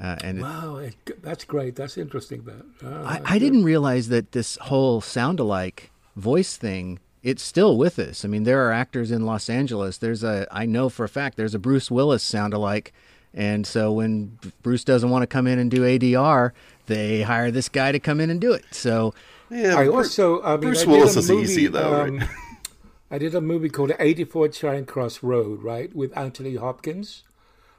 uh, 0.00 0.16
and 0.22 0.40
wow, 0.42 0.76
it, 0.76 1.22
that's 1.22 1.44
great. 1.44 1.76
That's 1.76 1.96
interesting. 1.96 2.42
That 2.44 2.64
Ah, 2.84 3.20
I, 3.24 3.34
I 3.34 3.38
didn't 3.38 3.64
realize 3.64 4.08
that 4.08 4.32
this 4.32 4.56
whole 4.62 5.00
sound 5.00 5.40
alike 5.40 5.90
voice 6.16 6.56
thing 6.56 6.98
it's 7.26 7.42
still 7.42 7.76
with 7.76 7.98
us. 7.98 8.24
I 8.24 8.28
mean, 8.28 8.44
there 8.44 8.64
are 8.68 8.72
actors 8.72 9.10
in 9.10 9.26
Los 9.26 9.50
Angeles. 9.50 9.98
There's 9.98 10.22
a 10.22 10.46
I 10.52 10.64
know 10.64 10.88
for 10.88 11.02
a 11.02 11.08
fact 11.08 11.36
there's 11.36 11.56
a 11.56 11.58
Bruce 11.58 11.90
Willis 11.90 12.22
sound 12.22 12.54
alike. 12.54 12.92
And 13.34 13.66
so 13.66 13.92
when 13.92 14.38
Bruce 14.62 14.84
doesn't 14.84 15.10
want 15.10 15.24
to 15.24 15.26
come 15.26 15.48
in 15.48 15.58
and 15.58 15.68
do 15.68 15.82
ADR, 15.82 16.52
they 16.86 17.22
hire 17.22 17.50
this 17.50 17.68
guy 17.68 17.90
to 17.90 17.98
come 17.98 18.20
in 18.20 18.30
and 18.30 18.40
do 18.40 18.52
it. 18.52 18.64
So 18.70 19.12
Yeah, 19.50 19.76
I 19.76 19.86
Bru- 19.86 19.96
also, 19.96 20.40
I 20.40 20.52
mean, 20.52 20.60
Bruce 20.60 20.84
I 20.84 20.86
Willis 20.86 21.16
a 21.16 21.18
is 21.18 21.30
easy 21.32 21.66
though, 21.66 22.02
um, 22.02 22.18
right? 22.18 22.28
I 23.10 23.18
did 23.18 23.34
a 23.34 23.40
movie 23.40 23.70
called 23.70 23.90
84 23.98 24.48
Charing 24.48 24.86
Cross 24.86 25.24
Road, 25.24 25.62
right, 25.64 25.94
with 25.94 26.16
Anthony 26.16 26.54
Hopkins. 26.54 27.24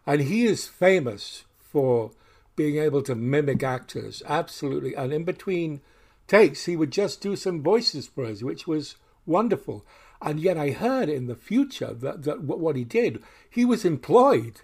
And 0.05 0.21
he 0.21 0.45
is 0.45 0.67
famous 0.67 1.45
for 1.77 2.09
being 2.55 2.77
able 2.77 3.03
to 3.03 3.13
mimic 3.13 3.61
actors, 3.61 4.23
absolutely. 4.25 4.95
And 4.95 5.13
in 5.13 5.25
between 5.25 5.81
takes, 6.27 6.65
he 6.65 6.75
would 6.75 6.89
just 6.89 7.21
do 7.21 7.35
some 7.35 7.61
voices 7.61 8.07
for 8.07 8.25
us, 8.25 8.41
which 8.41 8.65
was 8.65 8.95
wonderful. 9.27 9.85
And 10.19 10.39
yet 10.39 10.57
I 10.57 10.71
heard 10.71 11.07
in 11.07 11.27
the 11.27 11.35
future 11.35 11.93
that, 11.93 12.23
that 12.23 12.41
what 12.41 12.75
he 12.75 12.83
did, 12.83 13.21
he 13.47 13.63
was 13.63 13.85
employed. 13.85 14.61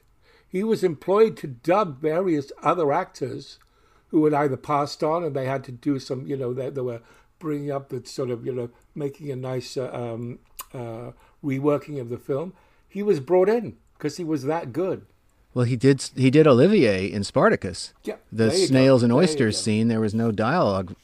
He 0.48 0.64
was 0.64 0.84
employed 0.84 1.38
to 1.38 1.46
dub 1.46 2.02
various 2.02 2.52
other 2.64 2.92
actors 2.92 3.60
who 4.08 4.26
had 4.26 4.34
either 4.34 4.58
passed 4.58 5.04
on 5.04 5.24
and 5.24 5.36
they 5.36 5.46
had 5.46 5.64
to 5.66 5.72
do 5.72 6.00
some, 6.00 6.26
you 6.26 6.36
know, 6.36 6.52
they, 6.52 6.72
they 6.72 6.82
were 6.82 7.02
bringing 7.38 7.70
up 7.70 7.90
the 7.90 8.04
sort 8.08 8.32
of, 8.32 8.44
you 8.44 8.54
know, 8.54 8.72
making 8.96 9.30
a 9.30 9.36
nice 9.36 9.78
uh, 9.78 9.92
um, 9.94 10.40
uh, 10.74 11.12
reworking 11.46 12.02
of 12.02 12.10
the 12.10 12.18
film. 12.18 12.54
He 12.90 13.04
was 13.04 13.20
brought 13.20 13.50
in 13.50 13.78
because 14.00 14.18
he 14.18 14.24
was 14.24 14.46
that 14.46 14.74
good. 14.74 15.06
Well, 15.54 15.66
he 15.66 15.76
did. 15.76 16.10
He 16.16 16.30
did 16.32 16.48
Olivier 16.48 17.06
in 17.12 17.24
Spartacus. 17.24 17.94
Yeah, 18.04 18.16
the 18.32 18.52
snails 18.52 19.02
go. 19.02 19.06
and 19.06 19.12
There 19.12 19.20
oysters 19.20 19.62
scene. 19.62 19.88
There 19.88 20.00
was 20.00 20.14
no 20.14 20.32
dialogue 20.32 20.96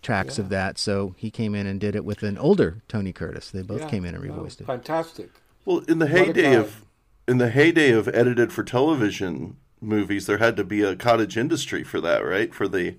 tracks 0.00 0.38
of 0.38 0.48
that, 0.48 0.78
so 0.78 1.14
he 1.18 1.30
came 1.30 1.54
in 1.54 1.66
and 1.66 1.78
did 1.78 1.94
it 1.94 2.04
with 2.04 2.22
an 2.22 2.38
older 2.38 2.78
Tony 2.88 3.12
Curtis. 3.12 3.50
They 3.50 3.62
both 3.62 3.82
Yeah, 3.82 3.88
came 3.88 4.04
in 4.04 4.14
and 4.14 4.24
no, 4.24 4.32
revoiced 4.34 4.60
it. 4.60 4.66
Fantastic. 4.66 5.30
Well, 5.64 5.80
in 5.88 5.98
the 5.98 6.06
a 6.06 6.08
heyday 6.08 6.54
of 6.54 6.84
in 7.26 7.38
the 7.38 7.50
heyday 7.50 7.90
of 7.90 8.08
edited 8.08 8.52
for 8.52 8.62
television 8.64 9.56
movies, 9.80 10.26
there 10.26 10.38
had 10.38 10.56
to 10.56 10.64
be 10.64 10.82
a 10.82 10.96
cottage 10.96 11.36
industry 11.36 11.84
for 11.84 12.00
that, 12.00 12.20
right? 12.24 12.54
For 12.54 12.66
the 12.68 12.96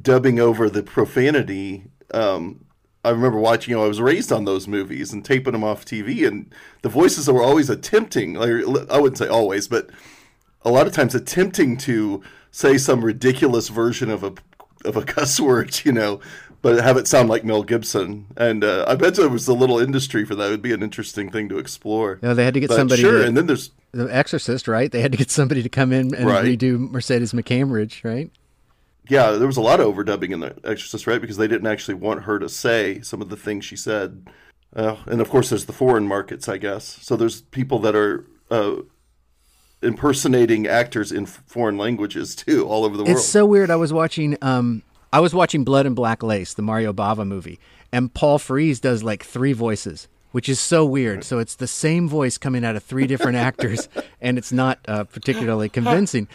dubbing 0.00 0.38
over 0.38 0.68
the 0.68 0.82
profanity. 0.82 1.84
Um, 2.12 2.66
I 3.04 3.10
remember 3.10 3.38
watching. 3.38 3.70
You 3.72 3.78
know, 3.78 3.84
I 3.84 3.88
was 3.88 4.00
raised 4.00 4.30
on 4.32 4.44
those 4.44 4.68
movies 4.68 5.12
and 5.12 5.24
taping 5.24 5.52
them 5.52 5.64
off 5.64 5.84
TV, 5.86 6.26
and 6.26 6.52
the 6.82 6.88
voices 6.90 7.28
were 7.30 7.42
always 7.42 7.70
attempting. 7.70 8.34
Like, 8.34 8.50
I 8.90 8.98
wouldn't 8.98 9.18
say 9.18 9.28
always, 9.28 9.66
but 9.68 9.88
a 10.62 10.70
lot 10.70 10.86
of 10.86 10.92
times 10.92 11.14
attempting 11.14 11.76
to 11.78 12.22
say 12.50 12.78
some 12.78 13.04
ridiculous 13.04 13.68
version 13.68 14.10
of 14.10 14.22
a 14.24 14.32
of 14.84 14.96
a 14.96 15.02
cuss 15.14 15.40
word, 15.40 15.80
you 15.84 15.92
know, 15.92 16.20
but 16.62 16.82
have 16.82 16.96
it 16.96 17.06
sound 17.08 17.28
like 17.28 17.44
Mel 17.44 17.62
Gibson. 17.62 18.26
And 18.36 18.62
uh, 18.64 18.84
I 18.88 18.94
bet 18.94 19.14
there 19.16 19.28
was 19.28 19.48
a 19.48 19.54
little 19.54 19.78
industry 19.78 20.24
for 20.24 20.34
that. 20.36 20.46
It 20.48 20.50
would 20.50 20.62
be 20.62 20.72
an 20.72 20.82
interesting 20.82 21.30
thing 21.30 21.48
to 21.48 21.58
explore. 21.58 22.18
No, 22.22 22.32
they 22.34 22.44
had 22.44 22.54
to 22.54 22.60
get 22.60 22.68
But 22.68 22.76
somebody. 22.76 23.02
Sure, 23.02 23.18
to- 23.20 23.26
and 23.26 23.36
then 23.36 23.46
there's 23.46 23.70
the 23.92 24.04
Exorcist, 24.14 24.68
right? 24.68 24.90
They 24.92 25.00
had 25.00 25.12
to 25.12 25.18
get 25.18 25.30
somebody 25.30 25.62
to 25.62 25.68
come 25.68 25.92
in 25.92 26.14
and 26.14 26.26
Right. 26.26 26.44
redo 26.44 26.78
Mercedes 26.90 27.32
McCambridge, 27.32 28.04
right? 28.04 28.30
yeah, 29.08 29.30
there 29.30 29.46
was 29.46 29.56
a 29.56 29.62
lot 29.62 29.80
of 29.80 29.86
overdubbing 29.94 30.32
in 30.32 30.40
the 30.40 30.54
Exorcist, 30.64 31.06
right? 31.06 31.18
Because 31.20 31.38
they 31.38 31.48
didn't 31.48 31.66
actually 31.66 31.94
want 31.94 32.24
her 32.24 32.38
to 32.38 32.46
say 32.48 33.00
some 33.00 33.22
of 33.22 33.30
the 33.30 33.36
things 33.38 33.64
she 33.64 33.74
said. 33.76 34.28
Uh, 34.76 34.96
and 35.06 35.22
of 35.22 35.30
course, 35.30 35.48
there's 35.48 35.64
the 35.64 35.72
foreign 35.72 36.06
markets, 36.06 36.46
I 36.46 36.58
guess. 36.58 36.98
So 37.00 37.16
there's 37.16 37.40
people 37.40 37.78
that 37.78 37.96
are 37.96 38.26
uh, 38.50 38.76
impersonating 39.82 40.66
actors 40.66 41.12
in 41.12 41.26
foreign 41.26 41.78
languages 41.78 42.34
too, 42.44 42.66
all 42.66 42.84
over 42.84 42.96
the 42.96 43.04
world. 43.04 43.16
It's 43.16 43.26
so 43.26 43.46
weird. 43.46 43.70
I 43.70 43.76
was 43.76 43.92
watching 43.92 44.36
um 44.42 44.82
I 45.12 45.20
was 45.20 45.32
watching 45.34 45.64
Blood 45.64 45.86
and 45.86 45.96
Black 45.96 46.22
Lace, 46.22 46.52
the 46.54 46.62
Mario 46.62 46.92
Bava 46.92 47.26
movie, 47.26 47.58
and 47.92 48.12
Paul 48.12 48.38
Frees 48.38 48.78
does 48.80 49.02
like 49.02 49.24
three 49.24 49.54
voices, 49.54 50.06
which 50.32 50.48
is 50.50 50.60
so 50.60 50.84
weird. 50.84 51.24
So 51.24 51.38
it's 51.38 51.54
the 51.56 51.66
same 51.66 52.08
voice 52.08 52.36
coming 52.36 52.62
out 52.64 52.76
of 52.76 52.82
three 52.82 53.06
different 53.06 53.36
actors, 53.48 53.88
and 54.20 54.36
it's 54.36 54.52
not 54.52 54.78
uh, 54.86 55.04
particularly 55.04 55.68
convincing. 55.70 56.28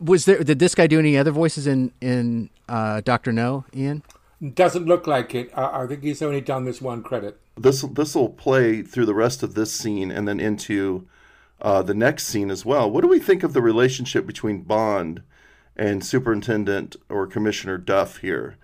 Was 0.00 0.24
there? 0.24 0.42
Did 0.42 0.58
this 0.58 0.74
guy 0.74 0.88
do 0.88 0.98
any 0.98 1.16
other 1.16 1.30
voices 1.30 1.68
in 1.68 1.92
in 2.00 2.50
uh, 2.68 3.00
Doctor 3.02 3.32
No, 3.32 3.64
Ian? 3.74 4.02
Doesn't 4.54 4.86
look 4.86 5.06
like 5.06 5.34
it. 5.34 5.50
I, 5.56 5.82
I 5.82 5.86
think 5.86 6.02
he's 6.02 6.20
only 6.22 6.40
done 6.40 6.64
this 6.64 6.80
one 6.80 7.02
credit. 7.04 7.38
this 7.56 7.82
this 7.82 8.16
will 8.16 8.30
play 8.30 8.82
through 8.82 9.06
the 9.06 9.14
rest 9.14 9.44
of 9.44 9.54
this 9.54 9.72
scene 9.72 10.10
and 10.10 10.26
then 10.26 10.40
into 10.40 11.06
uh, 11.60 11.82
the 11.82 11.94
next 11.94 12.24
scene 12.24 12.50
as 12.50 12.64
well. 12.64 12.90
What 12.90 13.02
do 13.02 13.08
we 13.08 13.18
think 13.18 13.42
of 13.42 13.52
the 13.52 13.62
relationship 13.62 14.26
between 14.26 14.62
Bond 14.62 15.22
and 15.76 16.04
Superintendent 16.04 16.96
or 17.08 17.26
Commissioner 17.26 17.78
Duff 17.78 18.18
here? 18.18 18.56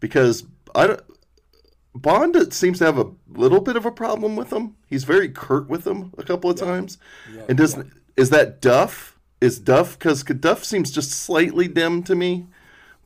Because 0.00 0.44
I 0.74 0.88
don't, 0.88 1.02
Bond 1.94 2.52
seems 2.52 2.78
to 2.78 2.86
have 2.86 2.98
a 2.98 3.10
little 3.28 3.60
bit 3.60 3.76
of 3.76 3.84
a 3.84 3.92
problem 3.92 4.36
with 4.36 4.52
him. 4.52 4.76
He's 4.86 5.04
very 5.04 5.28
curt 5.28 5.68
with 5.68 5.86
him 5.86 6.12
a 6.16 6.22
couple 6.22 6.50
of 6.50 6.56
times. 6.56 6.98
and 7.48 7.58
does 7.58 7.76
is 8.16 8.30
that 8.30 8.60
Duff? 8.60 9.18
Is 9.40 9.58
Duff 9.58 9.98
because 9.98 10.22
Duff 10.22 10.64
seems 10.64 10.90
just 10.90 11.10
slightly 11.10 11.68
dim 11.68 12.02
to 12.04 12.14
me? 12.14 12.46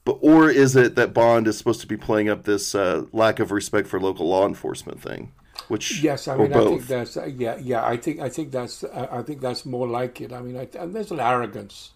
But 0.05 0.19
or 0.21 0.51
is 0.51 0.77
it 0.77 0.95
that 0.95 1.13
Bond 1.13 1.49
is 1.49 1.59
supposed 1.59 1.81
to 1.81 1.87
be 1.87 1.97
playing 1.97 2.29
up 2.29 2.45
this 2.45 2.75
uh, 2.75 3.07
lack 3.13 3.41
of 3.41 3.51
respect 3.51 3.89
for 3.89 4.01
local 4.01 4.29
law 4.29 4.47
enforcement 4.47 5.03
thing? 5.03 5.33
Which 5.69 6.01
Yes, 6.01 6.29
I 6.29 6.37
mean, 6.37 6.53
I 6.53 6.65
think 6.65 6.87
that's 6.87 7.17
uh, 7.17 7.25
yeah, 7.25 7.57
yeah. 7.61 7.85
I 7.85 7.97
think 7.97 8.21
I 8.21 8.29
think 8.29 8.53
that's 8.53 8.85
uh, 8.85 9.09
I 9.11 9.23
think 9.23 9.41
that's 9.41 9.67
more 9.67 9.89
like 9.89 10.21
it. 10.21 10.33
I 10.33 10.41
mean, 10.41 10.57
I, 10.57 10.69
and 10.79 10.95
there's 10.95 11.11
an 11.11 11.21
arrogance, 11.21 11.91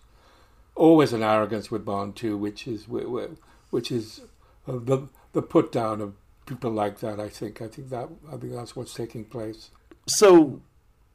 always 0.74 1.12
an 1.12 1.22
arrogance 1.22 1.70
with 1.70 1.84
Bond 1.84 2.16
too, 2.16 2.36
which 2.36 2.66
is 2.66 2.84
wh- 2.84 3.06
wh- 3.06 3.72
which 3.72 3.92
is 3.92 4.22
uh, 4.66 4.78
the 4.82 5.08
the 5.32 5.42
put 5.42 5.70
down 5.70 6.00
of 6.00 6.14
people 6.46 6.70
like 6.72 6.98
that. 7.00 7.20
I 7.20 7.28
think 7.28 7.62
I 7.62 7.68
think 7.68 7.90
that 7.90 8.08
I 8.32 8.36
think 8.36 8.52
that's 8.52 8.74
what's 8.74 8.94
taking 8.94 9.24
place. 9.24 9.70
so 10.06 10.60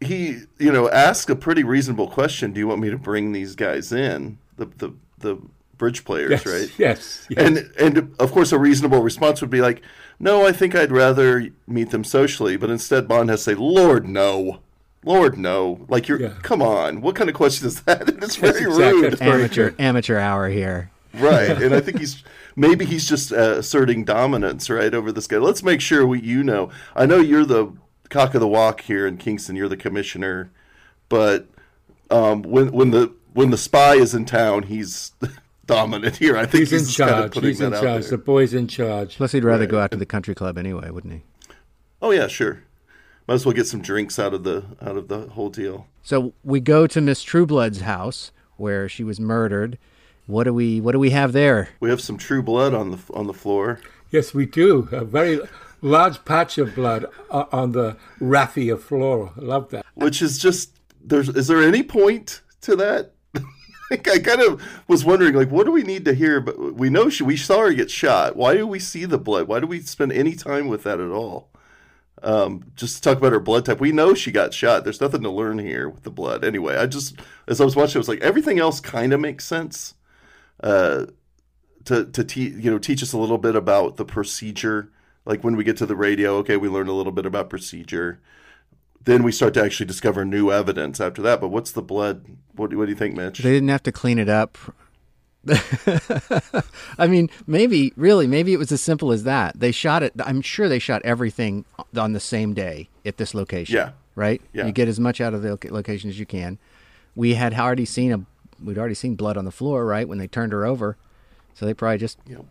he, 0.01 0.41
you 0.57 0.71
know, 0.71 0.89
asked 0.89 1.29
a 1.29 1.35
pretty 1.35 1.63
reasonable 1.63 2.09
question. 2.09 2.51
Do 2.53 2.59
you 2.59 2.67
want 2.67 2.81
me 2.81 2.89
to 2.89 2.97
bring 2.97 3.31
these 3.31 3.55
guys 3.55 3.91
in? 3.91 4.37
The 4.57 4.65
the 4.65 4.93
the 5.17 5.37
bridge 5.77 6.03
players, 6.05 6.31
Yes, 6.31 6.45
right? 6.45 6.71
yes, 6.77 7.27
yes. 7.29 7.37
And 7.47 7.71
and 7.79 8.15
of 8.19 8.31
course, 8.31 8.51
a 8.51 8.59
reasonable 8.59 9.01
response 9.01 9.41
would 9.41 9.49
be 9.49 9.61
like, 9.61 9.81
"No, 10.19 10.45
I 10.45 10.51
think 10.51 10.75
I'd 10.75 10.91
rather 10.91 11.49
meet 11.67 11.91
them 11.91 12.03
socially." 12.03 12.57
But 12.57 12.69
instead, 12.69 13.07
Bond 13.07 13.29
has 13.29 13.39
to 13.45 13.51
say, 13.51 13.55
"Lord, 13.55 14.07
no." 14.07 14.59
Lord, 15.03 15.37
no! 15.37 15.85
Like 15.87 16.07
you're, 16.07 16.19
Yeah. 16.19 16.33
come 16.41 16.63
on! 16.63 16.99
What 17.01 17.15
kind 17.15 17.29
of 17.29 17.35
question 17.35 17.67
is 17.67 17.81
that? 17.83 18.09
It's 18.23 18.37
very 18.37 18.61
exactly- 18.63 19.01
rude. 19.01 19.11
that's 19.13 19.21
Amateur 19.21 19.69
true. 19.69 19.75
amateur 19.85 20.17
hour 20.17 20.49
here. 20.49 20.89
right 21.13 21.61
and 21.61 21.73
i 21.73 21.79
think 21.79 21.99
he's 22.03 22.23
maybe 22.57 22.83
he's 22.85 23.07
just 23.07 23.31
uh, 23.31 23.55
asserting 23.59 24.03
dominance 24.03 24.69
right 24.69 24.93
over 24.93 25.11
this 25.13 25.27
guy 25.27 25.37
let's 25.37 25.63
make 25.63 25.79
sure 25.79 26.05
we 26.05 26.19
you 26.19 26.43
know 26.43 26.69
i 26.95 27.05
know 27.05 27.19
you're 27.19 27.45
the 27.45 27.71
cock 28.09 28.33
of 28.35 28.41
the 28.41 28.47
walk 28.47 28.81
here 28.81 29.07
in 29.07 29.15
kingston 29.15 29.55
you're 29.55 29.69
the 29.69 29.77
commissioner 29.77 30.49
but 31.07 31.47
um, 32.11 32.41
when 32.41 32.71
when 32.73 32.91
the 32.91 33.13
when 33.33 33.49
the 33.51 33.57
spy 33.57 33.93
is 33.95 34.13
in 34.13 34.25
town 34.25 34.63
he's 34.63 35.13
dominant 35.67 36.15
here 36.17 36.37
i 36.37 36.45
think 36.45 36.69
He's 36.69 36.73
in 36.73 36.79
just 36.85 36.97
kind 36.97 37.09
of 37.11 37.17
charge. 37.17 37.31
putting 37.33 37.49
He's 37.49 37.61
in 37.61 37.73
out 37.73 37.81
charge. 37.83 38.01
there. 38.03 38.11
The 38.11 38.17
boy's 38.19 38.53
in 38.53 38.67
charge. 38.67 39.15
Plus, 39.17 39.31
he'd 39.31 39.43
rather 39.43 39.65
go 39.65 39.79
out 39.79 39.91
to 39.91 39.97
the 39.97 40.05
country 40.05 40.35
club 40.35 40.57
anyway, 40.57 40.89
wouldn't 40.89 41.13
he? 41.13 41.21
oh 42.01 42.11
yeah 42.11 42.27
sure 42.27 42.61
might 43.27 43.35
as 43.35 43.45
well 43.45 43.53
get 43.55 43.65
some 43.65 43.81
drinks 43.81 44.19
out 44.19 44.33
of 44.33 44.43
the 44.43 44.63
out 44.81 44.95
of 44.97 45.07
the 45.07 45.21
whole 45.29 45.49
deal 45.49 45.87
So 46.03 46.33
we 46.43 46.59
go 46.59 46.85
to 46.87 47.01
Miss 47.01 47.23
Trueblood's 47.23 47.81
house 47.81 48.31
where 48.57 48.87
she 48.87 49.03
was 49.03 49.19
murdered. 49.19 49.77
What 50.27 50.43
do 50.45 50.53
we 50.53 50.79
What 50.79 50.91
do 50.91 50.99
we 50.99 51.09
have 51.11 51.33
there? 51.33 51.69
we 51.79 51.89
have 51.89 51.99
some 52.01 52.17
true 52.17 52.43
blood 52.43 52.73
on 52.75 52.91
the 52.91 52.99
on 53.13 53.25
the 53.27 53.33
floor 53.33 53.79
Yes, 54.11 54.33
we 54.35 54.45
do. 54.45 54.87
A 54.91 55.03
very 55.03 55.39
large 55.81 56.23
patch 56.25 56.57
of 56.59 56.73
blood 56.75 57.05
uh, 57.31 57.45
on 57.51 57.71
the 57.73 57.97
raffia 58.21 58.77
floor. 58.77 59.33
I 59.35 59.41
love 59.41 59.71
that. 59.71 59.83
which 59.95 60.21
is 60.21 60.37
just 60.37 60.79
there's 61.03 61.27
is 61.29 61.47
there 61.47 61.63
any 61.63 61.81
point 61.83 62.41
to 62.61 62.75
that 62.75 63.13
I 63.91 64.19
kind 64.19 64.41
of 64.41 64.63
was 64.87 65.05
wondering, 65.05 65.35
like, 65.35 65.51
what 65.51 65.65
do 65.65 65.71
we 65.71 65.83
need 65.83 66.05
to 66.05 66.13
hear? 66.13 66.41
But 66.41 66.75
we 66.75 66.89
know 66.89 67.09
she, 67.09 67.23
we 67.23 67.37
saw 67.37 67.61
her 67.61 67.73
get 67.73 67.91
shot. 67.91 68.35
Why 68.35 68.55
do 68.55 68.65
we 68.65 68.79
see 68.79 69.05
the 69.05 69.17
blood? 69.17 69.47
Why 69.47 69.59
do 69.59 69.67
we 69.67 69.81
spend 69.81 70.11
any 70.11 70.33
time 70.35 70.67
with 70.67 70.83
that 70.83 70.99
at 70.99 71.11
all? 71.11 71.49
Um, 72.23 72.71
just 72.75 72.95
to 72.95 73.01
talk 73.01 73.17
about 73.17 73.33
her 73.33 73.39
blood 73.39 73.65
type. 73.65 73.79
We 73.79 73.91
know 73.91 74.13
she 74.13 74.31
got 74.31 74.53
shot. 74.53 74.83
There's 74.83 75.01
nothing 75.01 75.21
to 75.23 75.29
learn 75.29 75.59
here 75.59 75.87
with 75.89 76.03
the 76.03 76.11
blood. 76.11 76.43
Anyway, 76.43 76.75
I 76.75 76.87
just 76.87 77.19
as 77.47 77.61
I 77.61 77.65
was 77.65 77.75
watching, 77.75 77.97
I 77.97 77.99
was 77.99 78.07
like, 78.09 78.21
everything 78.21 78.57
else 78.57 78.79
kind 78.79 79.13
of 79.13 79.19
makes 79.19 79.45
sense. 79.45 79.93
Uh, 80.63 81.07
to 81.83 82.05
to 82.05 82.23
te- 82.23 82.49
you 82.49 82.71
know 82.71 82.79
teach 82.79 83.03
us 83.03 83.13
a 83.13 83.17
little 83.17 83.37
bit 83.37 83.55
about 83.55 83.97
the 83.97 84.05
procedure. 84.05 84.91
Like 85.25 85.43
when 85.43 85.55
we 85.55 85.63
get 85.63 85.77
to 85.77 85.85
the 85.85 85.95
radio, 85.95 86.37
okay, 86.37 86.57
we 86.57 86.69
learn 86.69 86.87
a 86.87 86.93
little 86.93 87.11
bit 87.11 87.25
about 87.25 87.49
procedure. 87.49 88.19
Then 89.05 89.23
we 89.23 89.31
start 89.31 89.53
to 89.55 89.63
actually 89.63 89.85
discover 89.85 90.25
new 90.25 90.51
evidence 90.51 90.99
after 90.99 91.21
that. 91.21 91.39
But 91.41 91.49
what's 91.49 91.71
the 91.71 91.81
blood? 91.81 92.25
What, 92.55 92.71
do- 92.71 92.77
what 92.77 92.85
do 92.85 92.91
you 92.91 92.97
think, 92.97 93.15
Mitch? 93.15 93.39
They 93.39 93.51
didn't 93.51 93.69
have 93.69 93.83
to 93.83 93.91
clean 93.91 94.19
it 94.19 94.29
up. 94.29 94.57
I 96.97 97.07
mean, 97.07 97.29
maybe, 97.45 97.93
really, 97.95 98.27
maybe 98.27 98.53
it 98.53 98.57
was 98.57 98.71
as 98.71 98.81
simple 98.81 99.11
as 99.11 99.23
that. 99.23 99.59
They 99.59 99.71
shot 99.71 100.01
it. 100.03 100.13
I'm 100.23 100.41
sure 100.41 100.67
they 100.67 100.79
shot 100.79 101.01
everything 101.03 101.65
on 101.95 102.13
the 102.13 102.19
same 102.19 102.53
day 102.53 102.89
at 103.05 103.17
this 103.17 103.33
location. 103.33 103.75
Yeah. 103.75 103.91
Right. 104.15 104.41
Yeah. 104.53 104.65
You 104.65 104.71
get 104.71 104.87
as 104.87 104.99
much 104.99 105.21
out 105.21 105.33
of 105.33 105.41
the 105.41 105.57
location 105.71 106.09
as 106.09 106.17
you 106.17 106.25
can. 106.25 106.57
We 107.15 107.35
had 107.35 107.53
already 107.53 107.85
seen 107.85 108.11
a. 108.11 108.25
We'd 108.63 108.77
already 108.77 108.95
seen 108.95 109.15
blood 109.15 109.35
on 109.37 109.43
the 109.45 109.51
floor, 109.51 109.85
right, 109.85 110.07
when 110.07 110.17
they 110.17 110.27
turned 110.27 110.53
her 110.53 110.65
over. 110.65 110.95
So 111.53 111.65
they 111.65 111.73
probably 111.73 111.97
just 111.97 112.17
Yep. 112.27 112.45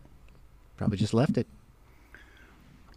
probably 0.76 0.98
just 0.98 1.14
left 1.14 1.36
it. 1.38 1.46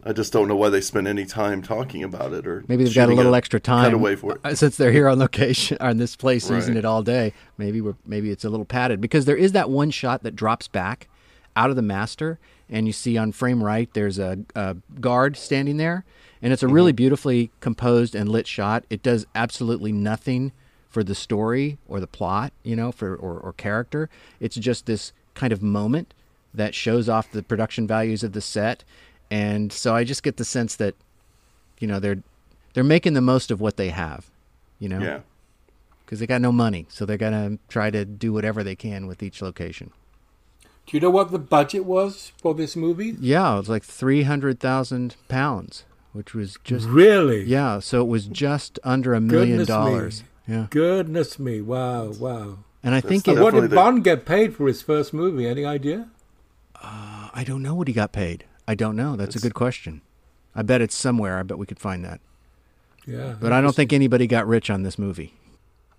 I 0.04 0.12
just 0.12 0.32
don't 0.32 0.48
know 0.48 0.56
why 0.56 0.68
they 0.68 0.80
spend 0.80 1.08
any 1.08 1.26
time 1.26 1.60
talking 1.62 2.02
about 2.04 2.32
it, 2.32 2.46
or 2.46 2.64
Maybe 2.68 2.84
they've 2.84 2.94
got 2.94 3.08
a 3.08 3.14
little 3.14 3.34
extra 3.34 3.58
time 3.60 3.86
cutaway 3.86 4.16
for 4.16 4.34
it. 4.36 4.40
uh, 4.44 4.54
since 4.54 4.76
they're 4.76 4.92
here 4.92 5.08
on 5.08 5.18
location 5.18 5.76
on 5.80 5.96
this 5.98 6.16
place 6.16 6.48
using 6.50 6.76
it 6.76 6.84
all 6.84 7.02
day. 7.02 7.32
Maybe 7.56 7.80
we're 7.80 7.96
maybe 8.06 8.30
it's 8.30 8.44
a 8.44 8.50
little 8.50 8.66
padded 8.66 9.00
because 9.00 9.24
there 9.24 9.36
is 9.36 9.52
that 9.52 9.70
one 9.70 9.90
shot 9.90 10.22
that 10.22 10.36
drops 10.36 10.68
back 10.68 11.08
out 11.56 11.70
of 11.70 11.76
the 11.76 11.82
master, 11.82 12.38
and 12.70 12.86
you 12.86 12.92
see 12.92 13.16
on 13.18 13.32
frame 13.32 13.62
right 13.62 13.92
there's 13.92 14.18
a, 14.18 14.38
a 14.54 14.76
guard 15.00 15.36
standing 15.36 15.76
there, 15.76 16.04
and 16.40 16.52
it's 16.52 16.62
a 16.62 16.68
really 16.68 16.92
beautifully 16.92 17.50
composed 17.60 18.14
and 18.14 18.28
lit 18.28 18.46
shot. 18.46 18.84
It 18.88 19.02
does 19.02 19.26
absolutely 19.34 19.90
nothing 19.92 20.52
for 20.88 21.02
the 21.02 21.14
story 21.14 21.78
or 21.88 22.00
the 22.00 22.06
plot, 22.06 22.52
you 22.62 22.76
know, 22.76 22.92
for 22.92 23.14
or, 23.16 23.38
or 23.38 23.52
character. 23.52 24.08
It's 24.40 24.56
just 24.56 24.86
this 24.86 25.12
kind 25.34 25.52
of 25.52 25.62
moment 25.62 26.14
that 26.54 26.74
shows 26.74 27.08
off 27.08 27.30
the 27.30 27.42
production 27.42 27.86
values 27.86 28.22
of 28.22 28.32
the 28.32 28.40
set, 28.40 28.82
and 29.30 29.72
so 29.72 29.94
I 29.94 30.04
just 30.04 30.22
get 30.22 30.36
the 30.36 30.44
sense 30.44 30.76
that, 30.76 30.94
you 31.78 31.86
know, 31.86 31.98
they're 32.00 32.22
they're 32.74 32.84
making 32.84 33.14
the 33.14 33.20
most 33.20 33.50
of 33.50 33.60
what 33.60 33.76
they 33.76 33.90
have, 33.90 34.30
you 34.78 34.88
know, 34.88 35.00
Yeah. 35.00 35.20
because 36.04 36.20
they 36.20 36.26
got 36.26 36.40
no 36.40 36.52
money, 36.52 36.86
so 36.88 37.04
they're 37.04 37.16
gonna 37.16 37.58
try 37.68 37.90
to 37.90 38.04
do 38.04 38.32
whatever 38.32 38.62
they 38.62 38.76
can 38.76 39.06
with 39.06 39.22
each 39.22 39.42
location. 39.42 39.90
Do 40.86 40.96
you 40.96 41.00
know 41.00 41.10
what 41.10 41.30
the 41.30 41.38
budget 41.38 41.84
was 41.84 42.32
for 42.40 42.54
this 42.54 42.74
movie? 42.74 43.14
Yeah, 43.20 43.54
it 43.54 43.58
was 43.58 43.68
like 43.68 43.84
three 43.84 44.22
hundred 44.22 44.58
thousand 44.60 45.16
pounds, 45.28 45.84
which 46.12 46.34
was 46.34 46.56
just 46.64 46.86
Really? 46.88 47.42
yeah. 47.44 47.78
So 47.80 48.00
it 48.02 48.08
was 48.08 48.26
just 48.26 48.78
under 48.84 49.12
a 49.14 49.20
million 49.20 49.58
Goodness 49.58 49.68
me. 49.68 49.74
dollars. 49.74 50.22
Yeah, 50.46 50.66
Goodness 50.70 51.38
me! 51.38 51.60
Wow, 51.60 52.06
wow. 52.12 52.58
and 52.82 52.94
I 52.94 53.02
think 53.02 53.28
it, 53.28 53.38
what 53.38 53.52
did 53.52 53.64
the- 53.68 53.76
Bond 53.76 54.02
get 54.02 54.24
paid 54.24 54.54
for 54.56 54.66
his 54.66 54.80
first 54.80 55.12
movie? 55.12 55.46
Any 55.46 55.66
idea? 55.66 56.08
Uh, 56.76 57.28
I 57.34 57.44
don't 57.44 57.62
know 57.62 57.74
what 57.74 57.86
he 57.88 57.92
got 57.92 58.12
paid. 58.12 58.44
I 58.68 58.74
don't 58.74 58.96
know. 58.96 59.16
That's 59.16 59.34
a 59.34 59.40
good 59.40 59.54
question. 59.54 60.02
I 60.54 60.60
bet 60.60 60.82
it's 60.82 60.94
somewhere. 60.94 61.38
I 61.38 61.42
bet 61.42 61.56
we 61.56 61.64
could 61.64 61.78
find 61.78 62.04
that. 62.04 62.20
Yeah. 63.06 63.34
But 63.40 63.50
I 63.50 63.62
don't 63.62 63.74
think 63.74 63.94
anybody 63.94 64.26
got 64.26 64.46
rich 64.46 64.68
on 64.68 64.82
this 64.82 64.98
movie. 64.98 65.32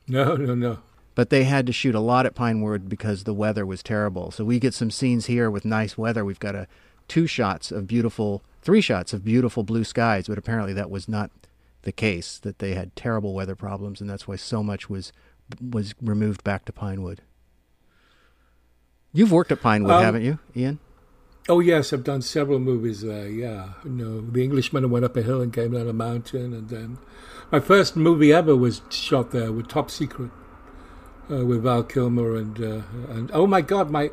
No, 0.07 0.35
no, 0.35 0.53
no. 0.53 0.77
But 1.15 1.31
they 1.31 1.45
had 1.45 1.65
to 1.65 1.73
shoot 1.73 1.95
a 1.95 1.99
lot 1.99 2.27
at 2.27 2.35
Pinewood 2.35 2.87
because 2.87 3.23
the 3.23 3.33
weather 3.33 3.65
was 3.65 3.81
terrible. 3.81 4.29
So 4.29 4.45
we 4.45 4.59
get 4.59 4.75
some 4.75 4.91
scenes 4.91 5.25
here 5.25 5.49
with 5.49 5.65
nice 5.65 5.97
weather. 5.97 6.23
We've 6.23 6.39
got 6.39 6.53
a 6.53 6.67
two 7.07 7.25
shots 7.25 7.71
of 7.71 7.87
beautiful, 7.87 8.43
three 8.61 8.81
shots 8.81 9.13
of 9.13 9.25
beautiful 9.25 9.63
blue 9.63 9.83
skies. 9.83 10.27
But 10.27 10.37
apparently 10.37 10.73
that 10.73 10.91
was 10.91 11.09
not 11.09 11.31
the 11.81 11.91
case. 11.91 12.37
That 12.37 12.59
they 12.59 12.75
had 12.75 12.95
terrible 12.95 13.33
weather 13.33 13.55
problems, 13.55 13.99
and 13.99 14.07
that's 14.09 14.27
why 14.27 14.35
so 14.35 14.61
much 14.61 14.89
was 14.89 15.11
was 15.59 15.95
removed 15.99 16.43
back 16.43 16.65
to 16.65 16.71
Pinewood. 16.71 17.21
You've 19.11 19.31
worked 19.31 19.51
at 19.51 19.61
Pinewood, 19.61 19.93
Um, 19.95 20.03
haven't 20.03 20.21
you, 20.21 20.37
Ian? 20.55 20.77
Oh 21.49 21.59
yes, 21.59 21.91
I've 21.91 22.03
done 22.03 22.21
several 22.21 22.59
movies 22.59 23.01
there. 23.01 23.27
Yeah, 23.27 23.69
you 23.83 23.89
know, 23.89 24.21
The 24.21 24.43
Englishman 24.43 24.83
who 24.83 24.89
went 24.89 25.03
up 25.03 25.17
a 25.17 25.23
hill 25.23 25.41
and 25.41 25.51
came 25.51 25.71
down 25.71 25.87
a 25.87 25.93
mountain, 25.93 26.53
and 26.53 26.69
then 26.69 26.99
my 27.51 27.59
first 27.59 27.95
movie 27.95 28.31
ever 28.31 28.55
was 28.55 28.83
shot 28.91 29.31
there 29.31 29.51
with 29.51 29.67
Top 29.67 29.89
Secret 29.89 30.29
uh, 31.31 31.43
with 31.43 31.63
Val 31.63 31.81
Kilmer 31.81 32.35
and 32.35 32.61
uh, 32.61 32.81
and 33.09 33.31
oh 33.33 33.47
my 33.47 33.61
God, 33.61 33.89
my 33.89 34.11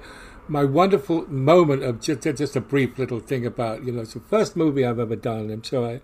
my 0.48 0.64
wonderful 0.64 1.30
moment 1.30 1.82
of 1.82 2.00
just 2.00 2.22
just 2.22 2.56
a 2.56 2.60
brief 2.62 2.98
little 2.98 3.20
thing 3.20 3.44
about 3.44 3.84
you 3.84 3.92
know 3.92 4.00
it's 4.00 4.14
the 4.14 4.20
first 4.20 4.56
movie 4.56 4.86
I've 4.86 4.98
ever 4.98 5.16
done, 5.16 5.50
and 5.50 5.64
so 5.64 5.84
I. 5.84 6.00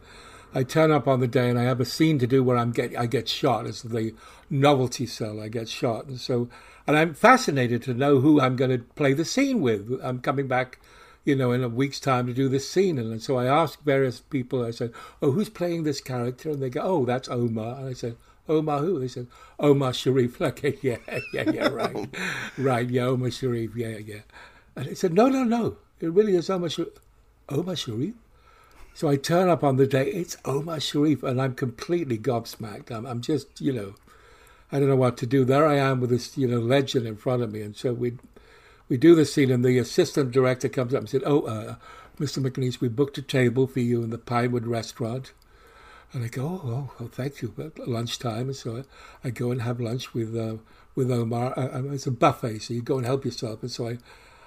I 0.54 0.64
turn 0.64 0.90
up 0.90 1.08
on 1.08 1.20
the 1.20 1.26
day 1.26 1.48
and 1.48 1.58
I 1.58 1.62
have 1.62 1.80
a 1.80 1.86
scene 1.86 2.18
to 2.18 2.26
do 2.26 2.44
where 2.44 2.58
I'm 2.58 2.72
get 2.72 2.94
I 2.94 3.06
get 3.06 3.26
shot. 3.26 3.64
It's 3.64 3.80
the 3.80 4.14
novelty 4.50 5.06
cell. 5.06 5.40
I 5.40 5.48
get 5.48 5.66
shot, 5.66 6.04
and 6.04 6.20
so 6.20 6.50
and 6.86 6.94
I'm 6.94 7.14
fascinated 7.14 7.82
to 7.84 7.94
know 7.94 8.20
who 8.20 8.38
I'm 8.38 8.56
going 8.56 8.70
to 8.70 8.84
play 8.94 9.14
the 9.14 9.24
scene 9.24 9.62
with. 9.62 9.98
I'm 10.02 10.20
coming 10.20 10.48
back, 10.48 10.78
you 11.24 11.36
know, 11.36 11.52
in 11.52 11.62
a 11.62 11.68
week's 11.68 12.00
time 12.00 12.26
to 12.26 12.32
do 12.32 12.48
this 12.48 12.68
scene, 12.68 12.98
and 12.98 13.22
so 13.22 13.36
I 13.36 13.46
asked 13.46 13.84
various 13.84 14.20
people. 14.20 14.64
I 14.64 14.70
said, 14.70 14.92
"Oh, 15.20 15.30
who's 15.30 15.48
playing 15.48 15.84
this 15.84 16.00
character?" 16.00 16.50
And 16.50 16.62
they 16.62 16.70
go, 16.70 16.80
"Oh, 16.82 17.04
that's 17.04 17.28
Omar." 17.28 17.76
And 17.78 17.88
I 17.88 17.92
said, 17.92 18.16
"Omar 18.48 18.80
who?" 18.80 18.98
They 18.98 19.08
said, 19.08 19.28
"Omar 19.58 19.92
Sharif." 19.92 20.40
Okay, 20.40 20.78
yeah, 20.82 20.98
yeah, 21.32 21.50
yeah, 21.50 21.68
right, 21.80 22.08
right, 22.58 22.90
yeah, 22.90 23.04
Omar 23.04 23.30
Sharif, 23.30 23.76
yeah, 23.76 23.98
yeah. 23.98 24.22
And 24.76 24.88
I 24.88 24.94
said, 24.94 25.14
"No, 25.14 25.28
no, 25.28 25.44
no, 25.44 25.76
it 26.00 26.12
really 26.12 26.34
is 26.34 26.50
Omar 26.50 26.68
Sharif." 26.68 26.94
Omar 27.48 27.76
Sharif. 27.76 28.14
So 28.94 29.08
I 29.08 29.16
turn 29.16 29.48
up 29.48 29.64
on 29.64 29.76
the 29.76 29.86
day, 29.86 30.06
it's 30.06 30.36
Omar 30.44 30.80
Sharif, 30.80 31.22
and 31.22 31.40
I'm 31.40 31.54
completely 31.54 32.18
gobsmacked. 32.18 32.90
I'm, 32.90 33.06
I'm 33.06 33.22
just, 33.22 33.60
you 33.60 33.72
know, 33.72 33.94
I 34.70 34.78
don't 34.78 34.88
know 34.88 34.96
what 34.96 35.16
to 35.18 35.26
do. 35.26 35.44
There 35.44 35.66
I 35.66 35.76
am 35.76 36.00
with 36.00 36.10
this, 36.10 36.36
you 36.36 36.46
know, 36.46 36.58
legend 36.58 37.06
in 37.06 37.16
front 37.16 37.42
of 37.42 37.52
me. 37.52 37.62
And 37.62 37.74
so 37.74 37.92
we 37.92 38.18
we 38.92 38.98
do 38.98 39.14
the 39.14 39.24
scene, 39.24 39.50
and 39.50 39.64
the 39.64 39.78
assistant 39.78 40.32
director 40.32 40.68
comes 40.68 40.92
up 40.92 41.00
and 41.00 41.08
said, 41.08 41.22
Oh, 41.24 41.40
uh, 41.44 41.76
Mr. 42.18 42.46
McNeice, 42.46 42.78
we 42.78 42.88
booked 42.88 43.16
a 43.16 43.22
table 43.22 43.66
for 43.66 43.80
you 43.80 44.02
in 44.02 44.10
the 44.10 44.18
Pinewood 44.18 44.66
restaurant. 44.66 45.32
And 46.12 46.22
I 46.22 46.28
go, 46.28 46.42
Oh, 46.42 46.60
oh, 46.62 46.90
oh 47.00 47.06
thank 47.06 47.40
you. 47.40 47.54
At 47.58 47.88
lunchtime. 47.88 48.48
And 48.48 48.54
so 48.54 48.76
I, 49.24 49.28
I 49.28 49.30
go 49.30 49.50
and 49.50 49.62
have 49.62 49.80
lunch 49.80 50.12
with 50.12 50.36
uh, 50.36 50.56
with 50.94 51.10
Omar. 51.10 51.54
Uh, 51.56 51.78
uh, 51.78 51.82
it's 51.84 52.06
a 52.06 52.10
buffet, 52.10 52.58
so 52.58 52.74
you 52.74 52.82
go 52.82 52.98
and 52.98 53.06
help 53.06 53.24
yourself. 53.24 53.62
And 53.62 53.70
so 53.70 53.88
I, 53.88 53.98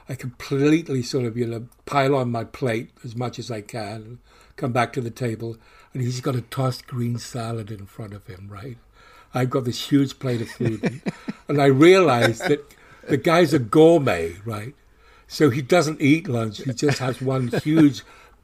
I 0.08 0.14
completely 0.14 1.02
sort 1.02 1.26
of, 1.26 1.36
you 1.36 1.48
know, 1.48 1.68
pile 1.88 2.14
on 2.14 2.30
my 2.30 2.44
plate 2.44 2.92
as 3.04 3.16
much 3.16 3.40
as 3.40 3.50
I 3.50 3.62
can 3.62 3.96
and 3.96 4.18
come 4.58 4.72
back 4.72 4.94
to 4.94 5.02
the 5.02 5.10
table. 5.10 5.58
And 5.92 6.04
he's 6.04 6.22
got 6.22 6.36
a 6.36 6.42
tossed 6.42 6.86
green 6.86 7.18
salad 7.18 7.72
in 7.72 7.88
front 7.88 8.14
of 8.14 8.28
him, 8.28 8.48
right? 8.48 8.78
I've 9.34 9.50
got 9.50 9.66
this 9.66 9.90
huge 9.90 10.20
plate 10.20 10.42
of 10.42 10.50
food. 10.50 10.84
and, 10.84 11.02
and 11.48 11.60
I 11.60 11.66
realize 11.66 12.38
that 12.42 12.75
the 13.08 13.18
guy's 13.18 13.54
a 13.54 13.60
gourmet, 13.60 14.36
right? 14.46 14.74
So 15.28 15.50
he 15.50 15.62
doesn't 15.62 16.02
eat 16.02 16.28
lunch. 16.28 16.64
He 16.64 16.74
just 16.74 17.00
has 17.00 17.22
one 17.22 17.48
huge, 17.64 18.04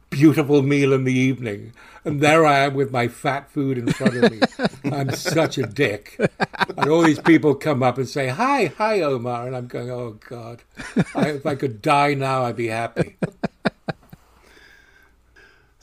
beautiful 0.09 0.61
meal 0.61 0.93
in 0.93 1.03
the 1.03 1.13
evening. 1.13 1.73
And 2.03 2.19
there 2.21 2.45
I 2.45 2.59
am 2.59 2.73
with 2.73 2.91
my 2.91 3.07
fat 3.07 3.51
food 3.51 3.77
in 3.77 3.91
front 3.93 4.15
of 4.15 4.31
me. 4.31 4.39
I'm 4.91 5.11
such 5.11 5.57
a 5.57 5.67
dick. 5.67 6.17
And 6.77 6.89
all 6.89 7.01
these 7.01 7.19
people 7.19 7.53
come 7.53 7.83
up 7.83 7.97
and 7.97 8.09
say, 8.09 8.27
Hi, 8.29 8.65
hi, 8.65 9.01
Omar. 9.01 9.47
And 9.47 9.55
I'm 9.55 9.67
going, 9.67 9.91
Oh, 9.91 10.17
God. 10.27 10.63
I, 11.13 11.29
if 11.29 11.45
I 11.45 11.55
could 11.55 11.81
die 11.81 12.15
now, 12.15 12.43
I'd 12.43 12.55
be 12.55 12.67
happy. 12.67 13.17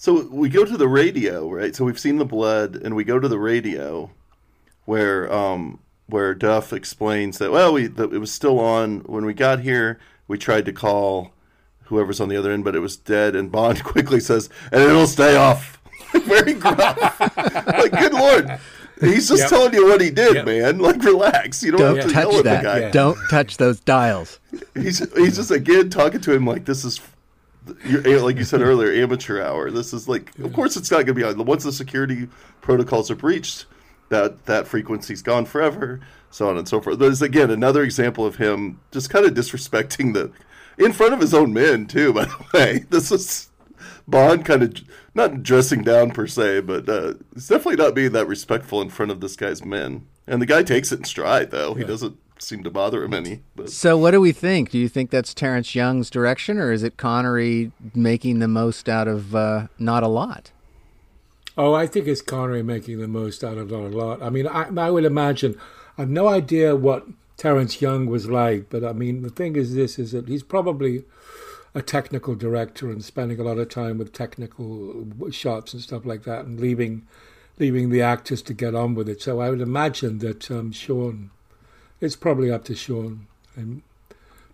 So 0.00 0.28
we 0.28 0.48
go 0.48 0.64
to 0.64 0.76
the 0.76 0.86
radio, 0.86 1.50
right? 1.50 1.74
So 1.74 1.84
we've 1.84 1.98
seen 1.98 2.18
the 2.18 2.24
blood, 2.24 2.76
and 2.76 2.94
we 2.94 3.02
go 3.02 3.18
to 3.18 3.26
the 3.26 3.38
radio, 3.38 4.08
where 4.84 5.30
um, 5.32 5.80
where 6.08 6.34
Duff 6.34 6.72
explains 6.72 7.38
that 7.38 7.52
well, 7.52 7.72
we 7.72 7.86
that 7.86 8.12
it 8.12 8.18
was 8.18 8.32
still 8.32 8.58
on 8.58 9.00
when 9.00 9.24
we 9.24 9.34
got 9.34 9.60
here. 9.60 9.98
We 10.26 10.38
tried 10.38 10.64
to 10.66 10.72
call 10.72 11.32
whoever's 11.84 12.20
on 12.20 12.28
the 12.28 12.36
other 12.36 12.50
end, 12.52 12.64
but 12.64 12.74
it 12.76 12.80
was 12.80 12.96
dead. 12.96 13.34
And 13.36 13.50
Bond 13.52 13.82
quickly 13.84 14.20
says, 14.20 14.48
"And 14.72 14.82
it'll 14.82 15.06
stay 15.06 15.36
off." 15.36 15.78
Very 16.24 16.54
gruff. 16.54 17.20
like, 17.66 17.92
good 17.92 18.12
lord, 18.14 18.58
he's 19.00 19.28
just 19.28 19.42
Yep. 19.42 19.48
telling 19.50 19.74
you 19.74 19.86
what 19.86 20.00
he 20.00 20.08
did, 20.10 20.36
Yep. 20.36 20.46
man. 20.46 20.78
Like, 20.78 21.02
relax. 21.02 21.62
You 21.62 21.72
don't, 21.72 21.80
Don't 21.80 21.96
have 21.98 22.06
to 22.08 22.12
yell 22.14 22.30
touch 22.30 22.38
at 22.38 22.44
that. 22.44 22.56
the 22.62 22.62
guy. 22.68 22.78
Yeah. 22.80 22.90
Don't 22.90 23.18
touch 23.30 23.56
those 23.58 23.80
dials. 23.80 24.38
He's 24.74 25.00
he's 25.14 25.36
just 25.36 25.50
again 25.50 25.90
talking 25.90 26.20
to 26.22 26.32
him 26.32 26.46
like 26.46 26.64
this 26.64 26.84
is, 26.84 27.00
you're, 27.84 28.20
like 28.22 28.36
you 28.38 28.44
said 28.44 28.62
earlier, 28.62 28.90
amateur 29.02 29.42
hour. 29.42 29.70
This 29.70 29.92
is 29.92 30.08
like, 30.08 30.36
of 30.38 30.52
course, 30.54 30.76
it's 30.78 30.90
not 30.90 30.98
going 30.98 31.06
to 31.08 31.14
be 31.14 31.24
on. 31.24 31.44
Once 31.44 31.64
the 31.64 31.72
security 31.72 32.28
protocols 32.62 33.10
are 33.10 33.16
breached, 33.16 33.66
that 34.08 34.46
that 34.46 34.66
frequency's 34.66 35.22
gone 35.22 35.44
forever, 35.44 36.00
so 36.30 36.48
on 36.48 36.56
and 36.56 36.68
so 36.68 36.80
forth. 36.80 36.98
There's 36.98 37.22
again 37.22 37.50
another 37.50 37.82
example 37.82 38.24
of 38.26 38.36
him 38.36 38.80
just 38.90 39.10
kind 39.10 39.26
of 39.26 39.34
disrespecting 39.34 40.14
the, 40.14 40.32
in 40.82 40.92
front 40.92 41.14
of 41.14 41.20
his 41.20 41.34
own 41.34 41.52
men 41.52 41.86
too. 41.86 42.12
By 42.14 42.24
the 42.24 42.44
way, 42.54 42.84
this 42.90 43.10
is 43.12 43.50
Bond 44.06 44.44
kind 44.44 44.62
of 44.62 44.74
not 45.14 45.42
dressing 45.42 45.82
down 45.82 46.12
per 46.12 46.26
se, 46.26 46.60
but 46.60 46.88
uh, 46.88 47.14
it's 47.36 47.48
definitely 47.48 47.82
not 47.82 47.94
being 47.94 48.12
that 48.12 48.26
respectful 48.26 48.80
in 48.80 48.88
front 48.88 49.12
of 49.12 49.20
this 49.20 49.36
guy's 49.36 49.64
men. 49.64 50.06
And 50.26 50.40
the 50.40 50.46
guy 50.46 50.62
takes 50.62 50.92
it 50.92 50.98
in 51.00 51.04
stride, 51.04 51.50
though. 51.50 51.74
He 51.74 51.84
doesn't 51.84 52.16
seem 52.38 52.62
to 52.62 52.70
bother 52.70 53.02
him 53.02 53.14
any. 53.14 53.42
But 53.56 53.70
So, 53.70 53.96
what 53.96 54.12
do 54.12 54.20
we 54.20 54.32
think? 54.32 54.70
Do 54.70 54.78
you 54.78 54.88
think 54.88 55.10
that's 55.10 55.34
Terrence 55.34 55.74
Young's 55.74 56.10
direction, 56.10 56.58
or 56.58 56.72
is 56.72 56.82
it 56.82 56.96
Connery 56.96 57.72
making 57.94 58.38
the 58.38 58.48
most 58.48 58.88
out 58.88 59.08
of 59.08 59.34
uh, 59.34 59.66
not 59.78 60.02
a 60.02 60.08
lot? 60.08 60.52
Oh, 61.58 61.74
I 61.74 61.88
think 61.88 62.06
it's 62.06 62.22
Connery 62.22 62.62
making 62.62 63.00
the 63.00 63.08
most 63.08 63.42
out 63.42 63.58
of 63.58 63.72
a 63.72 63.76
lot. 63.76 64.22
I 64.22 64.30
mean, 64.30 64.46
I, 64.46 64.68
I 64.76 64.90
would 64.90 65.04
imagine. 65.04 65.58
I've 65.98 66.08
no 66.08 66.28
idea 66.28 66.76
what 66.76 67.08
Terrence 67.36 67.82
Young 67.82 68.06
was 68.06 68.30
like, 68.30 68.70
but 68.70 68.84
I 68.84 68.92
mean, 68.92 69.22
the 69.22 69.30
thing 69.30 69.56
is, 69.56 69.74
this 69.74 69.98
is 69.98 70.12
that 70.12 70.28
he's 70.28 70.44
probably 70.44 71.04
a 71.74 71.82
technical 71.82 72.36
director 72.36 72.90
and 72.90 73.04
spending 73.04 73.40
a 73.40 73.42
lot 73.42 73.58
of 73.58 73.68
time 73.68 73.98
with 73.98 74.12
technical 74.12 75.04
shots 75.32 75.74
and 75.74 75.82
stuff 75.82 76.06
like 76.06 76.22
that, 76.22 76.44
and 76.44 76.60
leaving 76.60 77.08
leaving 77.58 77.90
the 77.90 78.02
actors 78.02 78.40
to 78.42 78.54
get 78.54 78.76
on 78.76 78.94
with 78.94 79.08
it. 79.08 79.20
So 79.20 79.40
I 79.40 79.50
would 79.50 79.60
imagine 79.60 80.18
that 80.18 80.48
um, 80.52 80.70
Sean, 80.70 81.30
it's 82.00 82.14
probably 82.14 82.52
up 82.52 82.64
to 82.66 82.76
Sean 82.76 83.26
and 83.56 83.82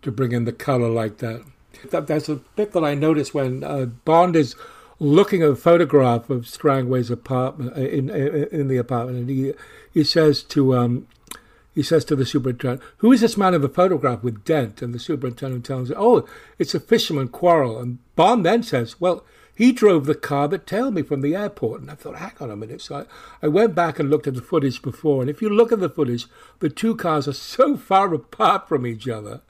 to 0.01 0.11
bring 0.11 0.33
in 0.33 0.47
the 0.47 0.53
color 0.53 0.89
like 0.89 1.19
that. 1.19 1.45
that 1.91 2.07
that's 2.07 2.31
a 2.31 2.37
bit 2.57 2.73
that 2.73 2.83
I 2.83 2.95
noticed 2.95 3.35
when 3.35 3.63
uh, 3.63 3.85
Bond 3.85 4.37
is 4.37 4.57
looking 5.05 5.43
at 5.43 5.51
a 5.51 5.57
photograph 5.57 6.31
of 6.31 6.49
Strangway's 6.49 7.11
apartment 7.11 7.77
uh, 7.77 7.81
in, 7.81 8.11
in 8.11 8.45
in 8.45 8.69
the 8.69 8.77
apartment, 8.77 9.19
and 9.19 9.31
he 9.31 9.53
he 9.93 10.05
says 10.05 10.43
to 10.45 10.75
um 10.75 11.07
he 11.75 11.83
says 11.83 12.05
to 12.07 12.17
the 12.17 12.27
superintendent, 12.27 12.83
"Who 12.99 13.13
is 13.13 13.21
this 13.21 13.37
man 13.37 13.55
in 13.55 13.61
the 13.61 13.69
photograph 13.69 14.23
with 14.23 14.45
Dent?" 14.45 14.83
And 14.83 14.95
the 14.95 14.99
superintendent 14.99 15.65
tells 15.65 15.91
him, 15.91 15.97
"Oh, 15.99 16.27
it's 16.59 16.75
a 16.75 16.81
fisherman 16.81 17.29
quarrel." 17.29 17.79
And 17.79 17.99
Bond 18.17 18.45
then 18.45 18.63
says, 18.63 19.01
"Well." 19.01 19.25
He 19.57 19.71
drove 19.71 20.07
the 20.07 20.17
car 20.17 20.49
that 20.49 20.67
tailed 20.67 20.95
me 20.95 21.03
from 21.03 21.21
the 21.21 21.37
airport. 21.37 21.81
And 21.81 21.89
I 21.89 21.95
thought, 21.95 22.17
hang 22.17 22.33
on 22.41 22.51
a 22.51 22.57
minute. 22.57 22.81
So 22.81 23.07
I, 23.43 23.47
I 23.47 23.47
went 23.47 23.73
back 23.73 24.01
and 24.01 24.11
looked 24.11 24.27
at 24.27 24.35
the 24.35 24.43
footage 24.43 24.83
before. 24.83 25.21
And 25.21 25.31
if 25.31 25.41
you 25.41 25.49
look 25.49 25.71
at 25.71 25.79
the 25.79 25.89
footage, 25.89 26.27
the 26.59 26.69
two 26.69 26.97
cars 26.97 27.29
are 27.29 27.33
so 27.33 27.77
far 27.91 28.13
apart 28.13 28.69
from 28.69 28.85
each 28.85 29.07
other 29.07 29.43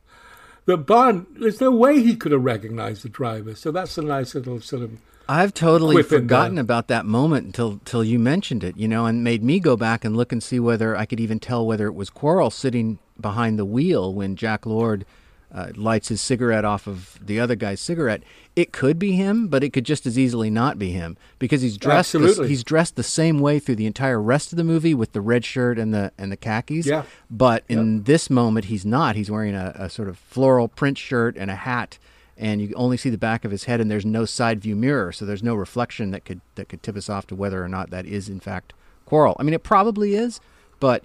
that 0.67 0.79
Bond, 0.79 1.27
there's 1.39 1.61
no 1.61 1.71
way 1.71 2.03
he 2.03 2.17
could 2.17 2.33
have 2.33 2.45
recognized 2.45 3.03
the 3.03 3.09
driver. 3.09 3.55
So 3.55 3.71
that's 3.71 3.97
a 3.97 4.03
nice 4.03 4.35
little 4.35 4.61
sort 4.61 4.83
of 4.83 4.99
I've 5.29 5.55
totally 5.55 6.03
forgotten 6.03 6.57
there. 6.57 6.63
about 6.63 6.89
that 6.89 7.07
moment 7.07 7.47
until 7.47 7.73
until 7.73 8.05
you 8.05 8.19
mentioned 8.19 8.63
it, 8.63 8.77
you 8.77 8.89
know, 8.89 9.07
and 9.07 9.25
made 9.25 9.43
me 9.43 9.61
go 9.61 9.77
back 9.77 10.05
and 10.05 10.17
look 10.17 10.33
and 10.33 10.43
see 10.43 10.61
whether 10.61 10.97
I 10.97 11.07
could 11.07 11.21
even 11.21 11.41
tell 11.41 11.67
whether 11.67 11.87
it 11.87 11.95
was 11.95 12.11
Quarrel 12.11 12.51
sitting 12.51 12.99
behind 13.21 13.59
the 13.59 13.65
wheel 13.65 14.13
when 14.13 14.37
Jack 14.37 14.67
Lord 14.67 15.07
uh, 15.55 15.71
lights 15.77 16.09
his 16.09 16.21
cigarette 16.21 16.65
off 16.65 16.87
of 16.89 17.19
the 17.25 17.39
other 17.39 17.55
guy's 17.55 17.81
cigarette. 17.81 18.23
It 18.57 18.73
could 18.73 18.99
be 18.99 19.13
him, 19.13 19.47
but 19.47 19.63
it 19.63 19.73
could 19.73 19.85
just 19.85 20.05
as 20.05 20.19
easily 20.19 20.51
not 20.51 20.79
be 20.79 20.91
him 20.91 21.17
because 21.39 21.63
he's 21.63 21.79
dressed 21.79 22.13
the, 22.13 22.45
he's 22.49 22.65
dressed 22.65 22.97
the 22.97 23.05
same 23.05 23.39
way 23.39 23.61
through 23.61 23.77
the 23.77 23.87
entire 23.87 24.21
rest 24.21 24.53
of 24.53 24.57
the 24.57 24.65
movie 24.65 24.95
with 24.95 25.13
the 25.13 25.21
red 25.21 25.45
shirt 25.45 25.79
and 25.79 25.95
the 25.95 26.11
and 26.19 26.33
the 26.33 26.37
khakis. 26.37 26.87
Yeah. 26.87 27.05
But 27.31 27.63
in 27.69 28.03
this 28.03 28.29
moment, 28.29 28.67
he's 28.67 28.85
not. 28.85 29.15
He's 29.15 29.31
wearing 29.31 29.55
a, 29.55 29.73
a 29.77 29.89
sort 29.89 30.09
of 30.09 30.19
floral 30.19 30.67
print 30.67 30.99
shirt 30.99 31.37
and 31.37 31.51
a 31.51 31.57
hat, 31.57 31.99
and 32.37 32.61
you 32.61 32.73
only 32.75 32.97
see 32.97 33.11
the 33.11 33.19
back 33.19 33.45
of 33.45 33.51
his 33.51 33.65
head, 33.65 33.81
and 33.81 33.91
there's 33.91 34.07
no 34.07 34.25
side 34.25 34.61
view 34.61 34.75
mirror, 34.77 35.13
so 35.13 35.25
there's 35.25 35.43
no 35.43 35.55
reflection 35.55 36.11
that 36.11 36.25
could 36.25 36.41
that 36.57 36.69
could 36.69 36.83
tip 36.83 36.97
us 36.97 37.09
off 37.09 37.27
to 37.29 37.35
whether 37.35 37.63
or 37.63 37.69
not 37.69 37.91
that 37.91 38.07
is 38.07 38.29
in 38.29 38.41
fact 38.41 38.73
Quarrel. 39.05 39.37
I 39.39 39.43
mean, 39.43 39.55
it 39.55 39.63
probably 39.63 40.15
is, 40.15 40.41
but 40.81 41.05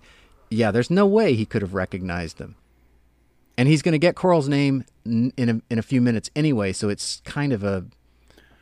yeah, 0.50 0.72
there's 0.72 0.90
no 0.90 1.06
way 1.06 1.36
he 1.36 1.46
could 1.46 1.62
have 1.62 1.74
recognized 1.74 2.38
them. 2.38 2.56
And 3.58 3.68
he's 3.68 3.82
going 3.82 3.92
to 3.92 4.00
get 4.00 4.16
Quarrel's 4.16 4.48
name 4.48 4.86
in 5.06 5.34
a, 5.38 5.62
in 5.70 5.78
a 5.78 5.82
few 5.82 6.00
minutes 6.00 6.30
anyway, 6.36 6.72
so 6.72 6.88
it's 6.88 7.22
kind 7.26 7.52
of 7.52 7.64
a 7.64 7.86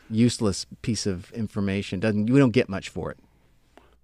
useless 0.10 0.66
piece 0.82 1.06
of 1.06 1.32
information. 1.34 2.00
Doesn't 2.00 2.30
we 2.30 2.40
don't 2.40 2.52
get 2.52 2.68
much 2.68 2.90
for 2.90 3.12
it. 3.12 3.20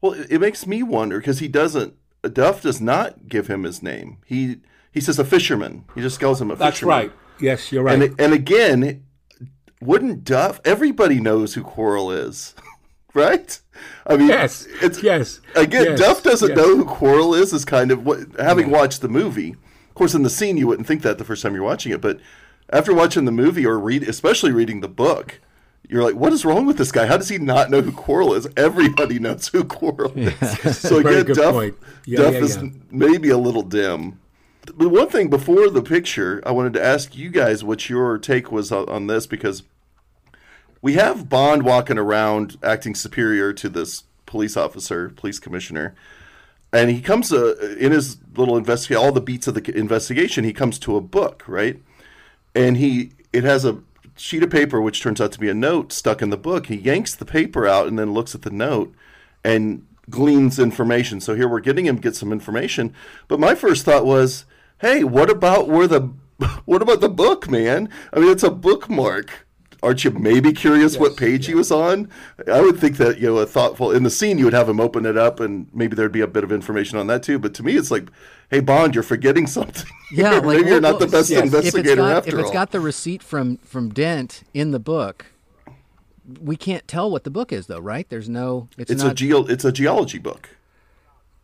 Well, 0.01 0.13
it 0.13 0.31
it 0.31 0.39
makes 0.39 0.67
me 0.67 0.83
wonder 0.83 1.17
because 1.17 1.39
he 1.39 1.47
doesn't. 1.47 1.95
Duff 2.31 2.61
does 2.61 2.79
not 2.79 3.27
give 3.27 3.47
him 3.47 3.63
his 3.63 3.81
name. 3.81 4.17
He 4.25 4.57
he 4.91 5.01
says 5.01 5.17
a 5.19 5.25
fisherman. 5.25 5.85
He 5.95 6.01
just 6.01 6.19
calls 6.19 6.39
him 6.39 6.51
a 6.51 6.55
That's 6.55 6.77
fisherman. 6.77 6.95
That's 6.95 7.07
right. 7.09 7.22
Yes, 7.39 7.71
you're 7.71 7.83
right. 7.83 8.01
And 8.01 8.19
and 8.19 8.33
again, 8.33 9.03
wouldn't 9.81 10.23
Duff? 10.23 10.61
Everybody 10.65 11.19
knows 11.19 11.53
who 11.53 11.63
Quarrel 11.63 12.11
is, 12.11 12.55
right? 13.13 13.59
I 14.07 14.17
mean, 14.17 14.27
yes, 14.27 14.67
It's 14.81 15.01
yes. 15.03 15.41
again, 15.55 15.85
yes, 15.85 15.99
Duff 15.99 16.23
doesn't 16.23 16.49
yes. 16.49 16.57
know 16.57 16.75
who 16.77 16.85
Quarrel 16.85 17.33
is. 17.33 17.53
Is 17.53 17.65
kind 17.65 17.91
of 17.91 18.05
what 18.05 18.19
having 18.39 18.69
watched 18.69 19.01
the 19.01 19.09
movie. 19.09 19.51
Of 19.51 19.95
course, 19.95 20.13
in 20.13 20.23
the 20.23 20.29
scene, 20.29 20.57
you 20.57 20.67
wouldn't 20.67 20.87
think 20.87 21.01
that 21.03 21.17
the 21.17 21.23
first 21.25 21.43
time 21.43 21.53
you're 21.53 21.63
watching 21.63 21.91
it, 21.91 22.01
but 22.01 22.19
after 22.71 22.93
watching 22.93 23.25
the 23.25 23.31
movie 23.31 23.65
or 23.65 23.77
read, 23.79 24.03
especially 24.03 24.51
reading 24.51 24.81
the 24.81 24.87
book, 24.87 25.39
you're 25.87 26.03
like, 26.03 26.15
what 26.15 26.33
is 26.33 26.45
wrong 26.45 26.65
with 26.65 26.77
this 26.77 26.91
guy? 26.91 27.05
How 27.05 27.17
does 27.17 27.29
he 27.29 27.37
not 27.37 27.69
know 27.69 27.81
who 27.81 27.91
Quarrel 27.91 28.33
is? 28.33 28.47
Everybody 28.57 29.19
knows 29.19 29.49
who 29.49 29.63
Quarrel 29.63 30.13
is. 30.15 30.33
So 30.79 30.97
again, 30.97 31.25
Duff. 31.25 31.73
Yeah, 32.05 32.17
Duff 32.17 32.33
yeah, 32.33 32.39
is 32.39 32.57
maybe 32.89 33.29
a 33.29 33.37
little 33.37 33.61
dim. 33.61 34.19
But 34.65 34.87
one 34.87 35.09
thing 35.09 35.29
before 35.29 35.69
the 35.69 35.81
picture, 35.81 36.41
I 36.45 36.51
wanted 36.51 36.73
to 36.73 36.83
ask 36.83 37.15
you 37.15 37.29
guys 37.29 37.63
what 37.63 37.89
your 37.89 38.17
take 38.17 38.51
was 38.51 38.71
on, 38.71 39.07
this 39.07 39.27
because 39.27 39.63
we 40.81 40.93
have 40.93 41.29
Bond 41.29 41.63
walking 41.63 41.97
around 41.97 42.57
acting 42.63 42.95
superior 42.95 43.53
to 43.53 43.69
this 43.69 44.03
police 44.25 44.55
officer, 44.55 45.09
police 45.09 45.39
commissioner, 45.39 45.95
and 46.71 46.89
he 46.89 47.01
comes 47.01 47.31
uh, 47.31 47.55
in 47.79 47.91
his 47.91 48.17
little 48.35 48.57
investigation, 48.57 49.03
all 49.03 49.11
the 49.11 49.21
beats 49.21 49.47
of 49.47 49.53
the 49.53 49.77
investigation. 49.77 50.43
He 50.43 50.53
comes 50.53 50.79
to 50.79 50.95
a 50.95 51.01
book, 51.01 51.43
right? 51.47 51.79
And 52.55 52.77
he 52.77 53.11
it 53.31 53.43
has 53.43 53.65
a 53.65 53.79
sheet 54.15 54.43
of 54.43 54.49
paper 54.49 54.81
which 54.81 55.01
turns 55.01 55.19
out 55.19 55.31
to 55.33 55.39
be 55.39 55.49
a 55.49 55.53
note 55.53 55.91
stuck 55.91 56.21
in 56.21 56.29
the 56.29 56.37
book. 56.37 56.67
He 56.67 56.75
yanks 56.75 57.15
the 57.15 57.25
paper 57.25 57.67
out 57.67 57.87
and 57.87 57.99
then 57.99 58.13
looks 58.13 58.33
at 58.33 58.43
the 58.43 58.49
note 58.49 58.93
and 59.43 59.85
gleans 60.09 60.59
information. 60.59 61.19
So 61.19 61.35
here 61.35 61.47
we're 61.47 61.59
getting 61.59 61.85
him 61.85 61.97
get 61.97 62.15
some 62.15 62.31
information. 62.31 62.93
But 63.27 63.39
my 63.39 63.55
first 63.55 63.85
thought 63.85 64.05
was, 64.05 64.45
hey, 64.83 65.03
what 65.03 65.29
about 65.29 65.67
where 65.67 65.87
the 65.87 66.01
what 66.65 66.81
about 66.83 67.01
the 67.01 67.09
book, 67.09 67.49
man? 67.49 67.89
I 68.11 68.19
mean, 68.19 68.31
it's 68.31 68.43
a 68.43 68.51
bookmark. 68.51 69.47
Aren't 69.81 70.05
you 70.05 70.11
maybe 70.11 70.53
curious 70.53 70.97
what 70.97 71.17
page 71.17 71.45
he 71.45 71.55
was 71.55 71.69
on? 71.69 72.09
I 72.49 72.61
would 72.61 72.79
think 72.79 72.95
that 72.97 73.19
you 73.19 73.27
know 73.27 73.37
a 73.37 73.45
thoughtful 73.45 73.91
in 73.91 74.03
the 74.03 74.09
scene 74.09 74.37
you 74.37 74.45
would 74.45 74.53
have 74.53 74.69
him 74.69 74.79
open 74.79 75.05
it 75.05 75.17
up 75.17 75.41
and 75.41 75.67
maybe 75.73 75.93
there'd 75.95 76.11
be 76.11 76.21
a 76.21 76.27
bit 76.27 76.45
of 76.45 76.53
information 76.53 76.97
on 76.97 77.07
that 77.07 77.23
too. 77.23 77.37
But 77.37 77.53
to 77.55 77.63
me, 77.63 77.75
it's 77.75 77.91
like, 77.91 78.09
hey 78.49 78.61
Bond, 78.61 78.95
you're 78.95 79.03
forgetting 79.03 79.47
something. 79.57 79.89
Yeah, 80.11 80.33
like, 80.33 80.43
maybe 80.43 80.69
you're 80.69 80.79
not 80.79 80.99
the 80.99 81.07
best 81.07 81.29
yes. 81.29 81.39
If 81.39 81.45
it's 81.45 81.53
investigator 81.55 81.89
if 81.89 81.97
it's 81.97 81.97
got, 81.97 82.17
after 82.17 82.29
if 82.29 82.39
it's 82.39 82.47
all. 82.47 82.53
got 82.53 82.71
the 82.71 82.79
receipt 82.79 83.23
from 83.23 83.57
from 83.57 83.89
Dent 83.89 84.43
in 84.53 84.71
the 84.71 84.79
book, 84.79 85.25
we 86.41 86.55
can't 86.55 86.87
tell 86.87 87.11
what 87.11 87.23
the 87.25 87.29
book 87.29 87.51
is, 87.51 87.67
though, 87.67 87.79
right? 87.79 88.07
There's 88.09 88.29
no. 88.29 88.69
It's, 88.77 88.91
it's 88.91 89.03
not. 89.03 89.11
a 89.11 89.15
geo 89.15 89.45
it's 89.45 89.65
a 89.65 89.71
geology 89.71 90.19
book. 90.19 90.49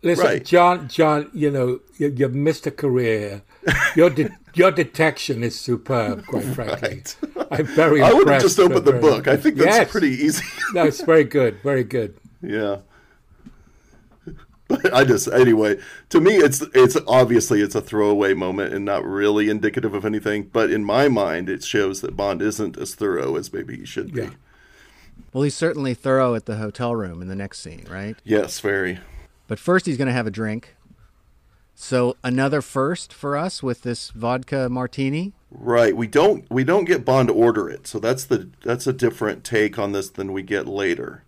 Listen, 0.01 0.25
Right. 0.25 0.45
John, 0.45 0.87
John, 0.87 1.29
you 1.33 1.51
know, 1.51 1.81
you, 1.97 2.13
you've 2.15 2.33
missed 2.35 2.65
a 2.65 2.71
career. 2.71 3.41
Your 3.95 4.09
de- 4.09 4.29
your 4.53 4.71
detection 4.71 5.43
is 5.43 5.59
superb, 5.59 6.25
quite 6.25 6.45
frankly. 6.45 7.03
I'm 7.51 7.65
very 7.65 8.01
I 8.01 8.13
would 8.13 8.29
have 8.29 8.41
just 8.41 8.59
opened 8.59 8.85
the 8.85 8.91
Very- 8.91 9.01
book. 9.01 9.27
I 9.27 9.35
think 9.35 9.55
that's 9.57 9.77
Yes. 9.77 9.91
pretty 9.91 10.09
easy. 10.11 10.43
No, 10.73 10.85
it's 10.85 11.01
very 11.01 11.23
good, 11.25 11.61
very 11.63 11.83
good. 11.83 12.15
yeah. 12.41 12.77
But 14.67 14.93
I 14.93 15.03
just 15.03 15.27
anyway, 15.27 15.77
to 16.09 16.21
me 16.21 16.35
it's 16.35 16.61
it's 16.75 16.95
obviously 17.07 17.59
it's 17.61 17.73
a 17.73 17.81
throwaway 17.81 18.35
moment 18.35 18.71
and 18.71 18.85
not 18.85 19.03
really 19.03 19.49
indicative 19.49 19.95
of 19.95 20.05
anything, 20.05 20.43
but 20.53 20.69
in 20.69 20.83
my 20.85 21.07
mind 21.07 21.49
it 21.49 21.63
shows 21.63 22.01
that 22.01 22.15
Bond 22.15 22.41
isn't 22.43 22.77
as 22.77 22.93
thorough 22.93 23.35
as 23.35 23.51
maybe 23.51 23.77
he 23.77 23.85
should 23.85 24.13
be. 24.13 24.21
Yeah. 24.21 24.29
well, 25.33 25.41
he's 25.43 25.55
certainly 25.55 25.95
thorough 25.95 26.35
at 26.35 26.45
the 26.45 26.57
hotel 26.57 26.95
room 26.95 27.19
in 27.21 27.27
the 27.27 27.35
next 27.35 27.61
scene, 27.61 27.85
right? 27.89 28.15
Yes, 28.23 28.59
very. 28.59 28.99
But 29.49 29.59
first, 29.59 29.87
he's 29.87 29.97
going 29.97 30.07
to 30.07 30.13
have 30.13 30.27
a 30.27 30.31
drink. 30.31 30.75
So 31.73 32.15
another 32.23 32.61
first 32.61 33.11
for 33.11 33.35
us 33.35 33.63
with 33.63 33.81
this 33.81 34.11
vodka 34.11 34.69
martini. 34.69 35.33
Right. 35.49 35.95
We 35.97 36.07
don't 36.07 36.45
we 36.51 36.63
don't 36.63 36.85
get 36.85 37.03
Bond 37.03 37.29
to 37.29 37.33
order 37.33 37.67
it. 37.67 37.87
So 37.87 37.99
that's 37.99 38.25
the 38.25 38.49
that's 38.63 38.85
a 38.85 38.93
different 38.93 39.43
take 39.43 39.79
on 39.79 39.91
this 39.91 40.09
than 40.09 40.31
we 40.33 40.43
get 40.43 40.67
later. 40.67 41.23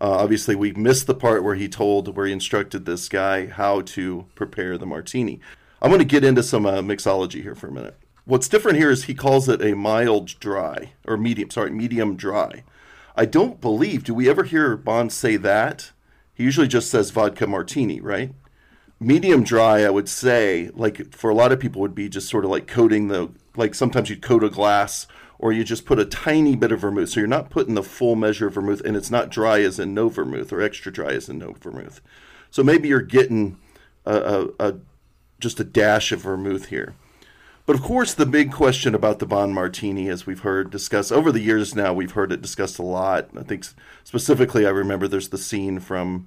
Uh, 0.00 0.10
obviously, 0.10 0.54
we 0.54 0.72
missed 0.72 1.06
the 1.06 1.14
part 1.14 1.44
where 1.44 1.54
he 1.54 1.68
told 1.68 2.14
where 2.14 2.26
he 2.26 2.32
instructed 2.32 2.84
this 2.84 3.08
guy 3.08 3.46
how 3.46 3.80
to 3.82 4.26
prepare 4.34 4.76
the 4.76 4.86
martini. 4.86 5.40
I'm 5.80 5.90
going 5.90 6.00
to 6.00 6.04
get 6.04 6.24
into 6.24 6.42
some 6.42 6.66
uh, 6.66 6.82
mixology 6.82 7.42
here 7.42 7.54
for 7.54 7.68
a 7.68 7.72
minute. 7.72 7.96
What's 8.24 8.48
different 8.48 8.78
here 8.78 8.90
is 8.90 9.04
he 9.04 9.14
calls 9.14 9.48
it 9.48 9.62
a 9.62 9.74
mild 9.74 10.38
dry 10.40 10.92
or 11.06 11.16
medium, 11.16 11.50
sorry, 11.50 11.70
medium 11.70 12.16
dry. 12.16 12.64
I 13.16 13.24
don't 13.24 13.60
believe. 13.60 14.04
Do 14.04 14.14
we 14.14 14.28
ever 14.28 14.44
hear 14.44 14.76
Bond 14.76 15.12
say 15.12 15.36
that? 15.38 15.92
Usually 16.42 16.68
just 16.68 16.90
says 16.90 17.10
vodka 17.10 17.46
martini, 17.46 18.00
right? 18.00 18.32
medium 19.00 19.42
dry 19.42 19.82
i 19.82 19.90
would 19.90 20.08
say 20.08 20.70
like 20.74 21.12
for 21.12 21.28
a 21.28 21.34
lot 21.34 21.50
of 21.50 21.58
people 21.58 21.80
would 21.80 21.92
be 21.92 22.08
just 22.08 22.28
sort 22.28 22.44
of 22.44 22.50
like 22.52 22.68
coating 22.68 23.08
the 23.08 23.28
like 23.56 23.74
sometimes 23.74 24.08
you'd 24.08 24.22
coat 24.22 24.44
a 24.44 24.48
glass 24.48 25.08
or 25.42 25.52
you 25.52 25.64
just 25.64 25.84
put 25.84 25.98
a 25.98 26.04
tiny 26.04 26.54
bit 26.54 26.70
of 26.70 26.80
vermouth. 26.80 27.10
So 27.10 27.18
you're 27.18 27.26
not 27.26 27.50
putting 27.50 27.74
the 27.74 27.82
full 27.82 28.14
measure 28.14 28.46
of 28.46 28.54
vermouth 28.54 28.80
and 28.84 28.96
it's 28.96 29.10
not 29.10 29.28
dry 29.28 29.60
as 29.60 29.80
in 29.80 29.92
no 29.92 30.08
vermouth 30.08 30.52
or 30.52 30.62
extra 30.62 30.92
dry 30.92 31.10
as 31.14 31.28
in 31.28 31.38
no 31.38 31.52
vermouth. 31.52 32.00
So 32.50 32.62
maybe 32.62 32.88
you're 32.88 33.02
getting 33.02 33.58
a, 34.06 34.16
a, 34.16 34.48
a 34.60 34.74
just 35.40 35.58
a 35.58 35.64
dash 35.64 36.12
of 36.12 36.20
vermouth 36.20 36.66
here 36.66 36.94
but 37.66 37.76
of 37.76 37.82
course, 37.82 38.14
the 38.14 38.26
big 38.26 38.52
question 38.52 38.94
about 38.94 39.18
the 39.18 39.26
Bond 39.26 39.54
Martini, 39.54 40.08
as 40.08 40.26
we've 40.26 40.40
heard 40.40 40.70
discussed 40.70 41.12
over 41.12 41.30
the 41.30 41.40
years 41.40 41.74
now, 41.74 41.92
we've 41.92 42.12
heard 42.12 42.32
it 42.32 42.42
discussed 42.42 42.78
a 42.78 42.82
lot. 42.82 43.28
I 43.36 43.42
think 43.42 43.64
specifically, 44.04 44.66
I 44.66 44.70
remember 44.70 45.06
there's 45.06 45.28
the 45.28 45.38
scene 45.38 45.78
from 45.78 46.26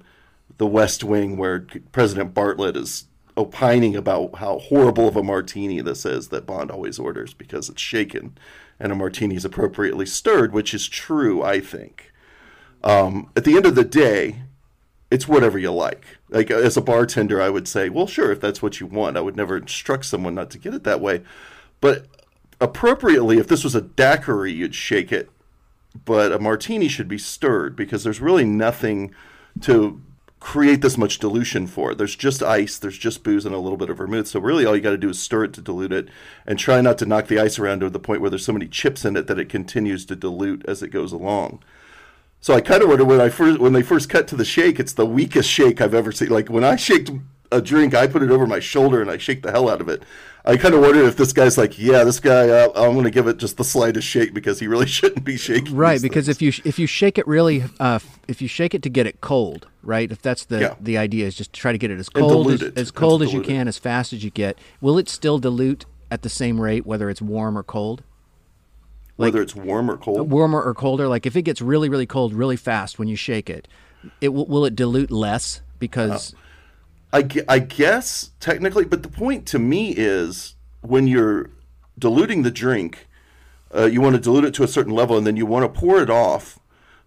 The 0.58 0.66
West 0.66 1.04
Wing 1.04 1.36
where 1.36 1.66
President 1.92 2.32
Bartlet 2.34 2.76
is 2.76 3.06
opining 3.36 3.94
about 3.94 4.36
how 4.36 4.58
horrible 4.58 5.08
of 5.08 5.16
a 5.16 5.22
martini 5.22 5.82
this 5.82 6.06
is 6.06 6.28
that 6.28 6.46
Bond 6.46 6.70
always 6.70 6.98
orders 6.98 7.34
because 7.34 7.68
it's 7.68 7.82
shaken 7.82 8.36
and 8.80 8.92
a 8.92 8.94
martini 8.94 9.36
is 9.36 9.44
appropriately 9.44 10.06
stirred, 10.06 10.52
which 10.52 10.72
is 10.72 10.88
true, 10.88 11.42
I 11.42 11.60
think. 11.60 12.12
Um, 12.82 13.30
at 13.36 13.44
the 13.44 13.56
end 13.56 13.66
of 13.66 13.74
the 13.74 13.84
day, 13.84 14.42
it's 15.10 15.28
whatever 15.28 15.58
you 15.58 15.70
like. 15.70 16.04
Like 16.28 16.50
uh, 16.50 16.56
as 16.56 16.76
a 16.76 16.82
bartender, 16.82 17.40
I 17.40 17.50
would 17.50 17.68
say, 17.68 17.88
well, 17.88 18.06
sure, 18.06 18.32
if 18.32 18.40
that's 18.40 18.62
what 18.62 18.80
you 18.80 18.86
want. 18.86 19.16
I 19.16 19.20
would 19.20 19.36
never 19.36 19.56
instruct 19.56 20.04
someone 20.04 20.34
not 20.34 20.50
to 20.50 20.58
get 20.58 20.74
it 20.74 20.84
that 20.84 21.00
way. 21.00 21.22
But 21.80 22.06
appropriately, 22.60 23.38
if 23.38 23.48
this 23.48 23.64
was 23.64 23.74
a 23.74 23.80
daiquiri, 23.80 24.52
you'd 24.52 24.74
shake 24.74 25.12
it. 25.12 25.30
But 26.04 26.32
a 26.32 26.38
martini 26.38 26.88
should 26.88 27.08
be 27.08 27.18
stirred 27.18 27.76
because 27.76 28.04
there's 28.04 28.20
really 28.20 28.44
nothing 28.44 29.14
to 29.62 30.02
create 30.40 30.82
this 30.82 30.98
much 30.98 31.18
dilution 31.18 31.66
for. 31.66 31.94
There's 31.94 32.14
just 32.14 32.42
ice, 32.42 32.78
there's 32.78 32.98
just 32.98 33.24
booze, 33.24 33.46
and 33.46 33.54
a 33.54 33.58
little 33.58 33.78
bit 33.78 33.90
of 33.90 33.96
vermouth. 33.96 34.28
So 34.28 34.40
really, 34.40 34.66
all 34.66 34.76
you 34.76 34.82
got 34.82 34.90
to 34.90 34.98
do 34.98 35.08
is 35.08 35.20
stir 35.20 35.44
it 35.44 35.52
to 35.54 35.62
dilute 35.62 35.92
it, 35.92 36.08
and 36.46 36.58
try 36.58 36.80
not 36.80 36.98
to 36.98 37.06
knock 37.06 37.28
the 37.28 37.38
ice 37.38 37.58
around 37.58 37.80
to 37.80 37.90
the 37.90 37.98
point 37.98 38.20
where 38.20 38.30
there's 38.30 38.44
so 38.44 38.52
many 38.52 38.66
chips 38.66 39.04
in 39.04 39.16
it 39.16 39.26
that 39.28 39.38
it 39.38 39.48
continues 39.48 40.04
to 40.06 40.16
dilute 40.16 40.64
as 40.66 40.82
it 40.82 40.88
goes 40.88 41.12
along. 41.12 41.62
So 42.40 42.54
I 42.54 42.60
kind 42.60 42.82
of 42.82 42.88
wonder 42.88 43.04
when 43.04 43.20
I 43.20 43.28
first 43.28 43.58
when 43.58 43.72
they 43.72 43.82
first 43.82 44.08
cut 44.08 44.28
to 44.28 44.36
the 44.36 44.44
shake, 44.44 44.78
it's 44.78 44.92
the 44.92 45.06
weakest 45.06 45.50
shake 45.50 45.80
I've 45.80 45.94
ever 45.94 46.12
seen. 46.12 46.28
Like 46.28 46.48
when 46.48 46.64
I 46.64 46.76
shake 46.76 47.08
a 47.50 47.60
drink, 47.60 47.94
I 47.94 48.06
put 48.06 48.22
it 48.22 48.30
over 48.30 48.46
my 48.46 48.60
shoulder 48.60 49.00
and 49.00 49.10
I 49.10 49.18
shake 49.18 49.42
the 49.42 49.50
hell 49.50 49.68
out 49.68 49.80
of 49.80 49.88
it. 49.88 50.02
I 50.44 50.56
kind 50.56 50.74
of 50.74 50.80
wondered 50.80 51.06
if 51.06 51.16
this 51.16 51.32
guy's 51.32 51.58
like, 51.58 51.76
yeah, 51.76 52.04
this 52.04 52.20
guy, 52.20 52.48
uh, 52.48 52.68
I'm 52.76 52.92
going 52.92 53.02
to 53.02 53.10
give 53.10 53.26
it 53.26 53.38
just 53.38 53.56
the 53.56 53.64
slightest 53.64 54.06
shake 54.06 54.32
because 54.32 54.60
he 54.60 54.68
really 54.68 54.86
shouldn't 54.98 55.24
be 55.24 55.36
shaking. 55.36 55.74
Right, 55.74 56.00
because 56.00 56.26
things. 56.26 56.36
if 56.36 56.42
you 56.42 56.62
if 56.64 56.78
you 56.78 56.86
shake 56.86 57.18
it 57.18 57.26
really, 57.26 57.64
uh, 57.80 57.98
if 58.28 58.40
you 58.40 58.46
shake 58.46 58.72
it 58.72 58.82
to 58.84 58.88
get 58.88 59.06
it 59.08 59.20
cold, 59.20 59.66
right? 59.82 60.10
If 60.10 60.22
that's 60.22 60.44
the 60.44 60.60
Yeah. 60.60 60.74
the 60.80 60.98
idea 60.98 61.26
is 61.26 61.34
just 61.34 61.52
to 61.52 61.60
try 61.60 61.72
to 61.72 61.78
get 61.78 61.90
it 61.90 61.98
as 61.98 62.08
cold 62.08 62.52
as, 62.52 62.62
as 62.62 62.90
cold 62.92 63.22
as 63.22 63.32
you 63.32 63.42
can, 63.42 63.66
as 63.66 63.76
fast 63.78 64.12
as 64.12 64.22
you 64.22 64.30
get. 64.30 64.56
Will 64.80 64.98
it 64.98 65.08
still 65.08 65.38
dilute 65.38 65.84
at 66.12 66.22
the 66.22 66.28
same 66.28 66.60
rate, 66.60 66.86
whether 66.86 67.10
it's 67.10 67.20
warm 67.20 67.58
or 67.58 67.64
cold? 67.64 68.04
Whether 69.16 69.42
it's 69.42 69.54
warm 69.54 69.90
or 69.90 69.96
cold. 69.96 70.30
warmer 70.30 70.62
or 70.62 70.74
colder. 70.74 71.08
Like 71.08 71.26
if 71.26 71.36
it 71.36 71.42
gets 71.42 71.60
really 71.60 71.88
really 71.88 72.06
cold 72.06 72.32
really 72.32 72.56
fast 72.56 72.98
when 72.98 73.08
you 73.08 73.16
shake 73.16 73.50
it, 73.50 73.68
it 74.20 74.30
will, 74.30 74.46
will 74.46 74.64
it 74.64 74.76
dilute 74.76 75.10
less 75.10 75.60
because 75.78 76.34
I, 77.12 77.28
I 77.48 77.58
guess 77.60 78.32
technically, 78.40 78.84
but 78.84 79.02
the 79.02 79.08
point 79.08 79.46
to 79.46 79.58
me 79.58 79.94
is 79.96 80.54
when 80.82 81.06
you're 81.06 81.50
diluting 81.98 82.42
the 82.42 82.50
drink, 82.50 83.06
uh, 83.74 83.84
you 83.86 84.00
want 84.00 84.16
to 84.16 84.20
dilute 84.20 84.44
it 84.44 84.54
to 84.54 84.62
a 84.62 84.68
certain 84.68 84.92
level, 84.92 85.16
and 85.16 85.26
then 85.26 85.36
you 85.36 85.46
want 85.46 85.62
to 85.72 85.80
pour 85.80 86.00
it 86.02 86.10
off 86.10 86.58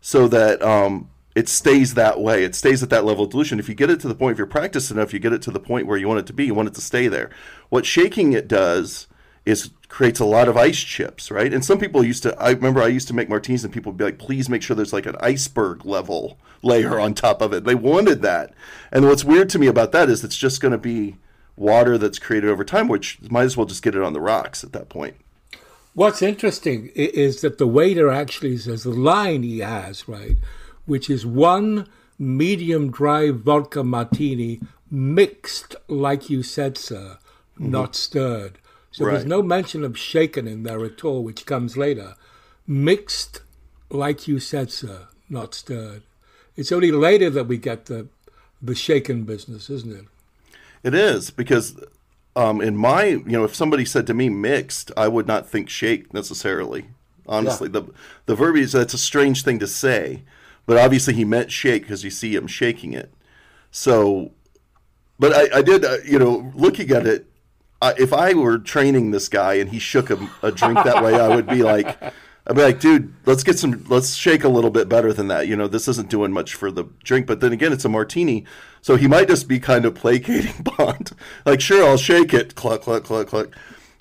so 0.01 0.27
that 0.27 0.61
um, 0.61 1.09
it 1.35 1.47
stays 1.47 1.93
that 1.93 2.19
way. 2.19 2.43
It 2.43 2.55
stays 2.55 2.81
at 2.81 2.89
that 2.89 3.05
level 3.05 3.25
of 3.25 3.31
dilution. 3.31 3.59
If 3.59 3.69
you 3.69 3.75
get 3.75 3.89
it 3.89 3.99
to 4.01 4.07
the 4.07 4.15
point, 4.15 4.33
if 4.33 4.37
you're 4.37 4.47
practiced 4.47 4.89
enough, 4.91 5.13
you 5.13 5.19
get 5.19 5.33
it 5.33 5.41
to 5.43 5.51
the 5.51 5.59
point 5.59 5.87
where 5.87 5.97
you 5.97 6.07
want 6.07 6.19
it 6.19 6.27
to 6.27 6.33
be. 6.33 6.45
You 6.45 6.53
want 6.53 6.69
it 6.69 6.75
to 6.75 6.81
stay 6.81 7.07
there. 7.07 7.29
What 7.69 7.85
shaking 7.85 8.33
it 8.33 8.47
does 8.47 9.07
is 9.49 9.71
creates 9.87 10.19
a 10.19 10.25
lot 10.25 10.47
of 10.47 10.55
ice 10.55 10.79
chips, 10.79 11.31
right? 11.31 11.53
And 11.53 11.65
some 11.65 11.79
people 11.79 12.03
used 12.03 12.23
to. 12.23 12.39
I 12.41 12.51
remember 12.51 12.81
I 12.81 12.87
used 12.87 13.07
to 13.09 13.13
make 13.13 13.29
martinis, 13.29 13.63
and 13.63 13.73
people 13.73 13.91
would 13.91 13.97
be 13.97 14.05
like, 14.05 14.19
"Please 14.19 14.49
make 14.49 14.61
sure 14.61 14.75
there's 14.75 14.93
like 14.93 15.05
an 15.05 15.15
iceberg 15.19 15.85
level 15.85 16.37
layer 16.61 16.99
on 16.99 17.13
top 17.13 17.41
of 17.41 17.53
it." 17.53 17.63
They 17.63 17.75
wanted 17.75 18.21
that. 18.21 18.53
And 18.91 19.05
what's 19.05 19.25
weird 19.25 19.49
to 19.49 19.59
me 19.59 19.67
about 19.67 19.91
that 19.91 20.09
is 20.09 20.23
it's 20.23 20.37
just 20.37 20.61
going 20.61 20.71
to 20.71 20.77
be 20.77 21.17
water 21.57 21.97
that's 21.97 22.19
created 22.19 22.49
over 22.49 22.63
time, 22.63 22.87
which 22.87 23.19
might 23.29 23.43
as 23.43 23.57
well 23.57 23.65
just 23.65 23.83
get 23.83 23.95
it 23.95 24.01
on 24.01 24.13
the 24.13 24.21
rocks 24.21 24.63
at 24.63 24.71
that 24.73 24.89
point. 24.89 25.15
What's 25.93 26.21
interesting 26.21 26.91
is 26.95 27.41
that 27.41 27.57
the 27.57 27.67
waiter 27.67 28.09
actually 28.09 28.57
says 28.57 28.83
the 28.83 28.91
line 28.91 29.43
he 29.43 29.59
has, 29.59 30.07
right, 30.07 30.37
which 30.85 31.09
is 31.09 31.25
one 31.25 31.87
medium 32.17 32.91
dry 32.91 33.31
vodka 33.31 33.83
martini 33.83 34.61
mixed 34.91 35.75
like 35.87 36.29
you 36.29 36.43
said, 36.43 36.77
sir, 36.77 37.17
not 37.57 37.91
mm-hmm. 37.91 37.93
stirred. 37.93 38.59
So 38.99 39.11
there's 39.11 39.25
no 39.25 39.41
mention 39.41 39.83
of 39.83 39.97
shaken 39.97 40.47
in 40.47 40.63
there 40.63 40.83
at 40.83 41.03
all, 41.03 41.23
which 41.23 41.45
comes 41.45 41.77
later. 41.77 42.15
Mixed 42.67 43.41
like 43.89 44.27
you 44.27 44.39
said, 44.39 44.71
sir, 44.71 45.07
not 45.29 45.53
stirred. 45.53 46.03
It's 46.55 46.71
only 46.71 46.91
later 46.91 47.29
that 47.29 47.45
we 47.45 47.57
get 47.57 47.85
the 47.85 48.07
the 48.61 48.75
shaken 48.75 49.23
business, 49.23 49.69
isn't 49.69 49.95
it? 49.95 50.05
It 50.83 50.93
is 50.93 51.31
because 51.31 51.81
um, 52.35 52.61
in 52.61 52.75
my, 52.75 53.05
you 53.05 53.23
know, 53.23 53.45
if 53.45 53.55
somebody 53.55 53.85
said 53.85 54.05
to 54.07 54.13
me 54.13 54.29
mixed, 54.29 54.91
I 54.97 55.07
would 55.07 55.27
not 55.27 55.47
think 55.47 55.69
shake 55.69 56.13
necessarily. 56.13 56.87
Honestly, 57.27 57.69
the 57.69 57.83
the 58.25 58.35
verbiage 58.35 58.71
that's 58.71 58.93
a 58.93 58.97
strange 58.97 59.43
thing 59.43 59.59
to 59.59 59.67
say, 59.67 60.23
but 60.65 60.77
obviously 60.77 61.13
he 61.13 61.25
meant 61.25 61.51
shake 61.51 61.83
because 61.83 62.03
you 62.03 62.09
see 62.09 62.35
him 62.35 62.47
shaking 62.47 62.93
it. 62.93 63.13
So, 63.71 64.31
but 65.19 65.33
I, 65.33 65.59
I 65.59 65.61
did, 65.61 65.85
uh, 65.85 65.97
you 66.03 66.17
know, 66.17 66.51
looking 66.55 66.89
at 66.89 67.05
it, 67.05 67.28
I, 67.81 67.93
if 67.97 68.11
I 68.13 68.33
were 68.33 68.57
training 68.57 69.11
this 69.11 69.29
guy 69.29 69.55
and 69.55 69.69
he 69.69 69.79
shook 69.79 70.09
a, 70.09 70.29
a 70.43 70.51
drink 70.51 70.83
that 70.83 71.03
way, 71.03 71.15
I 71.15 71.33
would 71.33 71.47
be 71.47 71.63
like, 71.63 71.97
I'd 72.45 72.55
be 72.55 72.61
like, 72.63 72.79
dude, 72.79 73.13
let's 73.25 73.43
get 73.43 73.59
some, 73.59 73.85
let's 73.89 74.15
shake 74.15 74.43
a 74.43 74.49
little 74.49 74.71
bit 74.71 74.89
better 74.89 75.13
than 75.13 75.27
that. 75.27 75.47
You 75.47 75.55
know, 75.55 75.67
this 75.67 75.87
isn't 75.87 76.09
doing 76.09 76.31
much 76.31 76.55
for 76.55 76.71
the 76.71 76.85
drink. 77.03 77.27
But 77.27 77.39
then 77.39 77.53
again, 77.53 77.71
it's 77.71 77.85
a 77.85 77.89
martini, 77.89 78.45
so 78.81 78.95
he 78.95 79.07
might 79.07 79.27
just 79.27 79.47
be 79.47 79.59
kind 79.59 79.85
of 79.85 79.95
placating 79.95 80.63
Bond. 80.77 81.11
like, 81.45 81.61
sure, 81.61 81.87
I'll 81.87 81.97
shake 81.97 82.33
it, 82.33 82.55
cluck, 82.55 82.81
cluck, 82.81 83.03
cluck, 83.03 83.27
cluck. 83.27 83.49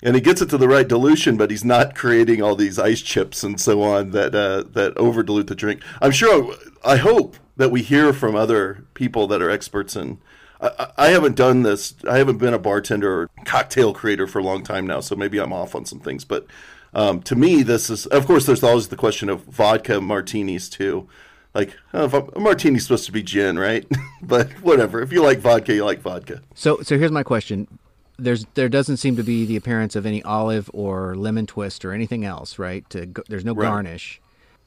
And 0.01 0.15
he 0.15 0.21
gets 0.21 0.41
it 0.41 0.49
to 0.49 0.57
the 0.57 0.69
right 0.69 0.87
dilution, 0.87 1.37
but 1.37 1.51
he's 1.51 1.65
not 1.65 1.93
creating 1.93 2.41
all 2.41 2.55
these 2.55 2.79
ice 2.79 3.01
chips 3.01 3.43
and 3.43 3.59
so 3.59 3.81
on 3.81 4.11
that 4.11 4.33
uh, 4.33 4.63
that 4.71 4.97
over 4.97 5.23
dilute 5.23 5.47
the 5.47 5.55
drink. 5.55 5.81
I'm 6.01 6.11
sure. 6.11 6.55
I 6.85 6.95
hope 6.95 7.35
that 7.57 7.69
we 7.69 7.81
hear 7.81 8.13
from 8.13 8.35
other 8.35 8.85
people 8.93 9.27
that 9.27 9.41
are 9.41 9.49
experts 9.49 9.97
in 9.97 10.19
I, 10.61 11.07
haven't 11.09 11.35
done 11.35 11.63
this. 11.63 11.95
I 12.07 12.17
haven't 12.17 12.37
been 12.37 12.53
a 12.53 12.59
bartender 12.59 13.21
or 13.21 13.29
cocktail 13.45 13.93
creator 13.93 14.27
for 14.27 14.39
a 14.39 14.43
long 14.43 14.63
time 14.63 14.85
now, 14.85 14.99
so 14.99 15.15
maybe 15.15 15.39
I'm 15.39 15.53
off 15.53 15.73
on 15.73 15.85
some 15.85 15.99
things. 15.99 16.25
But 16.25 16.47
um, 16.93 17.21
to 17.23 17.35
me, 17.35 17.63
this 17.63 17.89
is, 17.89 18.05
of 18.07 18.25
course, 18.27 18.45
there's 18.45 18.63
always 18.63 18.89
the 18.89 18.97
question 18.97 19.29
of 19.29 19.43
vodka 19.43 20.01
martinis 20.01 20.69
too. 20.69 21.07
Like, 21.53 21.75
oh, 21.93 22.29
a 22.35 22.39
martini's 22.39 22.83
supposed 22.83 23.05
to 23.05 23.11
be 23.11 23.23
gin, 23.23 23.57
right? 23.57 23.85
but 24.21 24.51
whatever. 24.61 25.01
If 25.01 25.11
you 25.11 25.23
like 25.23 25.39
vodka, 25.39 25.73
you 25.73 25.85
like 25.85 26.01
vodka. 26.01 26.41
So, 26.53 26.81
so 26.81 26.97
here's 26.97 27.11
my 27.11 27.23
question: 27.23 27.79
There's 28.17 28.45
there 28.53 28.69
doesn't 28.69 28.97
seem 28.97 29.15
to 29.15 29.23
be 29.23 29.45
the 29.45 29.55
appearance 29.55 29.95
of 29.95 30.05
any 30.05 30.21
olive 30.23 30.69
or 30.73 31.15
lemon 31.15 31.47
twist 31.47 31.85
or 31.85 31.93
anything 31.93 32.23
else, 32.23 32.59
right? 32.59 32.87
To 32.91 33.11
there's 33.29 33.45
no 33.45 33.53
Right. 33.53 33.67
garnish. 33.67 34.21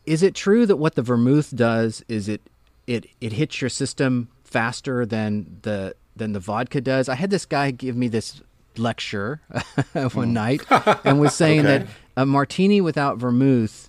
Is 0.07 0.25
it 0.25 0.35
true 0.35 0.67
that 0.67 0.77
what 0.77 0.97
the 0.97 1.03
vermouth 1.03 1.55
does 1.55 2.03
is 2.09 2.29
it 2.29 2.41
it 2.89 3.07
it 3.21 3.35
hits 3.35 3.61
your 3.61 3.71
system 3.71 4.29
faster 4.53 5.07
than 5.07 5.59
the 5.63 5.95
than 6.15 6.33
the 6.33 6.41
vodka 6.41 6.81
does? 6.81 7.09
I 7.09 7.15
had 7.15 7.31
this 7.31 7.47
guy 7.47 7.71
give 7.71 7.97
me 7.97 8.09
this 8.09 8.43
lecture 8.77 9.41
one 10.13 10.33
night 10.33 10.63
and 11.05 11.21
was 11.21 11.35
saying 11.43 11.61
Okay. 11.61 11.79
that 11.79 11.87
a 12.17 12.27
martini 12.27 12.81
without 12.81 13.19
vermouth 13.19 13.89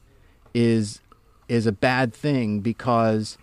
is 0.54 1.02
is 1.50 1.68
a 1.68 1.72
bad 1.72 2.14
thing 2.14 2.60
because 2.62 3.38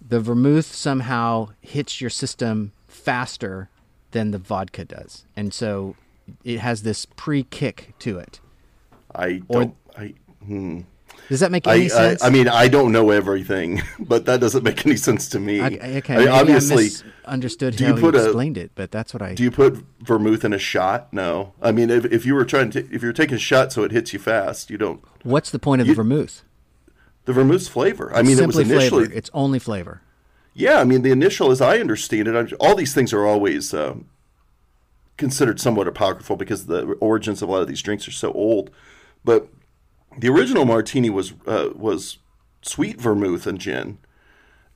the 0.00 0.20
vermouth 0.20 0.66
somehow 0.66 1.48
hits 1.60 2.00
your 2.00 2.10
system 2.10 2.72
faster 2.88 3.68
than 4.12 4.30
the 4.30 4.38
vodka 4.38 4.84
does, 4.84 5.24
and 5.36 5.52
so 5.54 5.96
it 6.44 6.58
has 6.60 6.82
this 6.82 7.06
pre-kick 7.16 7.94
to 7.98 8.18
it. 8.18 8.40
I 9.14 9.42
don't. 9.50 9.74
I, 9.96 10.14
hmm. 10.44 10.80
Does 11.28 11.40
that 11.40 11.50
make 11.50 11.66
any 11.66 11.84
I, 11.84 11.88
sense? 11.88 12.22
I 12.22 12.30
mean, 12.30 12.46
I 12.48 12.68
don't 12.68 12.92
know 12.92 13.10
everything, 13.10 13.80
but 13.98 14.26
that 14.26 14.40
doesn't 14.40 14.62
make 14.64 14.84
any 14.84 14.96
sense 14.96 15.28
to 15.30 15.40
me. 15.40 15.60
I, 15.60 15.66
okay, 15.98 16.14
I 16.14 16.18
mean, 16.18 16.28
obviously, 16.28 16.84
I 17.24 17.36
misunderstood 17.36 17.76
do 17.76 17.86
how 17.86 17.94
you 17.94 18.00
put 18.00 18.14
he 18.14 18.20
a- 18.20 18.24
explained 18.24 18.58
it, 18.58 18.72
but 18.74 18.90
that's 18.90 19.14
what 19.14 19.22
I. 19.22 19.34
do 19.34 19.42
you 19.42 19.50
put 19.50 19.82
vermouth 20.00 20.44
in 20.44 20.52
a 20.52 20.58
shot? 20.58 21.12
No. 21.12 21.54
I 21.62 21.72
mean, 21.72 21.90
if, 21.90 22.04
if 22.06 22.26
you 22.26 22.34
were 22.34 22.44
trying 22.44 22.70
to, 22.72 22.80
if 22.92 23.02
you're 23.02 23.12
taking 23.12 23.36
a 23.36 23.40
shot 23.40 23.72
so 23.72 23.82
it 23.82 23.92
hits 23.92 24.12
you 24.12 24.18
fast, 24.18 24.68
you 24.70 24.76
don't. 24.76 25.02
What's 25.22 25.50
the 25.50 25.58
point 25.58 25.80
of 25.80 25.86
the 25.86 25.94
vermouth? 25.94 26.42
The 27.24 27.32
vermouth's 27.32 27.68
flavor. 27.68 28.14
I 28.14 28.22
mean, 28.22 28.38
it 28.38 28.46
was 28.46 28.58
initially. 28.58 29.04
flavor. 29.04 29.14
It's 29.14 29.30
only 29.32 29.58
flavor. 29.58 30.02
Yeah, 30.54 30.80
I 30.80 30.84
mean, 30.84 31.02
the 31.02 31.12
initial, 31.12 31.50
as 31.50 31.60
I 31.60 31.78
understand 31.78 32.28
it, 32.28 32.36
I'm, 32.36 32.48
all 32.60 32.74
these 32.74 32.92
things 32.92 33.12
are 33.12 33.24
always 33.24 33.72
um, 33.72 34.06
considered 35.16 35.60
somewhat 35.60 35.88
apocryphal 35.88 36.36
because 36.36 36.66
the 36.66 36.82
origins 37.00 37.40
of 37.40 37.48
a 37.48 37.52
lot 37.52 37.62
of 37.62 37.68
these 37.68 37.80
drinks 37.80 38.06
are 38.06 38.12
so 38.12 38.32
old. 38.32 38.70
But 39.24 39.48
the 40.18 40.28
original 40.28 40.64
martini 40.64 41.10
was 41.10 41.32
uh, 41.46 41.70
was 41.74 42.18
sweet 42.62 43.00
vermouth 43.00 43.46
and 43.46 43.58
gin, 43.58 43.98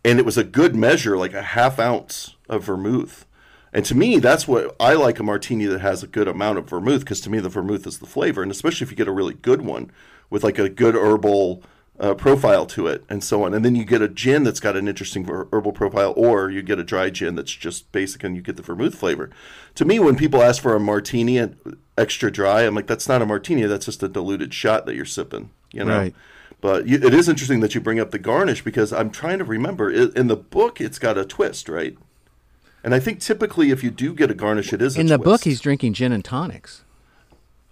and 0.04 0.18
it 0.18 0.24
was 0.24 0.38
a 0.38 0.44
good 0.44 0.74
measure, 0.74 1.16
like 1.16 1.34
a 1.34 1.42
half 1.42 1.78
ounce 1.78 2.36
of 2.48 2.64
vermouth. 2.64 3.26
And 3.72 3.84
to 3.84 3.94
me, 3.94 4.18
that's 4.18 4.48
what 4.48 4.74
I 4.80 4.94
like 4.94 5.18
a 5.18 5.22
martini 5.22 5.66
that 5.66 5.80
has 5.80 6.02
a 6.02 6.06
good 6.06 6.28
amount 6.28 6.58
of 6.58 6.68
vermouth 6.68 7.00
because 7.00 7.20
to 7.22 7.30
me 7.30 7.40
the 7.40 7.48
vermouth 7.48 7.86
is 7.86 7.98
the 7.98 8.06
flavor, 8.06 8.42
and 8.42 8.50
especially 8.50 8.84
if 8.84 8.90
you 8.90 8.96
get 8.96 9.08
a 9.08 9.12
really 9.12 9.34
good 9.34 9.62
one 9.62 9.90
with 10.30 10.42
like 10.42 10.58
a 10.58 10.68
good 10.68 10.94
herbal 10.94 11.62
uh, 11.98 12.14
profile 12.14 12.66
to 12.66 12.86
it 12.86 13.04
and 13.08 13.22
so 13.24 13.42
on. 13.42 13.54
And 13.54 13.64
then 13.64 13.74
you 13.74 13.84
get 13.84 14.02
a 14.02 14.08
gin 14.08 14.44
that's 14.44 14.60
got 14.60 14.76
an 14.76 14.88
interesting 14.88 15.24
herbal 15.26 15.72
profile, 15.72 16.12
or 16.16 16.50
you 16.50 16.62
get 16.62 16.78
a 16.78 16.84
dry 16.84 17.10
gin 17.10 17.34
that's 17.34 17.52
just 17.52 17.90
basic 17.92 18.24
and 18.24 18.36
you 18.36 18.42
get 18.42 18.56
the 18.56 18.62
vermouth 18.62 18.94
flavor. 18.94 19.30
To 19.76 19.84
me, 19.84 19.98
when 19.98 20.16
people 20.16 20.42
ask 20.42 20.60
for 20.62 20.74
a 20.74 20.80
martini 20.80 21.38
and 21.38 21.56
extra 21.96 22.30
dry, 22.30 22.62
I'm 22.62 22.74
like, 22.74 22.86
that's 22.86 23.08
not 23.08 23.22
a 23.22 23.26
martini. 23.26 23.62
That's 23.62 23.86
just 23.86 24.02
a 24.02 24.08
diluted 24.08 24.52
shot 24.52 24.86
that 24.86 24.94
you're 24.96 25.04
sipping. 25.04 25.50
You 25.72 25.84
know. 25.84 25.98
Right. 25.98 26.14
But 26.60 26.86
you, 26.88 26.96
it 26.96 27.12
is 27.14 27.28
interesting 27.28 27.60
that 27.60 27.74
you 27.74 27.80
bring 27.80 28.00
up 28.00 28.10
the 28.10 28.18
garnish 28.18 28.64
because 28.64 28.92
I'm 28.92 29.10
trying 29.10 29.38
to 29.38 29.44
remember. 29.44 29.90
i 29.90 30.08
in 30.18 30.26
the 30.28 30.36
book, 30.36 30.80
it's 30.80 30.98
got 30.98 31.18
a 31.18 31.24
twist, 31.24 31.68
right? 31.68 31.96
And 32.82 32.94
I 32.94 33.00
think 33.00 33.20
typically, 33.20 33.70
if 33.70 33.84
you 33.84 33.90
do 33.90 34.14
get 34.14 34.30
a 34.30 34.34
garnish, 34.34 34.72
it 34.72 34.80
is 34.80 34.96
a 34.96 35.00
In 35.00 35.06
the 35.08 35.18
book, 35.18 35.44
he's 35.44 35.60
drinking 35.60 35.92
gin 35.92 36.12
and 36.12 36.24
tonics. 36.24 36.82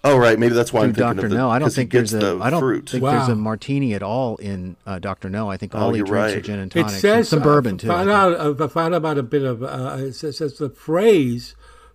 Oh, 0.07 0.19
right. 0.19 0.39
Maybe 0.39 0.53
that's 0.53 0.71
why 0.71 0.81
Through 0.81 0.89
I'm 0.89 0.95
thinking 0.95 1.07
Doctor 1.17 1.27
of 1.27 1.31
the. 1.31 1.37
No, 1.39 1.49
I 1.49 1.59
don't 1.59 1.67
'cause 1.67 1.77
he 1.77 1.83
think 1.83 1.93
there's 1.93 2.13
gets 2.13 2.23
a. 2.23 2.37
the 2.37 2.43
I 2.45 2.51
don't 2.51 2.61
fruit. 2.61 2.91
think 2.91 3.03
there's 3.05 3.29
a 3.29 3.31
Wow. 3.31 3.35
martini 3.37 3.95
at 3.95 4.03
all 4.03 4.37
in 4.37 4.77
uh, 4.87 4.99
Doctor 4.99 5.31
No. 5.31 5.51
I 5.51 5.57
think 5.57 5.75
Oh, 5.75 5.79
all 5.79 5.91
he 5.93 5.99
you're 5.99 6.07
drinks 6.07 6.33
are 6.33 6.35
right. 6.37 6.45
gin 6.45 6.59
and 6.59 6.71
It 6.71 6.75
tonics. 6.75 6.93
and 6.93 7.01
says 7.01 7.29
some 7.31 7.41
bourbon 7.41 7.79
too. 7.79 7.91
I 7.91 8.05
Found 8.05 8.09
think. 8.37 8.41
out, 8.61 8.61
I 8.61 8.67
found 8.69 8.95
about 8.95 9.17
a 9.17 9.23
bit 9.23 9.45
of. 9.45 9.63
Uh, 9.63 9.97
it 10.01 10.13
says, 10.13 10.37
says 10.37 10.59
the 10.59 10.69
phrase 10.69 11.55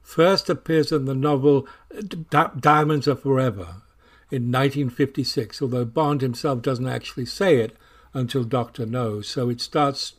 first 0.10 0.50
appears 0.50 0.92
in 0.92 1.06
the 1.06 1.16
novel 1.16 1.68
uh, 1.96 2.02
Di- 2.02 2.52
"Diamonds 2.60 3.08
Are 3.08 3.16
Forever" 3.16 3.84
in 4.32 4.52
1956. 4.52 5.62
Although 5.62 5.86
Bond 5.86 6.22
himself 6.22 6.62
doesn't 6.62 6.88
actually 6.88 7.26
say 7.26 7.58
it 7.58 7.78
until 8.14 8.44
Doctor 8.44 8.86
knows, 8.86 9.28
so 9.28 9.50
it 9.50 9.62
starts 9.62 10.14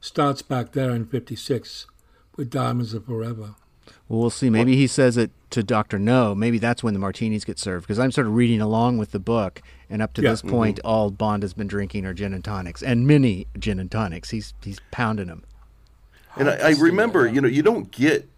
starts 0.00 0.42
back 0.42 0.72
there 0.72 0.90
in 0.90 1.06
'56 1.06 1.86
with 2.36 2.50
"Diamonds 2.50 2.94
Are 2.94 3.00
Forever." 3.00 3.56
Well, 4.08 4.20
we'll 4.20 4.30
see. 4.30 4.48
Maybe 4.48 4.76
he 4.76 4.86
says 4.86 5.16
it 5.16 5.32
to 5.50 5.62
Doctor 5.62 5.98
No. 5.98 6.34
Maybe 6.34 6.58
that's 6.58 6.82
when 6.82 6.94
the 6.94 7.00
martinis 7.00 7.44
get 7.44 7.58
served. 7.58 7.86
Because 7.86 7.98
I'm 7.98 8.12
sort 8.12 8.26
of 8.26 8.34
reading 8.34 8.60
along 8.60 8.98
with 8.98 9.10
the 9.10 9.18
book, 9.18 9.60
and 9.90 10.00
up 10.00 10.12
to 10.14 10.22
Yeah. 10.22 10.30
this 10.30 10.42
mm-hmm. 10.42 10.50
point, 10.50 10.80
all 10.84 11.10
Bond 11.10 11.42
has 11.42 11.52
been 11.52 11.66
drinking 11.66 12.06
are 12.06 12.14
gin 12.14 12.32
and 12.32 12.44
tonics, 12.44 12.82
and 12.82 13.06
many 13.06 13.48
gin 13.58 13.80
and 13.80 13.90
tonics. 13.90 14.30
He's 14.30 14.54
he's 14.62 14.80
pounding 14.92 15.26
them. 15.26 15.44
And 16.36 16.48
I, 16.48 16.70
I 16.70 16.70
remember, 16.78 17.26
you 17.26 17.40
know, 17.40 17.48
you 17.48 17.62
don't 17.62 17.90
get 17.90 18.28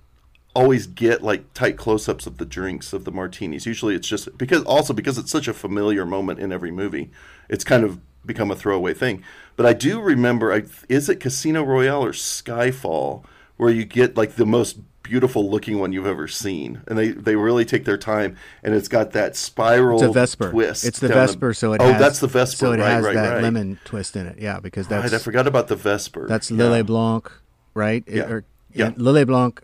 always 0.55 0.87
get 0.87 1.23
like 1.23 1.53
tight 1.55 1.77
close-ups 1.77 2.27
of 2.27 2.39
the 2.39 2.47
drinks 2.47 2.93
of 2.93 3.05
the 3.05 3.11
martinis. 3.11 3.67
Usually, 3.67 3.95
it's 3.95 4.09
just 4.09 4.37
because 4.39 4.63
also 4.65 4.93
because 4.93 5.19
it's 5.19 5.31
such 5.31 5.49
a 5.49 5.55
familiar 5.55 6.07
moment 6.07 6.39
in 6.39 6.53
every 6.53 6.71
movie, 6.71 7.11
it's 7.49 7.65
kind 7.65 7.85
of 7.85 8.01
become 8.25 8.51
a 8.51 8.57
throwaway 8.57 8.95
thing. 8.95 9.23
But 9.57 9.67
I 9.67 9.73
do 9.73 10.01
remember, 10.01 10.53
I, 10.53 10.65
is 10.89 11.09
it 11.09 11.21
Casino 11.21 11.63
Royale 11.63 12.05
or 12.05 12.13
Skyfall, 12.13 13.25
where 13.57 13.71
you 13.71 13.85
get 13.85 14.17
like 14.17 14.37
the 14.37 14.47
most 14.47 14.79
beautiful 15.03 15.51
looking 15.51 15.79
one 15.79 15.93
you've 15.93 16.07
ever 16.07 16.27
seen, 16.27 16.81
and 16.89 16.99
they 16.99 17.11
they 17.11 17.37
really 17.37 17.65
take 17.65 17.85
their 17.85 17.99
time, 17.99 18.37
and 18.63 18.75
it's 18.75 18.89
got 18.89 19.13
that 19.13 19.37
spiral 19.37 20.01
It's 20.03 20.09
a 20.09 20.13
Vesper. 20.13 20.51
twist. 20.51 20.85
It's 20.85 20.99
the 20.99 21.09
Vesper, 21.09 21.53
so 21.55 21.75
it 21.75 21.81
oh, 21.81 21.93
has, 21.93 22.01
that's 22.01 22.19
the 22.21 22.27
Vesper. 22.27 22.57
So 22.57 22.73
it 22.73 22.79
right, 22.79 22.89
has 22.89 23.05
right, 23.05 23.15
that 23.15 23.35
right. 23.35 23.43
lemon 23.43 23.79
twist 23.85 24.17
in 24.17 24.27
it. 24.27 24.39
Yeah, 24.39 24.61
because 24.61 24.89
that's 24.89 25.13
I 25.13 25.19
forgot 25.19 25.47
about 25.47 25.69
the 25.69 25.77
Vesper. 25.77 26.27
that's 26.27 26.51
Yeah. 26.51 26.59
Lillet 26.59 26.87
Blanc, 26.87 27.31
right? 27.75 28.03
It- 28.07 28.17
Yeah. 28.17 28.31
or, 28.31 28.45
Yeah. 28.73 28.91
Lillet 28.93 29.27
Blanc, 29.27 29.61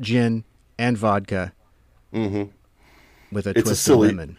gin, 0.00 0.44
and 0.78 0.96
vodka. 0.96 1.52
Mm-hmm. 2.12 2.44
With 3.34 3.46
a 3.46 3.50
It's 3.50 3.60
a 3.60 3.62
twist 3.64 3.82
silly- 3.82 4.08
of 4.10 4.16
lemon. 4.16 4.36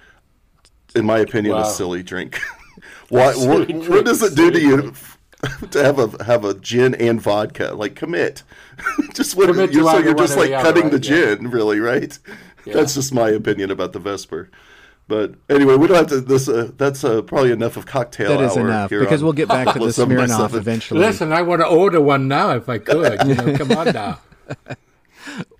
in 0.96 1.06
my 1.06 1.20
opinion, 1.20 1.56
Wow. 1.56 1.62
a 1.62 1.66
silly 1.66 2.02
drink. 2.04 2.40
what 3.10 3.36
what, 3.38 3.68
Silly 3.68 3.88
what 3.90 4.06
does 4.06 4.22
it 4.24 4.36
do 4.36 4.50
to 4.52 4.60
silly 4.60 4.84
you 4.86 4.94
to 5.72 5.84
have 5.84 6.00
a 6.00 6.24
have 6.24 6.44
a 6.46 6.54
gin 6.56 6.96
and 6.96 7.22
vodka? 7.22 7.74
Like 7.76 7.96
commit. 7.96 8.44
just 9.14 9.36
what 9.36 9.48
Commit 9.48 9.72
you're, 9.72 9.84
so 9.90 10.00
you're 10.00 10.14
just 10.16 10.38
like 10.38 10.50
the 10.50 10.56
other, 10.56 10.72
cutting 10.82 10.90
the 10.90 10.98
right? 10.98 11.06
Yeah. 11.06 11.36
gin, 11.36 11.50
really, 11.52 11.80
right? 11.80 12.18
Yeah. 12.66 12.74
That's 12.74 12.94
just 12.96 13.14
my 13.14 13.30
opinion 13.30 13.72
about 13.72 13.94
the 13.94 14.00
Vesper. 14.00 14.50
But 15.08 15.36
anyway, 15.50 15.76
we 15.76 15.88
don't 15.88 15.98
have 15.98 16.08
to. 16.08 16.22
This 16.22 16.48
uh, 16.48 16.72
that's 16.78 17.04
uh, 17.04 17.22
probably 17.24 17.52
enough 17.52 17.78
of 17.78 17.86
cocktail. 17.86 18.30
That 18.30 18.42
is 18.42 18.56
hour 18.58 18.68
enough 18.68 18.90
here 18.92 19.00
because 19.00 19.22
on 19.22 19.26
we'll 19.26 19.34
get 19.34 19.48
back 19.48 19.68
to 19.74 19.80
the 19.80 19.86
Listen, 19.86 20.10
Smirnoff 20.10 20.54
eventually. 20.54 21.00
Listen, 21.00 21.32
I 21.34 21.42
want 21.42 21.62
to 21.62 21.68
order 21.68 22.00
one 22.00 22.28
now 22.28 22.52
if 22.52 22.70
I 22.70 22.78
could. 22.78 23.20
You 23.28 23.34
know, 23.36 23.58
come 23.58 23.72
on 23.72 23.94
now. 23.94 24.20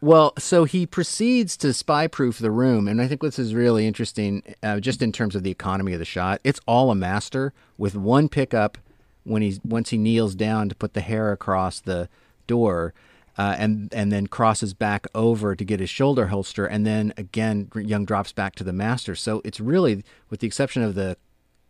Well, 0.00 0.34
so 0.38 0.64
he 0.64 0.86
proceeds 0.86 1.56
to 1.58 1.72
spy 1.72 2.06
proof 2.06 2.38
the 2.38 2.50
room, 2.50 2.86
and 2.86 3.00
I 3.00 3.08
think 3.08 3.22
this 3.22 3.38
is 3.38 3.54
really 3.54 3.86
interesting, 3.86 4.42
uh, 4.62 4.78
just 4.78 5.00
in 5.00 5.10
terms 5.10 5.34
of 5.34 5.42
the 5.42 5.50
economy 5.50 5.94
of 5.94 5.98
the 5.98 6.04
shot. 6.04 6.40
It's 6.44 6.60
all 6.66 6.90
a 6.90 6.94
master 6.94 7.54
with 7.78 7.96
one 7.96 8.28
pickup 8.28 8.76
when 9.24 9.40
he's 9.42 9.58
once 9.64 9.90
he 9.90 9.98
kneels 9.98 10.34
down 10.34 10.68
to 10.68 10.74
put 10.74 10.92
the 10.92 11.00
hair 11.00 11.32
across 11.32 11.80
the 11.80 12.10
door, 12.46 12.92
uh, 13.38 13.56
and 13.58 13.92
and 13.92 14.12
then 14.12 14.26
crosses 14.26 14.74
back 14.74 15.06
over 15.14 15.56
to 15.56 15.64
get 15.64 15.80
his 15.80 15.90
shoulder 15.90 16.26
holster, 16.26 16.66
and 16.66 16.86
then 16.86 17.14
again 17.16 17.70
Young 17.74 18.04
drops 18.04 18.32
back 18.32 18.54
to 18.56 18.64
the 18.64 18.74
master. 18.74 19.14
So 19.14 19.40
it's 19.44 19.60
really, 19.60 20.04
with 20.28 20.40
the 20.40 20.46
exception 20.46 20.82
of 20.82 20.94
the 20.94 21.16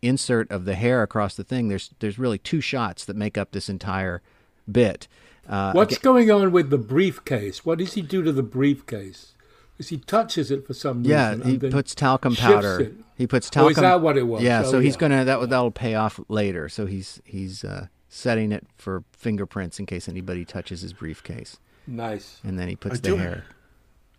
insert 0.01 0.51
of 0.51 0.65
the 0.65 0.75
hair 0.75 1.01
across 1.01 1.35
the 1.35 1.45
thing, 1.45 1.69
there's 1.69 1.91
there's 1.99 2.19
really 2.19 2.37
two 2.39 2.59
shots 2.59 3.05
that 3.05 3.15
make 3.15 3.37
up 3.37 3.51
this 3.51 3.69
entire 3.69 4.21
bit. 4.69 5.07
Uh, 5.47 5.71
What's 5.71 5.97
going 5.97 6.29
on 6.31 6.51
with 6.51 6.69
the 6.69 6.77
briefcase? 6.77 7.65
What 7.65 7.77
does 7.79 7.93
he 7.93 8.01
do 8.01 8.21
to 8.23 8.31
the 8.31 8.43
briefcase? 8.43 9.33
Because 9.73 9.89
he 9.89 9.97
touches 9.97 10.49
it 10.51 10.65
for 10.65 10.73
some 10.73 11.03
reason. 11.03 11.41
Yeah, 11.41 11.45
he 11.45 11.57
puts 11.57 11.93
talcum 11.95 12.35
powder. 12.35 12.79
it. 12.81 12.93
He 13.15 13.27
puts 13.27 13.47
Oh, 13.49 13.51
talcum. 13.51 13.71
is 13.71 13.77
that 13.77 14.01
what 14.01 14.17
it 14.17 14.23
was? 14.23 14.41
Yeah, 14.41 14.63
Oh, 14.65 14.71
so 14.71 14.79
he's 14.79 14.95
yeah. 14.95 14.99
gonna 14.99 15.25
that 15.25 15.49
that'll 15.49 15.71
pay 15.71 15.95
off 15.95 16.19
later. 16.27 16.67
So 16.67 16.85
he's 16.85 17.21
he's 17.25 17.63
uh, 17.63 17.87
setting 18.09 18.51
it 18.51 18.65
for 18.75 19.03
fingerprints 19.11 19.79
in 19.79 19.85
case 19.85 20.09
anybody 20.09 20.43
touches 20.45 20.81
his 20.81 20.93
briefcase, 20.93 21.57
Nice. 21.85 22.39
and 22.43 22.57
then 22.59 22.67
he 22.67 22.75
puts 22.75 22.95
I 22.95 22.97
the 22.97 23.09
do- 23.09 23.15
hair. 23.17 23.45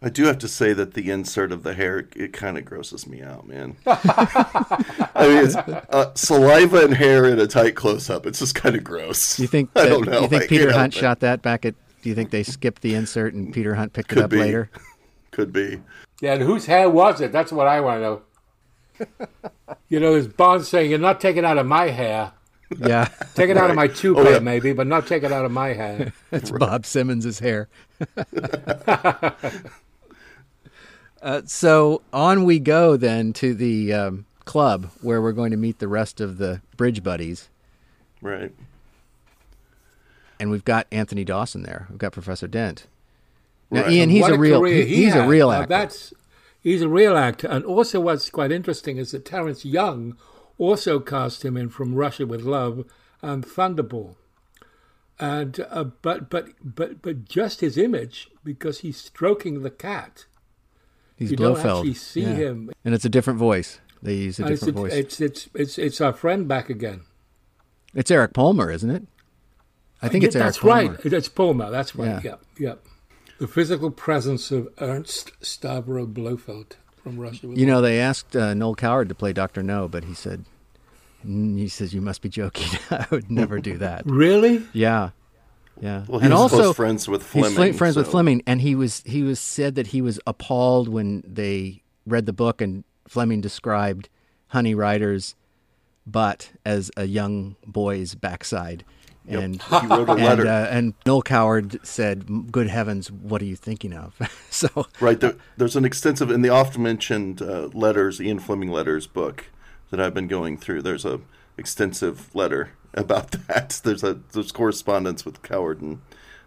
I 0.01 0.09
do 0.11 0.25
have 0.27 0.39
to 0.39 0.49
say 0.49 0.73
that 0.75 0.95
the 0.95 1.11
insert 1.11 1.51
of 1.51 1.65
the 1.65 1.75
hair 1.75 2.09
it 2.15 2.33
kind 2.33 2.57
of 2.57 2.65
grosses 2.65 3.07
me 3.07 3.21
out, 3.21 3.49
man. 3.49 3.77
I 3.87 5.27
mean, 5.29 5.45
it's, 5.45 5.57
uh, 5.57 6.13
saliva 6.15 6.85
and 6.85 6.95
hair 6.95 7.25
in 7.25 7.41
a 7.41 7.49
tight 7.49 7.75
close 7.75 8.09
up. 8.09 8.25
It's 8.25 8.39
just 8.39 8.55
kind 8.55 8.77
of 8.77 8.85
gross. 8.85 9.41
You 9.41 9.49
think 9.49 9.71
I 9.77 9.89
don't 9.89 10.07
know. 10.07 10.21
you 10.21 10.29
think 10.29 10.45
I 10.45 10.47
Peter 10.47 10.71
Hunt 10.73 10.95
help 10.95 11.03
shot 11.03 11.21
that 11.21 11.43
back 11.43 11.65
at? 11.67 11.75
Do 12.03 12.09
you 12.09 12.15
think 12.15 12.31
they 12.31 12.45
skipped 12.45 12.83
the 12.83 12.95
insert 12.95 13.35
and 13.35 13.53
Peter 13.53 13.75
Hunt 13.75 13.93
picked 13.93 14.13
it 14.13 14.19
up 14.19 14.31
be. 14.31 14.39
later? 14.39 14.71
Could 15.33 15.53
be. 15.53 15.81
Yeah, 16.21 16.35
and 16.35 16.43
whose 16.43 16.67
hair 16.67 16.89
was 16.89 17.21
it? 17.21 17.33
That's 17.33 17.51
what 17.51 17.67
I 17.67 17.81
want 17.81 17.99
to 17.99 18.03
know. 18.03 19.27
you 19.89 19.99
know, 19.99 20.13
there's 20.13 20.29
Bond 20.29 20.65
saying, 20.65 20.91
You're 20.91 21.01
not 21.01 21.21
taking 21.21 21.45
out 21.45 21.59
of 21.59 21.67
my 21.67 21.89
hair. 21.89 22.33
Yeah, 22.79 23.09
Take 23.35 23.49
it 23.51 23.57
out 23.57 23.71
of 23.71 23.77
my 23.77 23.89
toupee, 23.89 24.21
Oh, 24.21 24.31
yeah. 24.31 24.39
maybe, 24.41 24.73
but 24.75 24.87
not 24.87 25.07
take 25.07 25.23
it 25.23 25.33
out 25.33 25.45
of 25.45 25.51
my 25.51 25.69
hair. 25.73 26.13
it's 26.31 26.51
Bob 26.51 26.85
Simmons' 26.85 27.39
hair. 27.39 27.69
Uh, 31.23 31.43
so 31.47 32.03
on 32.13 32.45
we 32.45 32.59
go 32.59 32.97
then 32.97 33.33
to 33.35 33.53
the 33.55 33.93
um, 33.93 34.27
club 34.45 34.91
where 35.03 35.21
we're 35.21 35.33
going 35.33 35.51
to 35.51 35.57
meet 35.57 35.79
the 35.79 35.89
rest 35.89 36.21
of 36.21 36.39
the 36.39 36.61
bridge 36.77 37.03
buddies. 37.03 37.49
Right. 38.21 38.53
and 40.41 40.51
we've 40.51 40.65
got 40.65 40.87
Anthony 40.93 41.25
Dawson 41.25 41.63
there. 41.63 41.87
We've 41.91 41.99
got 41.99 42.13
Professor 42.13 42.47
Dent. 42.47 42.87
Now, 43.71 43.83
Right. 43.83 43.93
Ian, 43.93 44.11
he's 44.11 44.23
What 44.23 44.33
a 44.33 44.39
real 44.39 44.61
career 44.61 44.85
he- 44.85 44.95
he 44.97 45.05
he's 45.05 45.15
a 45.15 45.23
had. 45.23 45.29
real 45.29 45.49
Now, 45.51 45.57
actor. 45.63 45.69
that's 45.69 46.15
he's 46.61 46.83
a 46.83 46.89
real 46.89 47.17
actor, 47.17 47.49
and 47.49 47.65
also 47.65 48.01
what's 48.01 48.31
quite 48.31 48.51
interesting 48.53 48.97
is 48.99 49.11
that 49.11 49.25
Terence 49.25 49.65
Young 49.65 50.17
also 50.57 51.01
cast 51.01 51.45
him 51.45 51.57
in 51.57 51.69
from 51.69 51.95
Russia 51.95 52.27
with 52.27 52.43
Love 52.43 52.85
and 53.21 53.45
Thunderball, 53.45 54.15
and 55.19 55.61
uh, 55.71 55.85
but 55.85 56.31
but 56.31 56.49
but 56.63 57.03
but 57.03 57.25
just 57.25 57.61
his 57.61 57.77
image 57.77 58.29
because 58.45 58.81
he's 58.81 58.97
stroking 58.97 59.63
the 59.63 59.71
cat. 59.71 60.25
He's 61.19 61.31
you 61.33 61.37
don't 61.37 61.57
actually 61.59 61.95
see 61.95 62.23
Yeah. 62.23 62.35
him. 62.35 62.71
and 62.85 62.95
it's 62.95 63.05
a 63.05 63.09
different 63.09 63.39
voice. 63.39 63.81
They 64.03 64.15
use 64.15 64.39
a 64.39 64.45
And 64.45 64.53
it's, 64.53 64.61
different 64.61 64.77
voice. 64.79 64.93
it's 64.93 65.21
it's 65.21 65.49
it's 65.55 65.79
it's 65.79 66.01
our 66.01 66.13
friend 66.13 66.47
back 66.47 66.71
again. 66.71 67.01
It's 67.95 68.11
Eric 68.11 68.33
Pohlmann, 68.33 68.73
isn't 68.75 68.91
it? 68.91 69.03
I 70.01 70.09
think 70.09 70.23
it's 70.25 70.35
Yeah, 70.37 70.43
Eric 70.43 70.55
that's 70.55 70.59
Pohlmann. 70.65 71.05
right. 71.05 71.13
It's 71.13 71.29
Pohlmann. 71.29 71.71
That's 71.73 71.97
right. 71.97 72.07
Yeah. 72.09 72.21
Yeah, 72.25 72.35
yeah. 72.59 72.75
The 73.41 73.49
physical 73.49 73.91
presence 73.91 74.51
of 74.53 74.69
Ernst 74.81 75.33
Stavro 75.41 76.07
Blofeld 76.13 76.77
from 77.03 77.19
Russia. 77.19 77.49
You 77.49 77.67
know, 77.67 77.81
they 77.81 77.99
asked 78.01 78.37
uh, 78.37 78.55
Noel 78.55 78.75
Coward 78.77 79.09
to 79.09 79.15
play 79.15 79.33
Doctor 79.33 79.63
No, 79.63 79.89
but 79.89 80.05
he 80.05 80.15
said, 80.15 80.45
he 81.25 81.69
says 81.69 81.93
you 81.95 82.01
must 82.01 82.23
be 82.23 82.29
joking. 82.29 82.79
I 82.91 83.07
would 83.11 83.31
never 83.31 83.59
do 83.61 83.77
that. 83.79 84.03
Really? 84.07 84.63
Yeah, 84.73 85.11
yeah. 85.81 86.05
Well, 86.09 86.21
and 86.21 86.33
also 86.33 86.57
close 86.57 86.77
friends 86.77 87.09
with 87.09 87.23
Fleming. 87.23 87.73
fl- 87.73 87.79
friends 87.79 87.97
with 87.97 88.09
Fleming, 88.09 88.43
and 88.47 88.61
he 88.61 88.75
was 88.75 89.03
he 89.07 89.23
was 89.23 89.39
said 89.41 89.75
that 89.77 89.89
he 89.89 90.01
was 90.01 90.19
appalled 90.27 90.89
when 90.89 91.23
they 91.27 91.83
read 92.07 92.27
the 92.27 92.33
book 92.33 92.61
and 92.61 92.85
Fleming 93.07 93.41
described 93.41 94.09
Honey 94.49 94.75
Ryder's 94.75 95.35
butt 96.07 96.53
as 96.65 96.91
a 96.97 97.05
young 97.05 97.57
boy's 97.67 98.15
backside. 98.15 98.85
Yep. 99.27 99.43
And 99.43 99.63
He 99.83 99.87
wrote 99.87 100.09
a 100.09 100.13
and, 100.13 100.23
letter. 100.25 100.47
uh, 100.47 100.67
and 100.71 100.95
Noel 101.05 101.23
Coward 101.23 101.79
said, 101.87 102.51
"Good 102.51 102.69
heavens, 102.69 103.11
what 103.13 103.43
are 103.43 103.47
you 103.47 103.57
thinking 103.57 103.93
of?" 103.93 104.19
so 104.51 104.87
Right. 105.01 105.21
There, 105.21 105.37
there's 105.59 105.77
an 105.77 105.85
extensive 105.85 106.31
in 106.31 106.41
the 106.43 106.49
oft 106.49 106.79
mentioned 106.79 107.43
uh, 107.43 107.69
letters, 107.75 108.21
Ian 108.21 108.39
Fleming 108.39 108.71
letters 108.71 109.07
book 109.07 109.47
that 109.91 110.01
I've 110.01 110.15
been 110.15 110.29
going 110.29 110.57
through. 110.57 110.83
There's 110.83 111.05
a 111.05 111.21
extensive 111.59 112.35
letter 112.35 112.71
about 112.95 113.31
that. 113.49 113.81
There's 113.85 114.05
a 114.05 114.15
there's 114.33 114.53
correspondence 114.53 115.25
with 115.25 115.43
Coward 115.43 115.81
and 115.81 116.01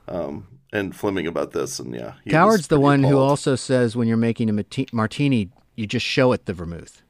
um, 0.07 0.47
and 0.73 0.95
Fleming 0.95 1.27
about 1.27 1.51
this, 1.51 1.79
and 1.79 1.93
yeah, 1.93 2.13
Coward's 2.29 2.67
the 2.67 2.75
pretty 2.75 2.83
one 2.83 3.03
who 3.03 3.17
also 3.17 3.55
says 3.55 3.95
when 3.95 4.07
you're 4.07 4.17
making 4.17 4.49
a 4.49 4.65
martini, 4.93 5.49
you 5.75 5.85
just 5.85 6.05
show 6.05 6.31
it 6.31 6.45
the 6.45 6.53
vermouth. 6.53 7.01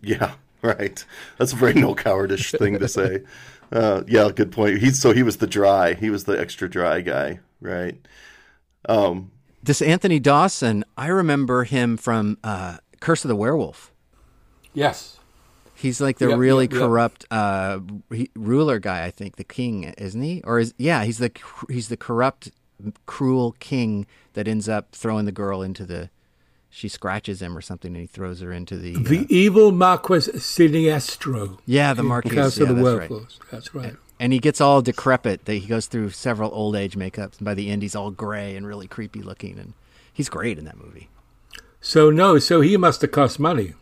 Yeah, 0.00 0.34
right. 0.62 1.04
That's 1.38 1.52
a 1.52 1.56
very 1.56 1.74
no 1.74 1.94
cowardish 1.94 2.56
thing 2.58 2.78
to 2.78 2.88
say. 2.88 3.22
Uh, 3.72 4.04
yeah, 4.06 4.28
good 4.32 4.52
point. 4.52 4.78
He's 4.78 5.00
so 5.00 5.12
he 5.12 5.24
was 5.24 5.38
the 5.38 5.48
dry. 5.48 5.94
He 5.94 6.08
was 6.08 6.24
the 6.24 6.38
extra 6.38 6.70
dry 6.70 7.00
guy, 7.00 7.40
right? 7.60 7.96
Um, 8.88 9.32
This 9.64 9.82
Anthony 9.82 10.20
Dawson, 10.20 10.84
I 10.96 11.08
remember 11.08 11.64
him 11.64 11.96
from 11.96 12.38
uh, 12.44 12.76
Curse 13.00 13.24
of 13.24 13.30
the 13.30 13.34
Werewolf. 13.36 13.90
Yes. 14.74 15.13
He's 15.84 16.00
like 16.00 16.16
the 16.16 16.30
Yep, 16.30 16.38
really 16.38 16.64
yep, 16.64 16.72
yep. 16.72 16.80
corrupt 16.80 17.26
uh, 17.30 17.80
he, 18.10 18.30
ruler 18.34 18.78
guy, 18.78 19.04
I 19.04 19.10
think, 19.10 19.36
the 19.36 19.44
king, 19.44 19.84
isn't 19.98 20.22
he? 20.22 20.40
Or 20.42 20.58
is 20.58 20.72
yeah, 20.78 21.04
he's 21.04 21.18
the 21.18 21.30
he's 21.68 21.88
the 21.88 21.98
corrupt, 21.98 22.50
cruel 23.04 23.54
king 23.60 24.06
that 24.32 24.48
ends 24.48 24.66
up 24.66 24.92
throwing 24.92 25.26
the 25.26 25.32
girl 25.32 25.60
into 25.60 25.84
the. 25.84 26.08
She 26.70 26.88
scratches 26.88 27.42
him 27.42 27.54
or 27.54 27.60
something, 27.60 27.92
and 27.92 28.00
he 28.00 28.06
throws 28.06 28.40
her 28.40 28.50
into 28.50 28.78
the. 28.78 28.96
The 28.96 29.18
uh, 29.20 29.26
evil 29.28 29.72
Marquis 29.72 30.32
Siniestro. 30.32 31.58
yeah, 31.66 31.92
the 31.92 32.02
Marquis. 32.02 32.30
Curse 32.30 32.56
yeah, 32.56 32.62
of 32.62 32.68
the 32.70 32.74
that's 32.76 32.98
right. 32.98 33.10
Werewolves. 33.10 33.40
That's 33.50 33.74
right. 33.74 33.94
And 34.18 34.32
he 34.32 34.38
gets 34.38 34.62
all 34.62 34.80
decrepit. 34.80 35.44
That 35.44 35.54
He 35.54 35.66
goes 35.66 35.84
through 35.84 36.10
several 36.10 36.50
old 36.54 36.76
age 36.76 36.96
makeups, 36.96 37.36
and 37.38 37.44
by 37.44 37.52
the 37.52 37.68
end, 37.68 37.82
he's 37.82 37.94
all 37.94 38.10
gray 38.10 38.56
and 38.56 38.66
really 38.66 38.86
creepy 38.88 39.20
looking. 39.20 39.58
And 39.58 39.74
he's 40.14 40.30
great 40.30 40.58
in 40.58 40.64
that 40.64 40.78
movie. 40.78 41.10
So 41.82 42.10
no, 42.10 42.38
so 42.38 42.62
he 42.62 42.78
must 42.78 43.02
have 43.02 43.12
cost 43.12 43.38
money. 43.38 43.74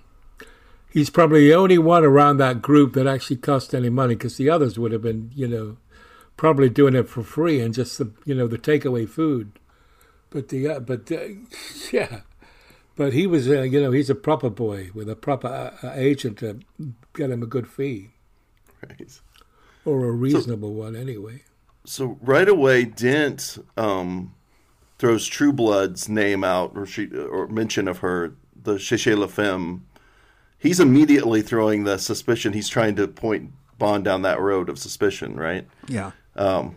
He's 0.92 1.10
probably 1.10 1.48
the 1.48 1.54
only 1.54 1.78
one 1.78 2.04
around 2.04 2.36
that 2.36 2.60
group 2.60 2.92
that 2.94 3.06
actually 3.06 3.36
cost 3.36 3.74
any 3.74 3.88
money, 3.88 4.14
because 4.14 4.36
the 4.36 4.50
others 4.50 4.78
would 4.78 4.92
have 4.92 5.02
been, 5.02 5.30
you 5.34 5.48
know, 5.48 5.78
probably 6.36 6.68
doing 6.68 6.94
it 6.94 7.08
for 7.08 7.22
free 7.22 7.60
and 7.60 7.72
just 7.72 7.96
the, 7.98 8.12
you 8.24 8.34
know, 8.34 8.46
the 8.46 8.58
takeaway 8.58 9.08
food. 9.08 9.52
But 10.28 10.48
the, 10.48 10.68
uh, 10.68 10.80
but 10.80 11.10
uh, 11.10 11.28
yeah, 11.92 12.20
but 12.94 13.12
he 13.12 13.26
was, 13.26 13.48
uh, 13.48 13.62
you 13.62 13.80
know, 13.80 13.90
he's 13.90 14.10
a 14.10 14.14
proper 14.14 14.50
boy 14.50 14.90
with 14.92 15.08
a 15.08 15.16
proper 15.16 15.48
uh, 15.48 15.86
uh, 15.86 15.92
agent 15.94 16.38
to 16.38 16.60
get 17.14 17.30
him 17.30 17.42
a 17.42 17.46
good 17.46 17.68
fee 17.68 18.10
right. 18.86 19.20
or 19.84 20.06
a 20.06 20.12
reasonable 20.12 20.74
one 20.74 20.94
anyway. 20.94 21.42
So 21.84 22.18
right 22.20 22.48
away, 22.48 22.84
Dent 22.84 23.58
um, 23.76 24.34
throws 24.98 25.28
Trueblood's 25.28 26.08
name 26.08 26.44
out, 26.44 26.72
or 26.74 26.86
she, 26.86 27.08
or 27.08 27.48
mention 27.48 27.88
of 27.88 27.98
her, 27.98 28.34
the 28.54 28.78
Chez 28.78 29.14
La 29.14 29.26
Femme. 29.26 29.86
He's 30.62 30.78
immediately 30.78 31.42
throwing 31.42 31.82
the 31.82 31.98
suspicion. 31.98 32.52
He's 32.52 32.68
trying 32.68 32.94
to 32.94 33.08
point 33.08 33.50
Bond 33.78 34.04
down 34.04 34.22
that 34.22 34.38
road 34.38 34.68
of 34.68 34.78
suspicion, 34.78 35.34
right? 35.34 35.66
Yeah. 35.88 36.12
Um, 36.36 36.76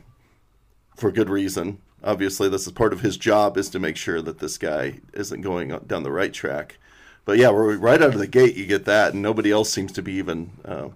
For 0.96 1.12
good 1.12 1.30
reason. 1.30 1.78
Obviously, 2.04 2.50
this 2.50 2.66
is 2.66 2.72
part 2.74 2.94
of 2.94 3.02
his 3.02 3.16
job 3.16 3.58
is 3.58 3.70
to 3.70 3.80
make 3.80 3.96
sure 3.96 4.24
that 4.24 4.40
this 4.40 4.58
guy 4.58 5.02
isn't 5.14 5.42
going 5.42 5.70
down 5.86 6.02
the 6.02 6.12
right 6.12 6.34
track. 6.34 6.78
But 7.26 7.38
yeah, 7.38 7.52
we're 7.52 7.78
right 7.78 8.02
out 8.02 8.14
of 8.14 8.20
the 8.20 8.28
gate. 8.28 8.56
You 8.56 8.66
get 8.66 8.86
that, 8.86 9.14
and 9.14 9.22
nobody 9.22 9.52
else 9.52 9.72
seems 9.72 9.92
to 9.94 10.02
be 10.02 10.14
even 10.14 10.52
uh, 10.64 10.90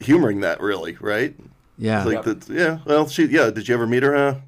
humoring 0.00 0.40
that. 0.40 0.60
Really, 0.60 0.96
right? 1.00 1.34
Yeah. 1.78 1.98
It's 1.98 2.06
like 2.06 2.24
that. 2.24 2.48
Yeah. 2.48 2.78
Well, 2.86 3.08
she. 3.08 3.26
Yeah. 3.26 3.50
Did 3.50 3.68
you 3.68 3.74
ever 3.74 3.86
meet 3.86 4.02
her? 4.02 4.14
Uh, 4.16 4.40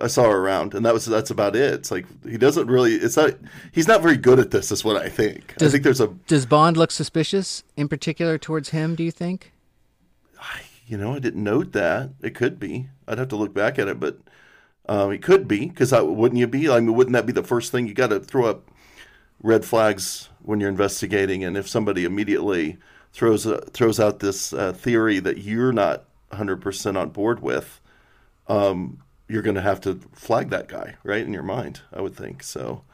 I 0.00 0.06
saw 0.06 0.24
her 0.24 0.36
around, 0.38 0.74
and 0.74 0.84
that 0.86 0.94
was 0.94 1.06
that's 1.06 1.30
about 1.30 1.56
it. 1.56 1.74
It's 1.74 1.90
like 1.90 2.06
he 2.24 2.36
doesn't 2.38 2.68
really. 2.68 2.94
It's 2.94 3.16
not. 3.16 3.34
He's 3.72 3.88
not 3.88 4.02
very 4.02 4.16
good 4.16 4.38
at 4.38 4.50
this. 4.50 4.70
Is 4.70 4.84
what 4.84 4.96
I 4.96 5.08
think. 5.08 5.56
Does- 5.56 5.68
I 5.68 5.72
think 5.72 5.84
there's 5.84 6.00
a. 6.00 6.08
Does 6.26 6.46
Bond 6.46 6.76
look 6.76 6.90
suspicious 6.90 7.62
in 7.76 7.88
particular 7.88 8.38
towards 8.38 8.70
him, 8.70 8.94
do 8.94 9.02
you 9.02 9.10
think? 9.10 9.52
I, 10.40 10.60
You 10.86 10.96
know, 10.98 11.14
I 11.14 11.18
didn't 11.18 11.42
note 11.42 11.72
that. 11.72 12.10
It 12.22 12.34
could 12.34 12.58
be. 12.60 12.88
I'd 13.08 13.18
have 13.18 13.28
to 13.28 13.36
look 13.36 13.54
back 13.54 13.78
at 13.78 13.88
it, 13.88 13.98
but 13.98 14.18
um, 14.88 15.12
it 15.12 15.22
could 15.22 15.48
be 15.48 15.66
because 15.68 15.92
wouldn't 15.92 16.38
you 16.38 16.46
be? 16.46 16.68
I 16.68 16.80
mean, 16.80 16.94
wouldn't 16.94 17.14
that 17.14 17.26
be 17.26 17.32
the 17.32 17.42
first 17.42 17.72
thing 17.72 17.86
you 17.86 17.94
got 17.94 18.10
to 18.10 18.20
throw 18.20 18.46
up 18.46 18.70
red 19.42 19.64
flags 19.64 20.28
when 20.42 20.60
you're 20.60 20.68
investigating? 20.70 21.42
And 21.42 21.56
if 21.56 21.68
somebody 21.68 22.04
immediately 22.04 22.78
throws 23.12 23.46
a, 23.46 23.60
throws 23.66 23.98
out 23.98 24.20
this 24.20 24.52
uh, 24.52 24.72
theory 24.72 25.18
that 25.20 25.38
you're 25.38 25.72
not 25.72 26.04
100 26.28 26.60
percent 26.60 26.96
on 26.96 27.10
board 27.10 27.40
with, 27.40 27.80
um, 28.48 28.98
you're 29.34 29.42
going 29.42 29.56
to 29.56 29.60
have 29.60 29.80
to 29.80 30.00
flag 30.12 30.50
that 30.50 30.68
guy 30.68 30.94
right 31.02 31.26
in 31.26 31.32
your 31.32 31.42
mind. 31.42 31.80
I 31.92 32.00
would 32.00 32.14
think 32.14 32.44
so. 32.44 32.84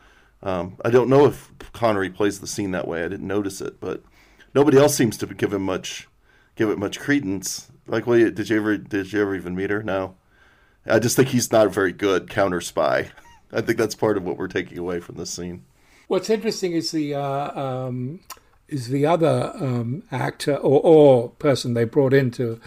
Um, 0.43 0.79
I 0.83 0.89
don't 0.89 1.11
know 1.11 1.27
if 1.27 1.53
Connery 1.75 2.09
plays 2.09 2.41
the 2.41 2.47
scene 2.47 2.71
that 2.71 2.89
way. 2.89 3.05
I 3.05 3.09
didn't 3.09 3.27
notice 3.27 3.61
it, 3.61 3.79
but 3.79 4.03
nobody 4.55 4.79
else 4.79 4.97
seems 4.97 5.19
to 5.19 5.27
give 5.27 5.53
him 5.53 5.63
much 5.63 6.09
give 6.57 6.71
it 6.71 6.79
much 6.79 6.99
credence. 6.99 7.71
Like, 7.87 8.07
well, 8.07 8.19
did 8.31 8.49
you 8.49 8.57
ever 8.57 8.79
did 8.79 9.13
you 9.13 9.21
ever 9.21 9.37
even 9.37 9.55
meet 9.55 9.69
her? 9.69 9.83
No. 9.83 10.15
I 10.87 10.99
just 10.99 11.15
think 11.15 11.29
he's 11.29 11.53
not 11.53 11.67
a 11.67 11.71
very 11.71 11.93
good 11.93 12.31
counter 12.31 12.63
spy. 12.63 13.11
I 13.53 13.61
think 13.61 13.77
that's 13.77 13.95
part 13.95 14.17
of 14.17 14.25
what 14.25 14.39
we're 14.39 14.49
taking 14.49 14.79
away 14.79 14.99
from 14.99 15.17
this 15.17 15.31
scene. 15.31 15.67
What's 16.09 16.31
interesting 16.31 16.73
is 16.73 16.91
the 16.91 17.17
uh, 17.17 17.61
um, 17.61 18.21
is 18.67 18.89
the 18.89 19.05
other 19.05 19.53
um, 19.57 20.05
actor 20.11 20.57
or, 20.57 20.81
or 20.81 21.29
person 21.33 21.75
they 21.75 21.85
brought 21.85 22.15
into 22.15 22.63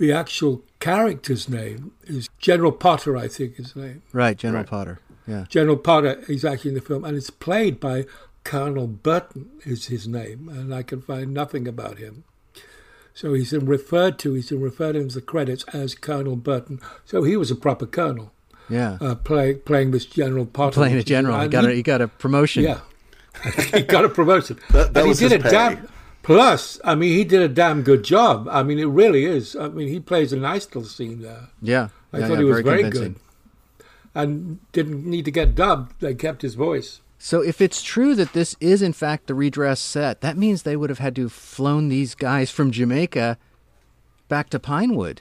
the 0.00 0.10
actual 0.12 0.62
character's 0.80 1.48
name 1.48 1.92
is 2.04 2.28
General 2.38 2.72
Potter, 2.72 3.16
I 3.16 3.28
think 3.28 3.56
his 3.56 3.76
name. 3.76 4.02
Right, 4.12 4.36
General 4.36 4.62
Right. 4.62 4.70
Potter. 4.70 4.98
Yeah. 5.28 5.44
General 5.48 5.76
Potter 5.76 6.24
is 6.28 6.44
actually 6.44 6.70
in 6.70 6.74
the 6.74 6.80
film, 6.80 7.04
and 7.04 7.16
it's 7.16 7.30
played 7.30 7.78
by 7.78 8.06
Colonel 8.42 8.86
Burton 8.88 9.50
is 9.64 9.86
his 9.86 10.08
name, 10.08 10.48
and 10.48 10.74
I 10.74 10.82
can 10.82 11.02
find 11.02 11.32
nothing 11.32 11.68
about 11.68 11.98
him. 11.98 12.24
So 13.12 13.34
he's 13.34 13.50
been 13.50 13.66
referred 13.66 14.18
to, 14.20 14.32
he's 14.34 14.48
been 14.48 14.62
referred 14.62 14.96
in 14.96 15.08
the 15.08 15.20
credits 15.20 15.64
as 15.74 15.94
Colonel 15.94 16.36
Burton. 16.36 16.80
So 17.04 17.22
he 17.22 17.36
was 17.36 17.50
a 17.50 17.54
proper 17.56 17.84
colonel, 17.86 18.32
Yeah. 18.70 18.96
uh, 19.00 19.14
play, 19.16 19.54
playing 19.54 19.90
this 19.90 20.06
General 20.06 20.46
Potter. 20.46 20.74
Playing 20.80 20.96
a 20.96 21.02
general. 21.02 21.36
He 21.36 21.42
And 21.42 21.52
got 21.52 21.64
a, 21.66 21.72
he 21.74 21.82
got 21.82 22.00
a 22.00 22.08
promotion. 22.08 22.62
yeah, 22.64 22.80
he 23.74 23.82
got 23.82 24.04
a 24.06 24.08
promotion. 24.08 24.58
That- 24.70 24.94
that 24.94 25.00
and 25.00 25.08
was 25.08 25.18
he 25.20 25.28
did 25.28 25.42
his 25.42 25.52
a 25.52 25.54
pay. 25.54 25.74
damn. 25.76 25.88
Plus, 26.22 26.78
I 26.84 26.94
mean, 26.94 27.12
he 27.12 27.24
did 27.24 27.40
a 27.40 27.48
damn 27.48 27.82
good 27.82 28.02
job. 28.04 28.46
I 28.50 28.62
mean, 28.62 28.78
it 28.78 28.84
really 28.86 29.24
is. 29.24 29.56
I 29.56 29.68
mean, 29.68 29.88
he 29.88 30.00
plays 30.00 30.32
a 30.32 30.36
nice 30.36 30.66
little 30.66 30.84
scene 30.84 31.22
there. 31.22 31.48
Yeah. 31.62 31.88
I 32.12 32.18
Yeah, 32.18 32.26
thought 32.28 32.32
yeah, 32.34 32.38
he 32.40 32.44
was 32.44 32.60
very, 32.60 32.82
convincing. 32.82 33.12
good, 33.12 33.84
and 34.14 34.58
didn't 34.72 35.06
need 35.06 35.24
to 35.24 35.30
get 35.30 35.54
dubbed. 35.54 35.94
They 36.00 36.14
kept 36.14 36.42
his 36.42 36.54
voice. 36.56 37.00
So 37.18 37.42
if 37.42 37.60
it's 37.60 37.82
true 37.82 38.14
that 38.14 38.32
this 38.32 38.56
is 38.60 38.80
in 38.82 38.92
fact 38.92 39.26
the 39.26 39.34
redress 39.34 39.78
set, 39.80 40.20
that 40.22 40.36
means 40.38 40.62
they 40.62 40.76
would 40.76 40.90
have 40.90 40.98
had 41.00 41.14
to 41.16 41.22
have 41.22 41.32
flown 41.32 41.88
these 41.88 42.14
guys 42.14 42.50
from 42.50 42.70
Jamaica 42.70 43.38
back 44.28 44.48
to 44.50 44.58
Pinewood. 44.58 45.20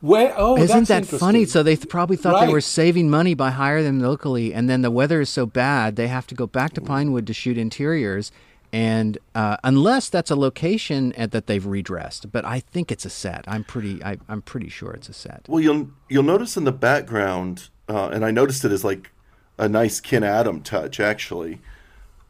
Where? 0.00 0.32
Oh, 0.36 0.56
Isn't 0.56 0.86
that's 0.86 1.10
that 1.10 1.18
funny? 1.18 1.44
So 1.46 1.62
they 1.62 1.74
th- 1.74 1.88
probably 1.88 2.16
thought 2.16 2.44
they 2.46 2.52
were 2.52 2.60
saving 2.60 3.08
money 3.10 3.34
by 3.34 3.50
hiring 3.50 3.84
them 3.84 4.00
locally, 4.00 4.52
and 4.54 4.68
then 4.70 4.82
the 4.82 4.90
weather 4.90 5.20
is 5.22 5.28
so 5.30 5.46
bad 5.46 5.96
they 5.96 6.06
have 6.08 6.26
to 6.28 6.34
go 6.34 6.46
back 6.46 6.72
to 6.74 6.80
Pinewood 6.80 7.26
to 7.26 7.32
shoot 7.34 7.56
interiors. 7.58 8.30
And 8.72 9.18
uh, 9.34 9.56
unless 9.64 10.08
that's 10.08 10.30
a 10.30 10.36
location 10.36 11.12
at, 11.14 11.32
that 11.32 11.46
they've 11.46 11.64
redressed, 11.64 12.30
but 12.32 12.44
I 12.44 12.60
think 12.60 12.90
it's 12.90 13.04
a 13.04 13.10
set. 13.10 13.44
I'm 13.46 13.64
pretty. 13.64 14.02
I, 14.02 14.18
I'm 14.28 14.42
pretty 14.42 14.68
sure 14.68 14.92
it's 14.92 15.08
a 15.08 15.12
set. 15.12 15.46
Well, 15.48 15.60
you'll 15.60 15.90
you'll 16.08 16.22
notice 16.22 16.56
in 16.56 16.64
the 16.64 16.72
background, 16.72 17.68
uh, 17.88 18.08
and 18.08 18.24
I 18.24 18.30
noticed 18.30 18.64
it 18.64 18.72
as 18.72 18.84
like 18.84 19.12
a 19.58 19.68
nice 19.68 20.00
Ken 20.00 20.24
Adam 20.24 20.60
touch. 20.62 21.00
Actually, 21.00 21.60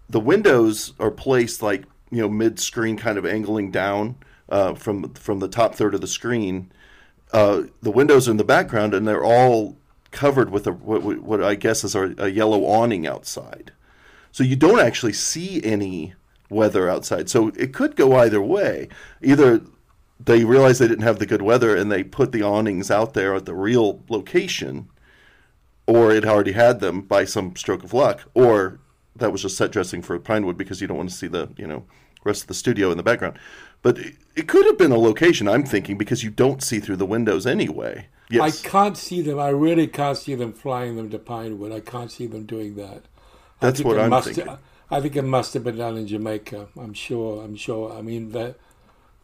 the 0.09 0.21
windows 0.21 0.93
are 0.99 1.11
placed 1.11 1.63
like 1.63 1.85
you 2.11 2.21
know 2.23 2.29
mid 2.29 2.61
screen, 2.61 2.97
kind 2.97 3.19
of 3.19 3.27
angling 3.27 3.71
down 3.71 4.17
uh, 4.49 4.75
from 4.75 5.15
from 5.15 5.41
the 5.41 5.49
top 5.49 5.75
third 5.75 5.95
of 5.95 6.01
the 6.01 6.07
screen. 6.07 6.71
Uh, 7.33 7.63
the 7.83 7.91
windows 7.91 8.29
are 8.29 8.31
in 8.31 8.37
the 8.37 8.45
background, 8.45 8.95
and 8.95 9.07
they're 9.07 9.25
all 9.25 9.77
covered 10.11 10.51
with 10.51 10.67
a 10.67 10.73
what, 10.73 11.03
what 11.03 11.43
I 11.43 11.55
guess 11.55 11.85
is 11.85 11.95
a, 11.95 12.15
a 12.19 12.29
yellow 12.29 12.65
awning 12.65 13.07
outside. 13.07 13.73
So 14.33 14.45
you 14.45 14.57
don't 14.57 14.81
actually 14.81 15.15
see 15.15 15.63
any 15.65 16.15
weather 16.49 16.89
outside. 16.89 17.29
So 17.29 17.49
it 17.49 17.73
could 17.73 17.97
go 17.97 18.17
either 18.17 18.41
way. 18.41 18.89
Either 19.23 19.61
they 20.19 20.45
realized 20.45 20.81
they 20.81 20.89
didn't 20.89 21.05
have 21.05 21.19
the 21.19 21.27
good 21.27 21.43
weather 21.43 21.77
and 21.77 21.91
they 21.91 22.03
put 22.03 22.33
the 22.33 22.43
awnings 22.43 22.91
out 22.91 23.15
there 23.15 23.35
at 23.35 23.45
the 23.45 23.55
real 23.55 24.03
location, 24.09 24.89
or 25.87 26.11
it 26.11 26.25
already 26.25 26.53
had 26.53 26.81
them 26.81 27.03
by 27.03 27.25
some 27.25 27.55
stroke 27.57 27.85
of 27.85 27.93
luck, 27.93 28.23
or 28.35 28.81
that 29.15 29.33
was 29.33 29.43
just 29.43 29.57
set 29.57 29.73
dressing 29.73 30.03
for 30.03 30.19
Pinewood 30.19 30.57
because 30.57 30.81
you 30.81 30.87
don't 30.87 30.97
want 30.97 31.11
to 31.11 31.15
see 31.15 31.29
the 31.29 31.49
you 31.57 31.67
know 31.67 31.85
rest 32.25 32.43
of 32.43 32.49
the 32.49 32.55
studio 32.55 32.91
in 32.91 32.97
the 32.97 33.03
background. 33.03 33.39
But 33.83 33.99
it, 33.99 34.17
it 34.35 34.49
could 34.49 34.67
have 34.67 34.79
been 34.79 34.91
a 34.91 34.99
location. 34.99 35.49
I'm 35.49 35.65
thinking 35.65 35.97
because 35.97 36.25
you 36.25 36.31
don't 36.31 36.63
see 36.63 36.81
through 36.81 36.97
the 36.97 37.07
windows 37.07 37.47
anyway. 37.47 38.09
Yes. 38.29 38.65
I 38.65 38.69
can't 38.69 38.97
see 38.97 39.23
them. 39.23 39.39
I 39.39 39.51
really 39.51 39.87
can't 39.87 40.19
see 40.19 40.35
them 40.35 40.53
flying 40.53 40.97
them 40.97 41.11
to 41.11 41.19
Pinewood. 41.19 41.71
I 41.71 41.81
can't 41.81 42.11
see 42.11 42.27
them 42.27 42.45
doing 42.45 42.75
that. 42.75 43.03
That's 43.61 43.83
what 43.83 43.99
I'm 43.99 44.11
must, 44.11 44.27
thinking. 44.27 44.59
I 44.91 45.01
think 45.01 45.17
it 45.17 45.23
must 45.23 45.55
have 45.55 45.65
been 45.65 45.79
done 45.79 45.97
in 45.97 46.07
Jamaica. 46.07 46.69
I'm 46.79 46.95
sure. 46.95 47.43
I'm 47.43 47.57
sure. 47.57 47.93
I 47.93 48.03
mean, 48.03 48.33
the, 48.33 48.55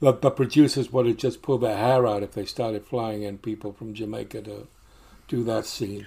the 0.00 0.12
the 0.12 0.30
producers 0.30 0.92
would 0.92 1.06
have 1.06 1.16
just 1.16 1.42
pulled 1.42 1.60
their 1.60 1.76
hair 1.76 2.06
out 2.06 2.22
if 2.22 2.32
they 2.32 2.44
started 2.44 2.84
flying 2.84 3.22
in 3.22 3.38
people 3.38 3.72
from 3.72 3.94
Jamaica 3.94 4.42
to 4.42 4.66
do 5.28 5.44
that 5.44 5.66
scene. 5.66 6.06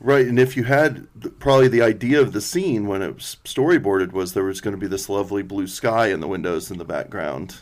Right, 0.00 0.26
and 0.26 0.36
if 0.36 0.56
you 0.56 0.64
had 0.64 1.06
probably 1.38 1.68
the 1.68 1.82
idea 1.82 2.20
of 2.20 2.32
the 2.32 2.40
scene 2.40 2.88
when 2.88 3.02
it 3.02 3.14
was 3.14 3.36
storyboarded 3.44 4.10
was 4.10 4.34
there 4.34 4.42
was 4.42 4.60
going 4.60 4.74
to 4.74 4.80
be 4.80 4.88
this 4.88 5.08
lovely 5.08 5.44
blue 5.44 5.68
sky 5.68 6.08
in 6.08 6.18
the 6.18 6.26
windows 6.26 6.72
in 6.72 6.78
the 6.78 6.84
background, 6.84 7.58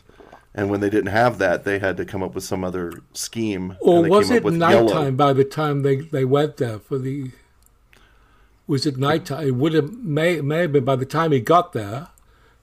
and 0.54 0.70
when 0.70 0.80
they 0.80 0.88
didn't 0.88 1.12
have 1.12 1.36
that, 1.36 1.64
they 1.64 1.78
had 1.78 1.98
to 1.98 2.06
come 2.06 2.22
up 2.22 2.34
with 2.34 2.44
some 2.44 2.64
other 2.64 3.02
scheme. 3.12 3.76
Or 3.80 3.96
and 3.96 4.04
they 4.06 4.08
was 4.08 4.28
came 4.28 4.36
it 4.36 4.38
up 4.38 4.44
with 4.44 4.54
nighttime 4.54 4.86
yellow. 4.88 5.10
by 5.10 5.32
the 5.34 5.44
time 5.44 5.82
they, 5.82 5.96
they 5.96 6.24
went 6.24 6.56
there 6.56 6.78
for 6.78 6.96
the? 6.96 7.30
Was 8.70 8.86
it 8.86 8.96
nighttime? 8.98 9.44
It 9.48 9.54
would 9.56 9.74
have 9.74 9.92
may 10.18 10.40
may 10.40 10.60
have 10.60 10.72
been 10.72 10.84
by 10.84 10.94
the 10.94 11.04
time 11.04 11.32
he 11.32 11.40
got 11.40 11.72
there. 11.72 12.06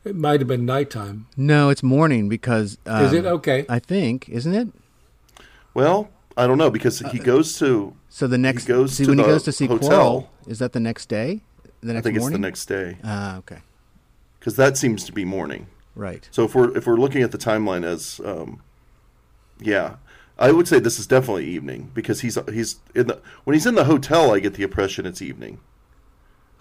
It 0.05 0.15
might 0.15 0.39
have 0.39 0.47
been 0.47 0.65
nighttime. 0.65 1.27
No, 1.35 1.69
it's 1.69 1.83
morning 1.83 2.29
because. 2.29 2.77
Um, 2.85 3.03
Is 3.05 3.11
it 3.11 3.25
okay? 3.25 3.65
I 3.67 3.79
think, 3.79 4.29
isn't 4.29 4.53
it? 4.53 4.69
Well, 5.73 6.09
I 6.37 6.47
don't 6.47 6.57
know 6.57 6.69
because 6.71 7.03
Uh, 7.03 7.09
he 7.09 7.19
goes 7.19 7.59
to. 7.59 7.93
So 8.07 8.25
the 8.25 8.37
next 8.37 8.65
goes 8.65 8.93
see 8.93 9.03
to 9.03 9.11
when 9.11 9.17
he 9.19 9.25
goes 9.25 9.43
to 9.43 9.51
see 9.51 9.65
hotel. 9.67 9.89
Quarrel, 9.89 10.29
is 10.47 10.59
that 10.59 10.71
the 10.71 10.79
next 10.79 11.09
day? 11.09 11.41
The 11.81 11.91
next 11.93 11.99
I 11.99 12.01
think 12.09 12.19
morning. 12.21 12.45
it's 12.45 12.63
the 12.65 12.75
next 12.79 12.93
day 12.93 12.97
Ah, 13.03 13.37
okay, 13.39 13.59
because 14.39 14.55
that 14.55 14.77
seems 14.77 15.03
to 15.03 15.11
be 15.11 15.25
morning. 15.25 15.67
right. 15.93 16.27
So 16.31 16.45
if 16.45 16.55
we're 16.55 16.71
if 16.77 16.87
we're 16.87 16.95
looking 16.95 17.21
at 17.21 17.31
the 17.33 17.37
timeline 17.37 17.83
as, 17.83 18.21
um, 18.23 18.61
yeah, 19.59 19.97
I 20.39 20.51
would 20.53 20.67
say 20.69 20.79
this 20.79 20.99
is 20.99 21.05
definitely 21.05 21.47
evening 21.47 21.91
because 21.93 22.21
he's 22.21 22.37
he's 22.57 22.77
in 22.95 23.07
the 23.07 23.19
when 23.43 23.53
he's 23.55 23.65
in 23.67 23.75
the 23.75 23.83
hotel. 23.93 24.33
I 24.33 24.39
get 24.39 24.53
the 24.53 24.63
impression 24.63 25.05
it's 25.05 25.21
evening. 25.21 25.59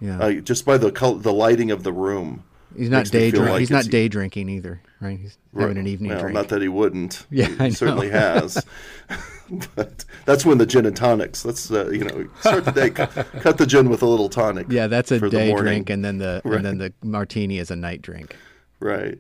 Yeah, 0.00 0.18
Uh, 0.18 0.32
just 0.34 0.64
by 0.64 0.76
the 0.78 0.92
col- 0.92 1.16
the 1.16 1.32
lighting 1.32 1.70
of 1.70 1.82
the 1.82 1.92
room. 1.92 2.44
he's 2.76 2.90
not 2.90 3.06
day 3.06 3.30
drink. 3.30 3.48
like 3.50 3.60
he's 3.60 3.70
not 3.70 3.86
day 3.86 4.08
drinking 4.08 4.48
either, 4.50 4.82
right? 5.00 5.18
He's 5.18 5.38
having 5.58 5.78
an 5.78 5.86
evening 5.86 6.10
well, 6.10 6.20
drink. 6.20 6.34
Not 6.34 6.48
that 6.48 6.60
he 6.62 6.68
wouldn't. 6.68 7.24
Yeah, 7.30 7.46
he 7.46 7.70
certainly 7.70 8.10
has. 8.10 8.62
but 9.76 10.04
that's 10.24 10.44
when 10.44 10.58
the 10.58 10.66
gin 10.66 10.84
and 10.86 10.96
tonics. 10.96 11.44
Let's 11.44 11.70
uh, 11.70 11.88
you 11.90 12.04
know 12.04 12.28
start 12.40 12.64
the 12.66 12.72
day. 12.72 12.90
cut, 12.90 13.10
cut 13.40 13.58
the 13.58 13.66
gin 13.66 13.88
with 13.88 14.02
a 14.02 14.06
little 14.06 14.28
tonic. 14.28 14.66
yeah, 14.68 14.86
that's 14.86 15.10
a 15.12 15.30
day 15.30 15.54
drink, 15.54 15.88
and 15.90 16.04
then 16.04 16.18
the 16.18 16.42
Right. 16.44 16.56
and 16.56 16.64
then 16.64 16.78
the 16.78 16.92
martini 17.02 17.58
is 17.58 17.70
a 17.70 17.76
night 17.76 18.02
drink. 18.02 18.36
Right. 18.80 19.18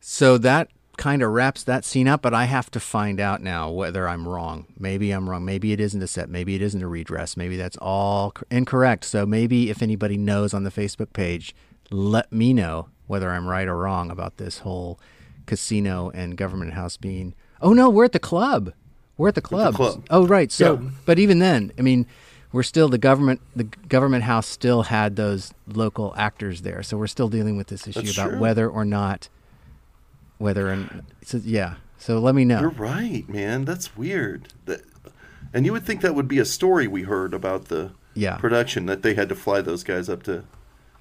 So 0.00 0.38
that 0.38 0.70
kind 1.00 1.22
of 1.22 1.32
wraps 1.32 1.64
that 1.64 1.84
scene 1.84 2.06
up, 2.06 2.20
but 2.20 2.34
I 2.34 2.44
have 2.44 2.70
to 2.72 2.78
find 2.78 3.18
out 3.20 3.42
now 3.42 3.70
whether 3.70 4.06
I'm 4.06 4.28
wrong. 4.28 4.66
Maybe 4.78 5.10
I'm 5.10 5.28
wrong. 5.28 5.44
Maybe 5.46 5.72
it 5.72 5.80
isn't 5.80 6.02
a 6.02 6.06
set. 6.06 6.28
Maybe 6.28 6.54
it 6.54 6.60
isn't 6.62 6.82
a 6.82 6.86
redress. 6.86 7.36
Maybe 7.38 7.56
that's 7.56 7.78
all 7.78 8.34
incorrect. 8.50 9.04
So 9.06 9.24
maybe 9.24 9.70
if 9.70 9.80
anybody 9.82 10.18
knows 10.18 10.52
on 10.52 10.62
the 10.64 10.70
Facebook 10.70 11.14
page, 11.14 11.54
let 11.90 12.30
me 12.30 12.52
know 12.52 12.90
whether 13.06 13.30
I'm 13.30 13.48
right 13.48 13.66
or 13.66 13.76
wrong 13.78 14.10
about 14.10 14.36
this 14.36 14.58
whole 14.58 15.00
casino 15.46 16.10
and 16.14 16.36
government 16.36 16.74
house 16.74 16.96
being. 16.96 17.34
Oh 17.62 17.72
no, 17.72 17.88
we're 17.88 18.04
at 18.04 18.12
the 18.12 18.18
club. 18.18 18.72
We're 19.16 19.28
at 19.28 19.34
the 19.34 19.40
club. 19.42 19.74
club. 19.74 20.04
Oh 20.10 20.26
right. 20.26 20.52
So, 20.52 20.74
Yeah. 20.74 20.90
but 21.06 21.18
even 21.18 21.38
then, 21.40 21.72
I 21.78 21.82
mean, 21.82 22.06
we're 22.52 22.62
still 22.62 22.88
the 22.88 22.98
government. 22.98 23.40
The 23.56 23.64
government 23.64 24.24
house 24.24 24.46
still 24.46 24.82
had 24.82 25.16
those 25.16 25.52
local 25.66 26.14
actors 26.16 26.62
there, 26.62 26.82
so 26.82 26.96
we're 26.98 27.06
still 27.06 27.28
dealing 27.28 27.56
with 27.56 27.68
this 27.68 27.86
issue 27.86 28.02
That's 28.02 28.16
about 28.18 28.30
true. 28.30 28.38
whether 28.38 28.68
or 28.68 28.84
not 28.84 29.28
whether 30.40 30.68
and 30.68 31.04
so 31.24 31.40
yeah. 31.44 31.74
So 31.98 32.18
let 32.18 32.34
me 32.34 32.44
know. 32.44 32.60
You're 32.60 32.70
right, 32.70 33.28
man. 33.28 33.64
That's 33.66 33.96
weird. 33.96 34.48
That, 34.64 34.82
And 35.52 35.66
you 35.66 35.72
would 35.72 35.84
think 35.84 36.00
that 36.00 36.14
would 36.14 36.28
be 36.28 36.38
a 36.38 36.44
story 36.46 36.86
we 36.88 37.02
heard 37.02 37.34
about 37.34 37.66
the 37.66 37.90
Yeah. 38.14 38.36
production 38.38 38.86
that 38.86 39.02
they 39.02 39.14
had 39.14 39.28
to 39.28 39.34
fly 39.34 39.60
those 39.60 39.84
guys 39.84 40.08
up 40.08 40.22
to 40.24 40.44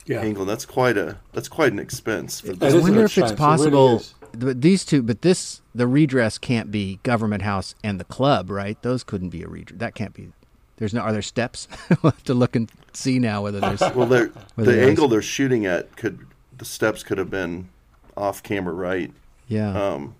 Yeah. 0.05 0.23
England. 0.23 0.49
That's 0.49 0.65
quite 0.65 0.97
a 0.97 1.17
that's 1.33 1.47
quite 1.47 1.71
an 1.71 1.79
expense. 1.79 2.41
For 2.41 2.53
That 2.53 2.73
I 2.73 2.77
wonder 2.79 2.99
if 3.05 3.05
expense. 3.05 3.11
it's 3.11 3.17
It 3.17 3.21
really 3.23 3.35
possible. 3.35 3.97
is. 3.99 4.13
but 4.37 4.61
these 4.61 4.83
two, 4.85 5.01
but 5.01 5.21
this 5.21 5.61
the 5.73 5.87
redress 5.87 6.37
can't 6.37 6.69
be 6.71 6.99
Government 7.03 7.43
House 7.43 7.75
and 7.83 7.99
the 7.99 8.03
club, 8.05 8.49
right? 8.49 8.79
Those 8.81 9.03
couldn't 9.03 9.29
be 9.29 9.41
a 9.43 9.47
redress. 9.47 9.79
That 9.79 9.95
can't 9.95 10.13
be. 10.13 10.31
There's 10.77 10.93
no. 10.93 11.01
Are 11.01 11.11
there 11.13 11.21
steps? 11.21 11.67
we'll 12.03 12.11
have 12.11 12.23
to 12.25 12.33
look 12.33 12.55
and 12.55 12.69
see 12.93 13.19
now 13.19 13.43
whether 13.43 13.59
there's. 13.59 13.79
well, 13.95 14.05
they're- 14.07 14.31
Whether 14.55 14.71
the 14.71 14.77
there's- 14.77 14.89
angle 14.89 15.07
they're 15.07 15.21
shooting 15.21 15.65
at 15.65 15.95
could 15.95 16.19
the 16.57 16.65
steps 16.65 17.03
could 17.03 17.17
have 17.17 17.29
been 17.29 17.69
off 18.17 18.43
camera 18.43 18.73
right. 18.73 19.11
Yeah. 19.49 19.71
Um, 19.93 20.15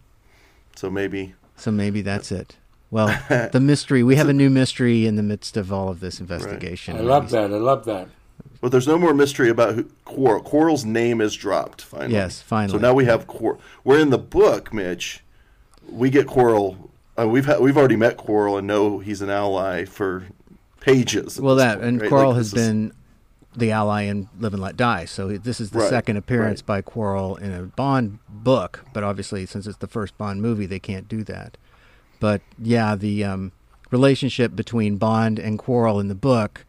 so 0.76 0.90
maybe 0.90 1.34
so 1.56 1.72
maybe 1.72 2.02
that's 2.02 2.32
it. 2.32 2.58
Well, 2.92 3.08
the 3.52 3.60
mystery. 3.62 4.04
We 4.04 4.16
have 4.18 4.28
a 4.28 4.34
new 4.34 4.50
mystery 4.50 5.06
in 5.06 5.16
the 5.16 5.24
midst 5.24 5.56
of 5.56 5.72
all 5.72 5.88
of 5.90 6.02
this 6.02 6.20
investigation. 6.20 6.98
I 6.98 7.02
love 7.02 7.30
that. 7.30 7.54
I 7.54 7.58
love 7.58 7.86
that. 7.86 8.10
But 8.62 8.72
there's 8.72 8.88
no 8.88 8.98
more 8.98 9.14
mystery 9.14 9.50
about 9.50 9.76
who 9.76 9.84
Quarrel. 10.06 10.42
Quarrel's 10.44 10.84
name 10.84 11.22
is 11.22 11.36
dropped 11.36 11.82
finally. 11.82 12.14
Yes, 12.14 12.42
finally. 12.42 12.78
So 12.78 12.82
now 12.82 12.94
we 12.94 13.06
have 13.06 13.28
Quarrel. 13.28 13.62
Where 13.84 14.00
in 14.00 14.10
the 14.10 14.18
book, 14.18 14.74
Mitch, 14.74 15.24
we 15.90 16.10
get 16.10 16.28
Quarrel. 16.28 16.90
Uh, 17.18 17.28
we've 17.28 17.46
had, 17.46 17.60
we've 17.60 17.78
already 17.78 17.96
met 17.96 18.18
Quarrel 18.18 18.58
and 18.58 18.66
know 18.68 19.00
he's 19.00 19.22
an 19.22 19.30
ally 19.30 19.86
for 19.86 20.26
pages. 20.80 21.40
Well, 21.40 21.56
that 21.56 21.76
point, 21.76 21.88
and 21.88 22.02
right? 22.02 22.10
Quarrel 22.10 22.30
Like, 22.32 22.38
has 22.38 22.52
this 22.52 22.62
is- 22.62 22.68
been 22.68 22.94
the 23.60 23.72
ally 23.72 24.04
in 24.04 24.30
Live 24.40 24.54
and 24.54 24.62
Let 24.62 24.78
Die. 24.78 25.06
So 25.06 25.38
this 25.38 25.60
is 25.60 25.72
the 25.72 25.80
Right, 25.80 25.90
second 25.90 26.18
appearance 26.18 26.62
right. 26.62 26.68
by 26.68 26.82
Quarrel 26.82 27.36
in 27.36 27.52
a 27.52 27.64
Bond 27.64 28.20
book. 28.28 28.84
But 28.94 29.04
obviously, 29.04 29.46
since 29.46 29.68
it's 29.68 29.78
the 29.78 29.88
first 29.88 30.18
Bond 30.18 30.42
movie, 30.42 30.66
they 30.66 30.80
can't 30.80 31.08
do 31.08 31.24
that. 31.26 31.58
But 32.20 32.42
yeah, 32.58 32.96
the 32.96 33.24
um, 33.24 33.52
relationship 33.92 34.56
between 34.56 34.98
Bond 34.98 35.40
and 35.40 35.58
Quarrel 35.58 36.00
in 36.00 36.08
the 36.08 36.16
book 36.16 36.66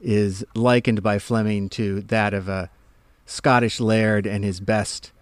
is 0.00 0.44
likened 0.54 1.02
by 1.02 1.18
Fleming 1.18 1.68
to 1.70 2.00
that 2.02 2.34
of 2.34 2.48
a 2.48 2.70
Scottish 3.24 3.80
laird 3.80 4.26
and 4.26 4.44
his 4.44 4.60
best, 4.60 5.12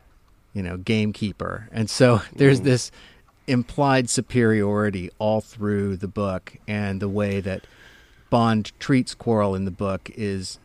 you 0.53 0.63
know, 0.63 0.77
gamekeeper. 0.77 1.69
And 1.73 1.89
so 1.89 2.23
there's 2.35 2.61
this 2.63 2.91
implied 3.47 4.09
superiority 4.09 5.11
all 5.19 5.41
through 5.41 5.97
the 5.97 6.09
book, 6.09 6.57
and 6.67 7.01
the 7.01 7.09
way 7.09 7.41
that 7.41 7.67
Bond 8.31 8.73
treats 8.79 9.15
Quarrel 9.15 9.55
in 9.55 9.65
the 9.65 9.71
book 9.71 10.11
is 10.15 10.59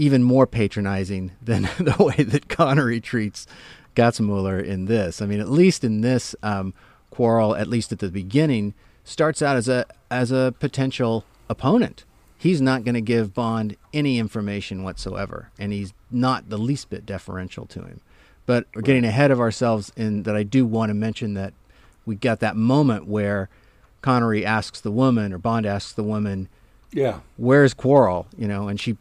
even 0.00 0.22
more 0.22 0.46
patronizing 0.46 1.32
than 1.42 1.62
the 1.78 1.96
way 2.02 2.24
that 2.24 2.48
Connery 2.48 3.00
treats 3.00 3.46
Kitzmiller 3.94 4.64
in 4.64 4.86
this. 4.86 5.20
I 5.20 5.26
mean, 5.26 5.40
at 5.40 5.50
least 5.50 5.84
in 5.84 6.00
this, 6.00 6.34
um, 6.42 6.72
Quarrel, 7.10 7.54
at 7.56 7.66
least 7.66 7.92
at 7.92 7.98
the 7.98 8.08
beginning, 8.08 8.72
starts 9.04 9.42
out 9.42 9.56
as 9.56 9.68
a 9.68 9.84
as 10.10 10.30
a 10.32 10.54
potential 10.58 11.24
opponent. 11.48 12.04
He's 12.38 12.60
not 12.62 12.84
going 12.84 12.94
to 12.94 13.00
give 13.02 13.34
Bond 13.34 13.76
any 13.92 14.18
information 14.18 14.82
whatsoever, 14.84 15.50
and 15.58 15.72
he's 15.72 15.92
not 16.10 16.48
the 16.48 16.56
least 16.56 16.88
bit 16.88 17.04
deferential 17.04 17.66
to 17.66 17.80
him. 17.82 18.00
But 18.46 18.66
we're 18.74 18.80
getting 18.82 19.04
ahead 19.04 19.30
of 19.30 19.40
ourselves 19.40 19.92
in 19.96 20.22
that 20.22 20.34
I 20.34 20.42
do 20.44 20.64
want 20.64 20.88
to 20.90 20.94
mention 20.94 21.34
that 21.34 21.52
we 22.06 22.14
got 22.14 22.40
that 22.40 22.56
moment 22.56 23.06
where 23.06 23.50
Connery 24.00 24.46
asks 24.46 24.80
the 24.80 24.90
woman, 24.90 25.32
or 25.34 25.38
Bond 25.38 25.66
asks 25.66 25.92
the 25.92 26.02
woman, 26.02 26.48
Yeah. 26.92 27.20
where's 27.36 27.74
Quarrel? 27.74 28.26
You 28.38 28.48
know, 28.48 28.68
and 28.68 28.80
she 28.80 28.96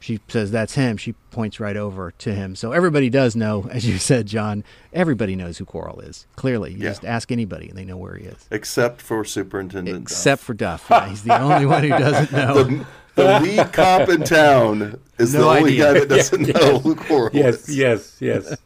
she 0.00 0.18
says 0.28 0.50
that's 0.50 0.74
him. 0.74 0.96
She 0.96 1.12
points 1.30 1.60
right 1.60 1.76
over 1.76 2.10
to 2.10 2.34
him. 2.34 2.56
So 2.56 2.72
everybody 2.72 3.08
does 3.10 3.36
know, 3.36 3.68
as 3.70 3.86
you 3.86 3.98
said, 3.98 4.26
John. 4.26 4.64
Everybody 4.92 5.36
knows 5.36 5.58
who 5.58 5.64
Quarrel 5.64 6.00
is. 6.00 6.26
Clearly, 6.36 6.72
you 6.72 6.78
Yeah. 6.78 6.88
just 6.90 7.04
ask 7.04 7.30
anybody, 7.30 7.68
and 7.68 7.78
they 7.78 7.84
know 7.84 7.96
where 7.96 8.16
he 8.16 8.24
is. 8.24 8.46
except 8.50 9.00
for 9.02 9.24
Superintendent. 9.24 9.96
Duff. 10.06 10.12
Except 10.12 10.42
for 10.42 10.54
Duff. 10.54 10.86
Yeah, 10.90 11.08
he's 11.08 11.22
the 11.22 11.38
only 11.40 11.66
one 11.66 11.82
who 11.82 11.90
doesn't 11.90 12.32
know. 12.32 12.64
the, 12.64 12.86
the 13.14 13.40
lead 13.40 13.72
cop 13.72 14.08
in 14.08 14.22
town 14.24 14.98
is 15.18 15.34
No 15.34 15.40
the 15.42 15.48
only 15.48 15.72
idea. 15.82 15.84
guy 15.94 16.00
that 16.00 16.08
doesn't 16.08 16.46
Yeah, 16.48 16.52
know 16.58 16.72
yes. 16.72 16.82
who 16.82 16.94
Quarrel 16.96 17.30
Yes. 17.34 17.68
is. 17.68 17.76
Yes. 17.76 18.16
Yes. 18.20 18.56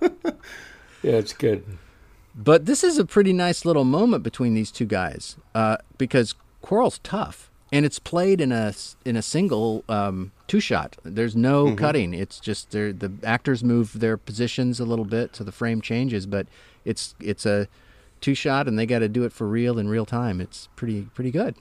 yeah, 0.02 0.10
it's 1.02 1.32
good. 1.32 1.64
But 2.34 2.66
this 2.66 2.84
is 2.84 2.98
a 2.98 3.04
pretty 3.04 3.32
nice 3.32 3.64
little 3.64 3.84
moment 3.84 4.22
between 4.22 4.54
these 4.54 4.70
two 4.70 4.84
guys 4.84 5.36
uh, 5.54 5.78
because 5.98 6.34
Quarrel's 6.62 6.98
tough, 6.98 7.50
and 7.72 7.84
it's 7.84 7.98
played 7.98 8.40
in 8.40 8.52
a 8.52 8.74
in 9.04 9.16
a 9.16 9.22
single 9.22 9.84
um, 9.88 10.32
two 10.46 10.60
shot. 10.60 10.96
There's 11.02 11.36
no 11.36 11.74
cutting. 11.74 12.14
It's 12.14 12.40
just 12.40 12.70
the 12.70 13.12
actors 13.24 13.64
move 13.64 14.00
their 14.00 14.16
positions 14.16 14.80
a 14.80 14.84
little 14.84 15.04
bit, 15.04 15.36
so 15.36 15.44
the 15.44 15.52
frame 15.52 15.80
changes. 15.80 16.26
But 16.26 16.46
it's 16.84 17.14
it's 17.20 17.46
a 17.46 17.68
two 18.20 18.34
shot, 18.34 18.68
and 18.68 18.78
they 18.78 18.86
got 18.86 19.00
to 19.00 19.08
do 19.08 19.24
it 19.24 19.32
for 19.32 19.46
real 19.46 19.78
in 19.78 19.88
real 19.88 20.06
time. 20.06 20.40
It's 20.40 20.68
pretty 20.76 21.02
pretty 21.14 21.30
good. 21.30 21.56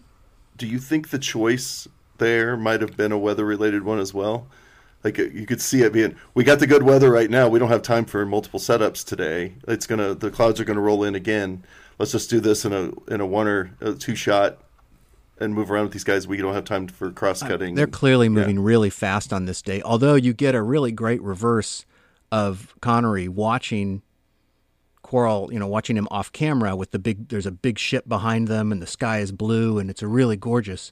Do 0.57 0.67
you 0.67 0.79
think 0.79 1.09
the 1.09 1.19
choice 1.19 1.87
there 2.17 2.55
might 2.55 2.81
have 2.81 2.95
been 2.95 3.11
a 3.11 3.17
weather 3.17 3.45
related 3.45 3.83
one 3.83 3.99
as 3.99 4.13
well? 4.13 4.47
Like 5.03 5.19
uh, 5.19 5.23
you 5.23 5.45
could 5.45 5.61
see 5.61 5.81
it 5.83 5.93
being, 5.93 6.15
we 6.33 6.43
got 6.43 6.59
the 6.59 6.67
good 6.67 6.83
weather 6.83 7.11
right 7.11 7.29
now. 7.29 7.47
We 7.47 7.59
don't 7.59 7.69
have 7.69 7.83
time 7.83 8.05
for 8.05 8.25
multiple 8.25 8.59
setups 8.59 9.05
today. 9.05 9.53
It's 9.67 9.85
gonna, 9.85 10.15
the 10.15 10.31
clouds 10.31 10.59
are 10.59 10.65
gonna 10.65 10.81
roll 10.81 11.03
in 11.03 11.13
again. 11.13 11.63
Let's 11.99 12.11
just 12.11 12.29
do 12.29 12.39
this 12.39 12.65
in 12.65 12.73
a 12.73 12.91
in 13.13 13.21
a 13.21 13.25
one 13.25 13.47
or 13.47 13.71
a 13.81 13.93
two 13.93 14.15
shot, 14.15 14.59
and 15.37 15.53
move 15.53 15.69
around 15.69 15.83
with 15.83 15.93
these 15.93 16.03
guys. 16.03 16.27
We 16.27 16.37
don't 16.37 16.53
have 16.53 16.65
time 16.65 16.87
for 16.87 17.11
cross 17.11 17.43
uh, 17.43 17.47
cutting. 17.47 17.75
They're 17.75 17.87
clearly 17.87 18.29
moving 18.29 18.59
really 18.59 18.89
fast 18.89 19.33
on 19.33 19.45
this 19.45 19.61
day. 19.61 19.81
Although 19.81 20.15
you 20.15 20.33
get 20.33 20.55
a 20.55 20.61
really 20.61 20.91
great 20.91 21.21
reverse 21.21 21.85
of 22.31 22.75
Connery 22.81 23.27
watching 23.27 24.01
Quarrel, 25.01 25.49
you 25.51 25.59
know, 25.59 25.67
watching 25.67 25.97
him 25.97 26.07
off 26.09 26.31
camera 26.31 26.75
with 26.75 26.91
the 26.91 26.99
big. 26.99 27.27
There's 27.27 27.45
a 27.45 27.51
big 27.51 27.77
ship 27.77 28.07
behind 28.07 28.47
them, 28.47 28.71
and 28.71 28.81
the 28.81 28.87
sky 28.87 29.19
is 29.19 29.31
blue, 29.31 29.77
and 29.77 29.89
it's 29.89 30.01
a 30.01 30.07
really 30.07 30.35
gorgeous 30.35 30.91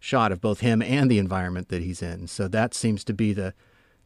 shot 0.00 0.32
of 0.32 0.40
both 0.40 0.60
him 0.60 0.82
and 0.82 1.10
the 1.10 1.18
environment 1.18 1.68
that 1.68 1.80
he's 1.80 2.02
in. 2.02 2.26
So 2.26 2.48
that 2.48 2.74
seems 2.74 3.04
to 3.04 3.14
be 3.14 3.32
the 3.32 3.54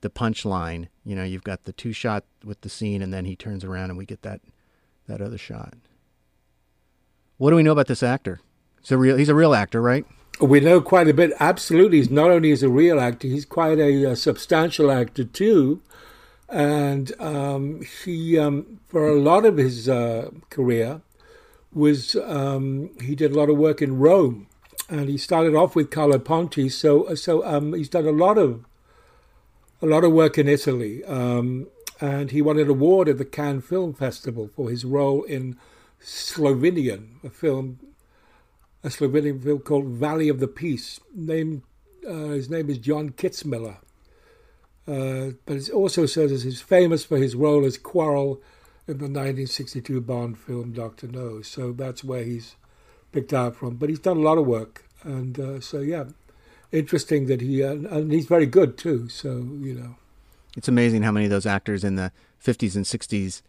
the 0.00 0.10
punchline. 0.10 0.88
You 1.04 1.16
know, 1.16 1.24
you've 1.24 1.44
got 1.44 1.64
the 1.64 1.72
two 1.72 1.92
shot 1.92 2.24
with 2.44 2.60
the 2.60 2.68
scene, 2.68 3.00
and 3.00 3.12
then 3.12 3.24
he 3.24 3.36
turns 3.36 3.64
around, 3.64 3.90
and 3.90 3.98
we 3.98 4.04
get 4.04 4.22
that 4.22 4.40
that 5.06 5.22
other 5.22 5.38
shot. 5.38 5.74
What 7.38 7.50
do 7.50 7.56
we 7.56 7.62
know 7.62 7.72
about 7.72 7.86
this 7.86 8.02
actor? 8.02 8.40
He's 8.80 8.92
a 8.92 8.98
real. 8.98 9.16
He's 9.16 9.28
a 9.28 9.34
real 9.34 9.54
actor, 9.54 9.80
right? 9.80 10.06
We 10.40 10.60
know 10.60 10.80
quite 10.80 11.08
a 11.08 11.14
bit. 11.14 11.32
Absolutely, 11.40 11.98
he's 11.98 12.10
not 12.10 12.30
only 12.30 12.50
is 12.50 12.62
a 12.62 12.68
real 12.68 13.00
actor, 13.00 13.26
he's 13.26 13.44
quite 13.44 13.78
a, 13.78 14.12
uh 14.12 14.14
substantial 14.14 14.90
actor 14.90 15.24
too. 15.24 15.82
And 16.48 17.12
um, 17.20 17.82
he, 18.04 18.38
um, 18.38 18.80
for 18.88 19.08
a 19.08 19.20
lot 19.20 19.44
of 19.44 19.58
his 19.58 19.88
uh, 19.88 20.30
career, 20.48 21.02
was 21.72 22.16
um, 22.16 22.90
he 23.02 23.14
did 23.14 23.32
a 23.32 23.34
lot 23.34 23.50
of 23.50 23.58
work 23.58 23.82
in 23.82 23.98
Rome, 23.98 24.46
and 24.88 25.08
he 25.08 25.18
started 25.18 25.54
off 25.54 25.76
with 25.76 25.90
Carlo 25.90 26.18
Ponti. 26.18 26.68
So, 26.68 27.14
so 27.14 27.44
um, 27.44 27.74
he's 27.74 27.88
done 27.88 28.06
a 28.06 28.12
lot 28.12 28.38
of 28.38 28.64
a 29.82 29.86
lot 29.86 30.04
of 30.04 30.12
work 30.12 30.38
in 30.38 30.48
Italy, 30.48 31.04
um, 31.04 31.66
and 32.00 32.30
he 32.30 32.40
won 32.40 32.58
an 32.58 32.68
award 32.68 33.08
at 33.08 33.18
the 33.18 33.24
Cannes 33.24 33.62
Film 33.62 33.92
Festival 33.92 34.50
for 34.56 34.70
his 34.70 34.84
role 34.84 35.22
in 35.24 35.56
Slovenian, 36.00 37.22
a 37.24 37.30
film 37.30 37.78
a 38.82 38.88
Slovenian 38.88 39.42
film 39.42 39.60
called 39.60 39.86
Valley 39.86 40.28
of 40.28 40.40
the 40.40 40.48
Peace. 40.48 41.00
Name, 41.14 41.62
uh, 42.06 42.28
his 42.28 42.48
name 42.48 42.70
is 42.70 42.78
John 42.78 43.10
Kitzmiller. 43.10 43.76
Uh, 44.86 45.32
but 45.44 45.56
it 45.56 45.70
also 45.70 46.06
says 46.06 46.30
that 46.30 46.42
he's 46.42 46.62
famous 46.62 47.04
for 47.04 47.18
his 47.18 47.34
role 47.34 47.64
as 47.64 47.76
Quarrel 47.76 48.40
in 48.86 48.98
the 48.98 49.04
1962 49.04 50.00
Bond 50.00 50.38
film 50.38 50.72
Doctor 50.72 51.06
No. 51.06 51.42
So 51.42 51.72
that's 51.72 52.02
where 52.02 52.24
he's 52.24 52.56
picked 53.12 53.34
out 53.34 53.54
from. 53.54 53.76
But 53.76 53.90
he's 53.90 53.98
done 53.98 54.16
a 54.16 54.20
lot 54.20 54.38
of 54.38 54.46
work, 54.46 54.84
and 55.02 55.38
uh, 55.38 55.60
so 55.60 55.80
yeah, 55.80 56.04
interesting 56.72 57.26
that 57.26 57.42
he 57.42 57.62
uh, 57.62 57.72
and 57.72 58.10
he's 58.10 58.26
very 58.26 58.46
good 58.46 58.78
too. 58.78 59.10
So 59.10 59.28
you 59.28 59.74
know, 59.74 59.96
It's 60.56 60.68
amazing 60.68 61.02
how 61.02 61.12
many 61.12 61.26
of 61.26 61.30
those 61.30 61.46
actors 61.46 61.84
in 61.84 61.96
the 61.96 62.10
50s 62.42 62.74
and 62.74 62.86
60s 62.86 63.42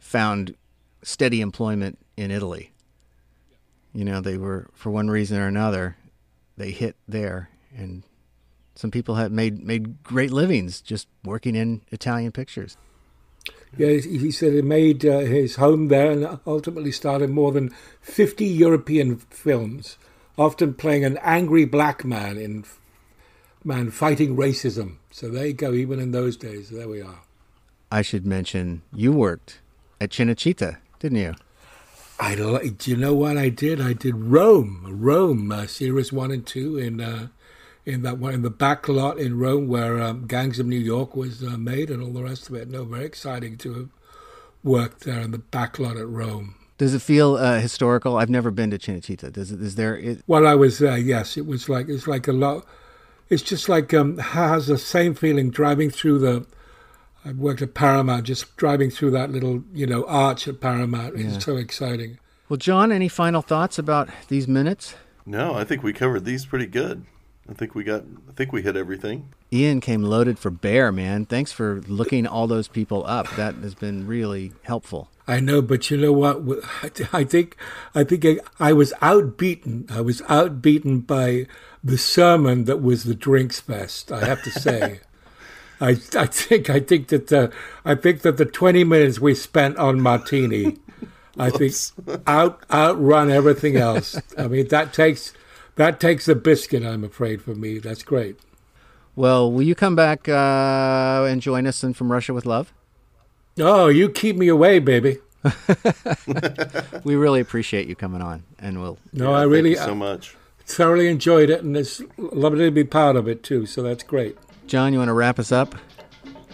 found 0.00 0.56
steady 1.02 1.40
employment 1.40 1.98
in 2.16 2.32
Italy. 2.32 2.71
You 3.94 4.04
know, 4.04 4.20
they 4.20 4.38
were, 4.38 4.68
for 4.74 4.90
one 4.90 5.10
reason 5.10 5.38
or 5.38 5.46
another, 5.46 5.96
they 6.56 6.70
hit 6.70 6.96
there. 7.06 7.50
And 7.76 8.02
some 8.74 8.90
people 8.90 9.16
had 9.16 9.32
made, 9.32 9.62
made 9.62 10.02
great 10.02 10.32
livings 10.32 10.80
just 10.80 11.08
working 11.24 11.54
in 11.54 11.82
Italian 11.90 12.32
pictures. 12.32 12.76
yeah, 13.76 13.88
he 13.88 14.30
said 14.30 14.52
he 14.52 14.62
made 14.62 15.04
uh, 15.04 15.20
his 15.20 15.56
home 15.56 15.88
there 15.88 16.10
and 16.10 16.40
ultimately 16.46 16.92
starred 16.92 17.22
in 17.22 17.32
more 17.32 17.52
than 17.52 17.70
50 18.00 18.44
European 18.44 19.16
films, 19.16 19.98
often 20.38 20.74
playing 20.74 21.04
an 21.04 21.18
angry 21.22 21.64
black 21.64 22.04
man 22.04 22.38
in 22.38 22.64
man 23.64 23.90
fighting 23.90 24.36
racism. 24.36 24.96
So 25.10 25.28
there 25.28 25.46
you 25.46 25.52
go. 25.52 25.72
Even 25.72 26.00
in 26.00 26.12
those 26.12 26.36
days, 26.36 26.70
there 26.70 26.88
we 26.88 27.00
are. 27.00 27.20
I 27.90 28.02
should 28.02 28.26
mention 28.26 28.82
you 28.94 29.12
worked 29.12 29.60
at 30.00 30.10
Cinecittà, 30.10 30.78
didn't 30.98 31.18
you? 31.18 31.34
I 32.22 32.36
do 32.36 32.90
you 32.92 32.96
know 32.96 33.14
what 33.14 33.36
I 33.36 33.48
did? 33.48 33.80
I 33.80 33.94
did 33.94 34.14
Rome, 34.14 34.86
Rome, 34.86 35.50
uh, 35.50 35.66
series 35.66 36.12
one 36.12 36.30
and 36.30 36.46
two 36.46 36.78
in 36.78 37.00
uh, 37.00 37.28
in 37.84 38.02
that 38.02 38.18
one 38.18 38.32
in 38.32 38.42
the 38.42 38.48
back 38.48 38.88
lot 38.88 39.18
in 39.18 39.40
Rome 39.40 39.66
where 39.66 40.00
um, 40.00 40.28
Gangs 40.28 40.60
of 40.60 40.66
New 40.66 40.78
York 40.78 41.16
was 41.16 41.42
uh, 41.42 41.58
made 41.58 41.90
and 41.90 42.00
all 42.00 42.12
the 42.12 42.22
rest 42.22 42.48
of 42.48 42.54
it. 42.54 42.68
No, 42.68 42.84
very 42.84 43.06
exciting 43.06 43.56
to 43.58 43.74
have 43.74 43.88
worked 44.62 45.00
there 45.00 45.18
in 45.18 45.32
the 45.32 45.38
back 45.38 45.80
lot 45.80 45.96
at 45.96 46.06
Rome. 46.06 46.54
Does 46.78 46.94
it 46.94 47.02
feel 47.02 47.34
uh, 47.34 47.58
historical? 47.58 48.16
I've 48.16 48.30
never 48.30 48.52
been 48.52 48.70
to 48.70 48.78
Cinecittà. 48.78 49.32
Does 49.32 49.50
it? 49.50 49.60
Is 49.60 49.74
there? 49.74 49.96
It... 49.96 50.22
Well, 50.28 50.46
I 50.46 50.54
was 50.54 50.78
there. 50.78 50.96
Yes, 50.96 51.36
it 51.36 51.44
was 51.44 51.68
like 51.68 51.88
it's 51.88 52.06
like 52.06 52.28
a 52.28 52.32
lot. 52.32 52.64
It's 53.30 53.42
just 53.42 53.68
like 53.68 53.92
um, 53.92 54.18
has 54.18 54.68
the 54.68 54.78
same 54.78 55.16
feeling 55.16 55.50
driving 55.50 55.90
through 55.90 56.20
the. 56.20 56.46
I 57.24 57.32
worked 57.32 57.62
at 57.62 57.74
Paramount, 57.74 58.24
just 58.24 58.56
driving 58.56 58.90
through 58.90 59.12
that 59.12 59.30
little 59.30 59.62
you 59.72 59.86
know 59.86 60.04
arch 60.06 60.48
at 60.48 60.60
Paramount. 60.60 61.14
It's 61.16 61.44
so 61.44 61.56
exciting. 61.56 62.18
Well, 62.48 62.56
John, 62.56 62.92
any 62.92 63.08
final 63.08 63.42
thoughts 63.42 63.78
about 63.78 64.08
these 64.28 64.46
minutes? 64.46 64.94
No, 65.24 65.54
I 65.54 65.64
think 65.64 65.82
we 65.82 65.92
covered 65.92 66.24
these 66.24 66.44
pretty 66.44 66.66
good. 66.66 67.06
I 67.48 67.54
think 67.54 67.74
we 67.74 67.84
got. 67.84 68.04
I 68.28 68.32
think 68.32 68.52
we 68.52 68.62
hit 68.62 68.76
everything. 68.76 69.28
Ian 69.52 69.80
came 69.80 70.02
loaded 70.02 70.38
for 70.38 70.50
bear, 70.50 70.90
man. 70.90 71.26
Thanks 71.26 71.52
for 71.52 71.82
looking 71.86 72.26
all 72.26 72.46
those 72.46 72.68
people 72.68 73.04
up. 73.06 73.28
That 73.36 73.56
has 73.56 73.74
been 73.74 74.06
really 74.06 74.52
helpful. 74.62 75.08
I 75.26 75.40
know, 75.40 75.62
but 75.62 75.90
you 75.90 75.96
know 75.96 76.12
what? 76.12 76.42
I 77.12 77.24
think, 77.24 77.56
I 77.94 78.04
think 78.04 78.26
I 78.58 78.72
was 78.72 78.92
outbeaten. 79.00 79.90
I 79.90 80.00
was 80.00 80.20
outbeaten 80.22 81.06
by 81.06 81.46
the 81.84 81.98
sermon 81.98 82.64
that 82.64 82.82
was 82.82 83.04
the 83.04 83.14
drinks 83.14 83.60
fest. 83.60 84.10
I 84.10 84.24
have 84.24 84.42
to 84.42 84.50
say. 84.50 85.00
I, 85.82 85.90
I 86.16 86.26
think, 86.26 86.70
I 86.70 86.78
think 86.78 87.08
that 87.08 87.26
the, 87.26 87.52
I 87.84 87.96
think 87.96 88.22
that 88.22 88.36
the 88.36 88.44
twenty 88.44 88.84
minutes 88.84 89.18
we 89.18 89.34
spent 89.34 89.76
on 89.78 90.00
martini, 90.00 90.78
I 91.36 91.50
think 91.58 91.74
out 92.26 92.62
outrun 92.70 93.30
everything 93.30 93.76
else. 93.76 94.20
I 94.38 94.46
mean, 94.46 94.68
that 94.68 94.92
takes 94.92 95.32
that 95.76 95.98
takes 95.98 96.28
a 96.28 96.36
biscuit, 96.36 96.84
I'm 96.84 97.02
afraid, 97.02 97.42
for 97.42 97.54
me. 97.54 97.78
That's 97.78 98.02
great. 98.02 98.38
Well, 99.16 99.50
will 99.50 99.62
you 99.62 99.74
come 99.74 99.96
back 99.96 100.28
uh, 100.28 101.26
and 101.28 101.42
join 101.42 101.66
us 101.66 101.82
in 101.82 101.94
From 101.94 102.12
Russia 102.12 102.32
with 102.32 102.46
Love? 102.46 102.72
Oh, 103.58 103.88
you 103.88 104.08
keep 104.08 104.36
me 104.36 104.48
away, 104.48 104.78
baby. 104.78 105.18
we 107.04 107.16
really 107.16 107.40
appreciate 107.40 107.88
you 107.88 107.96
coming 107.96 108.22
on, 108.22 108.44
and 108.60 108.80
we'll. 108.80 108.98
No, 109.12 109.30
yeah, 109.30 109.38
I 109.38 109.42
really 109.42 109.74
so 109.74 109.94
much. 109.96 110.36
Thoroughly 110.64 111.08
enjoyed 111.08 111.50
it, 111.50 111.64
and 111.64 111.76
it's 111.76 112.00
lovely 112.16 112.66
to 112.66 112.70
be 112.70 112.84
part 112.84 113.16
of 113.16 113.26
it 113.26 113.42
too. 113.42 113.66
So 113.66 113.82
that's 113.82 114.04
great. 114.04 114.38
John, 114.66 114.92
you 114.92 114.98
want 114.98 115.08
to 115.08 115.14
wrap 115.14 115.38
us 115.38 115.52
up? 115.52 115.74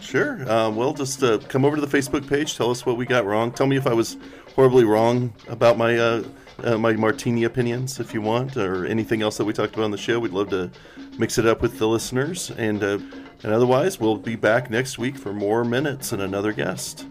Sure. 0.01 0.49
Uh, 0.49 0.71
well, 0.71 0.95
just 0.95 1.23
uh, 1.23 1.39
come 1.49 1.65
over 1.65 1.77
to 1.77 1.85
the 1.85 1.99
Facebook 1.99 2.27
page. 2.27 2.57
Tell 2.57 2.71
us 2.71 2.87
what 2.87 2.97
we 2.97 3.05
got 3.05 3.25
wrong. 3.25 3.53
Tell 3.53 3.67
me 3.67 3.77
if 3.77 3.87
I 3.87 3.93
was 3.93 4.17
horribly 4.55 4.85
wrong 4.85 5.33
about 5.49 5.77
my 5.77 5.99
uh, 5.99 6.25
uh, 6.63 6.77
my 6.77 6.93
martini 6.95 7.45
opinions 7.45 8.01
if 8.01 8.13
you 8.13 8.21
want, 8.21 8.57
or 8.57 8.87
anything 8.87 9.23
else 9.23 9.37
that 9.37 9.45
we 9.45 9.53
talked 9.53 9.75
about 9.75 9.85
on 9.85 9.91
the 9.91 9.99
show. 9.99 10.19
We'd 10.19 10.33
love 10.33 10.51
to 10.51 10.71
mix 11.19 11.39
it 11.39 11.47
up 11.47 11.63
with 11.63 11.79
the 11.79 11.87
listeners. 11.87 12.51
And, 12.51 12.83
uh, 12.83 12.99
and 13.43 13.53
otherwise, 13.53 14.01
we'll 14.01 14.17
be 14.17 14.37
back 14.37 14.71
next 14.71 14.99
week 14.99 15.17
for 15.17 15.33
more 15.33 15.65
minutes 15.65 16.13
and 16.13 16.23
another 16.23 16.53
guest. 16.53 17.07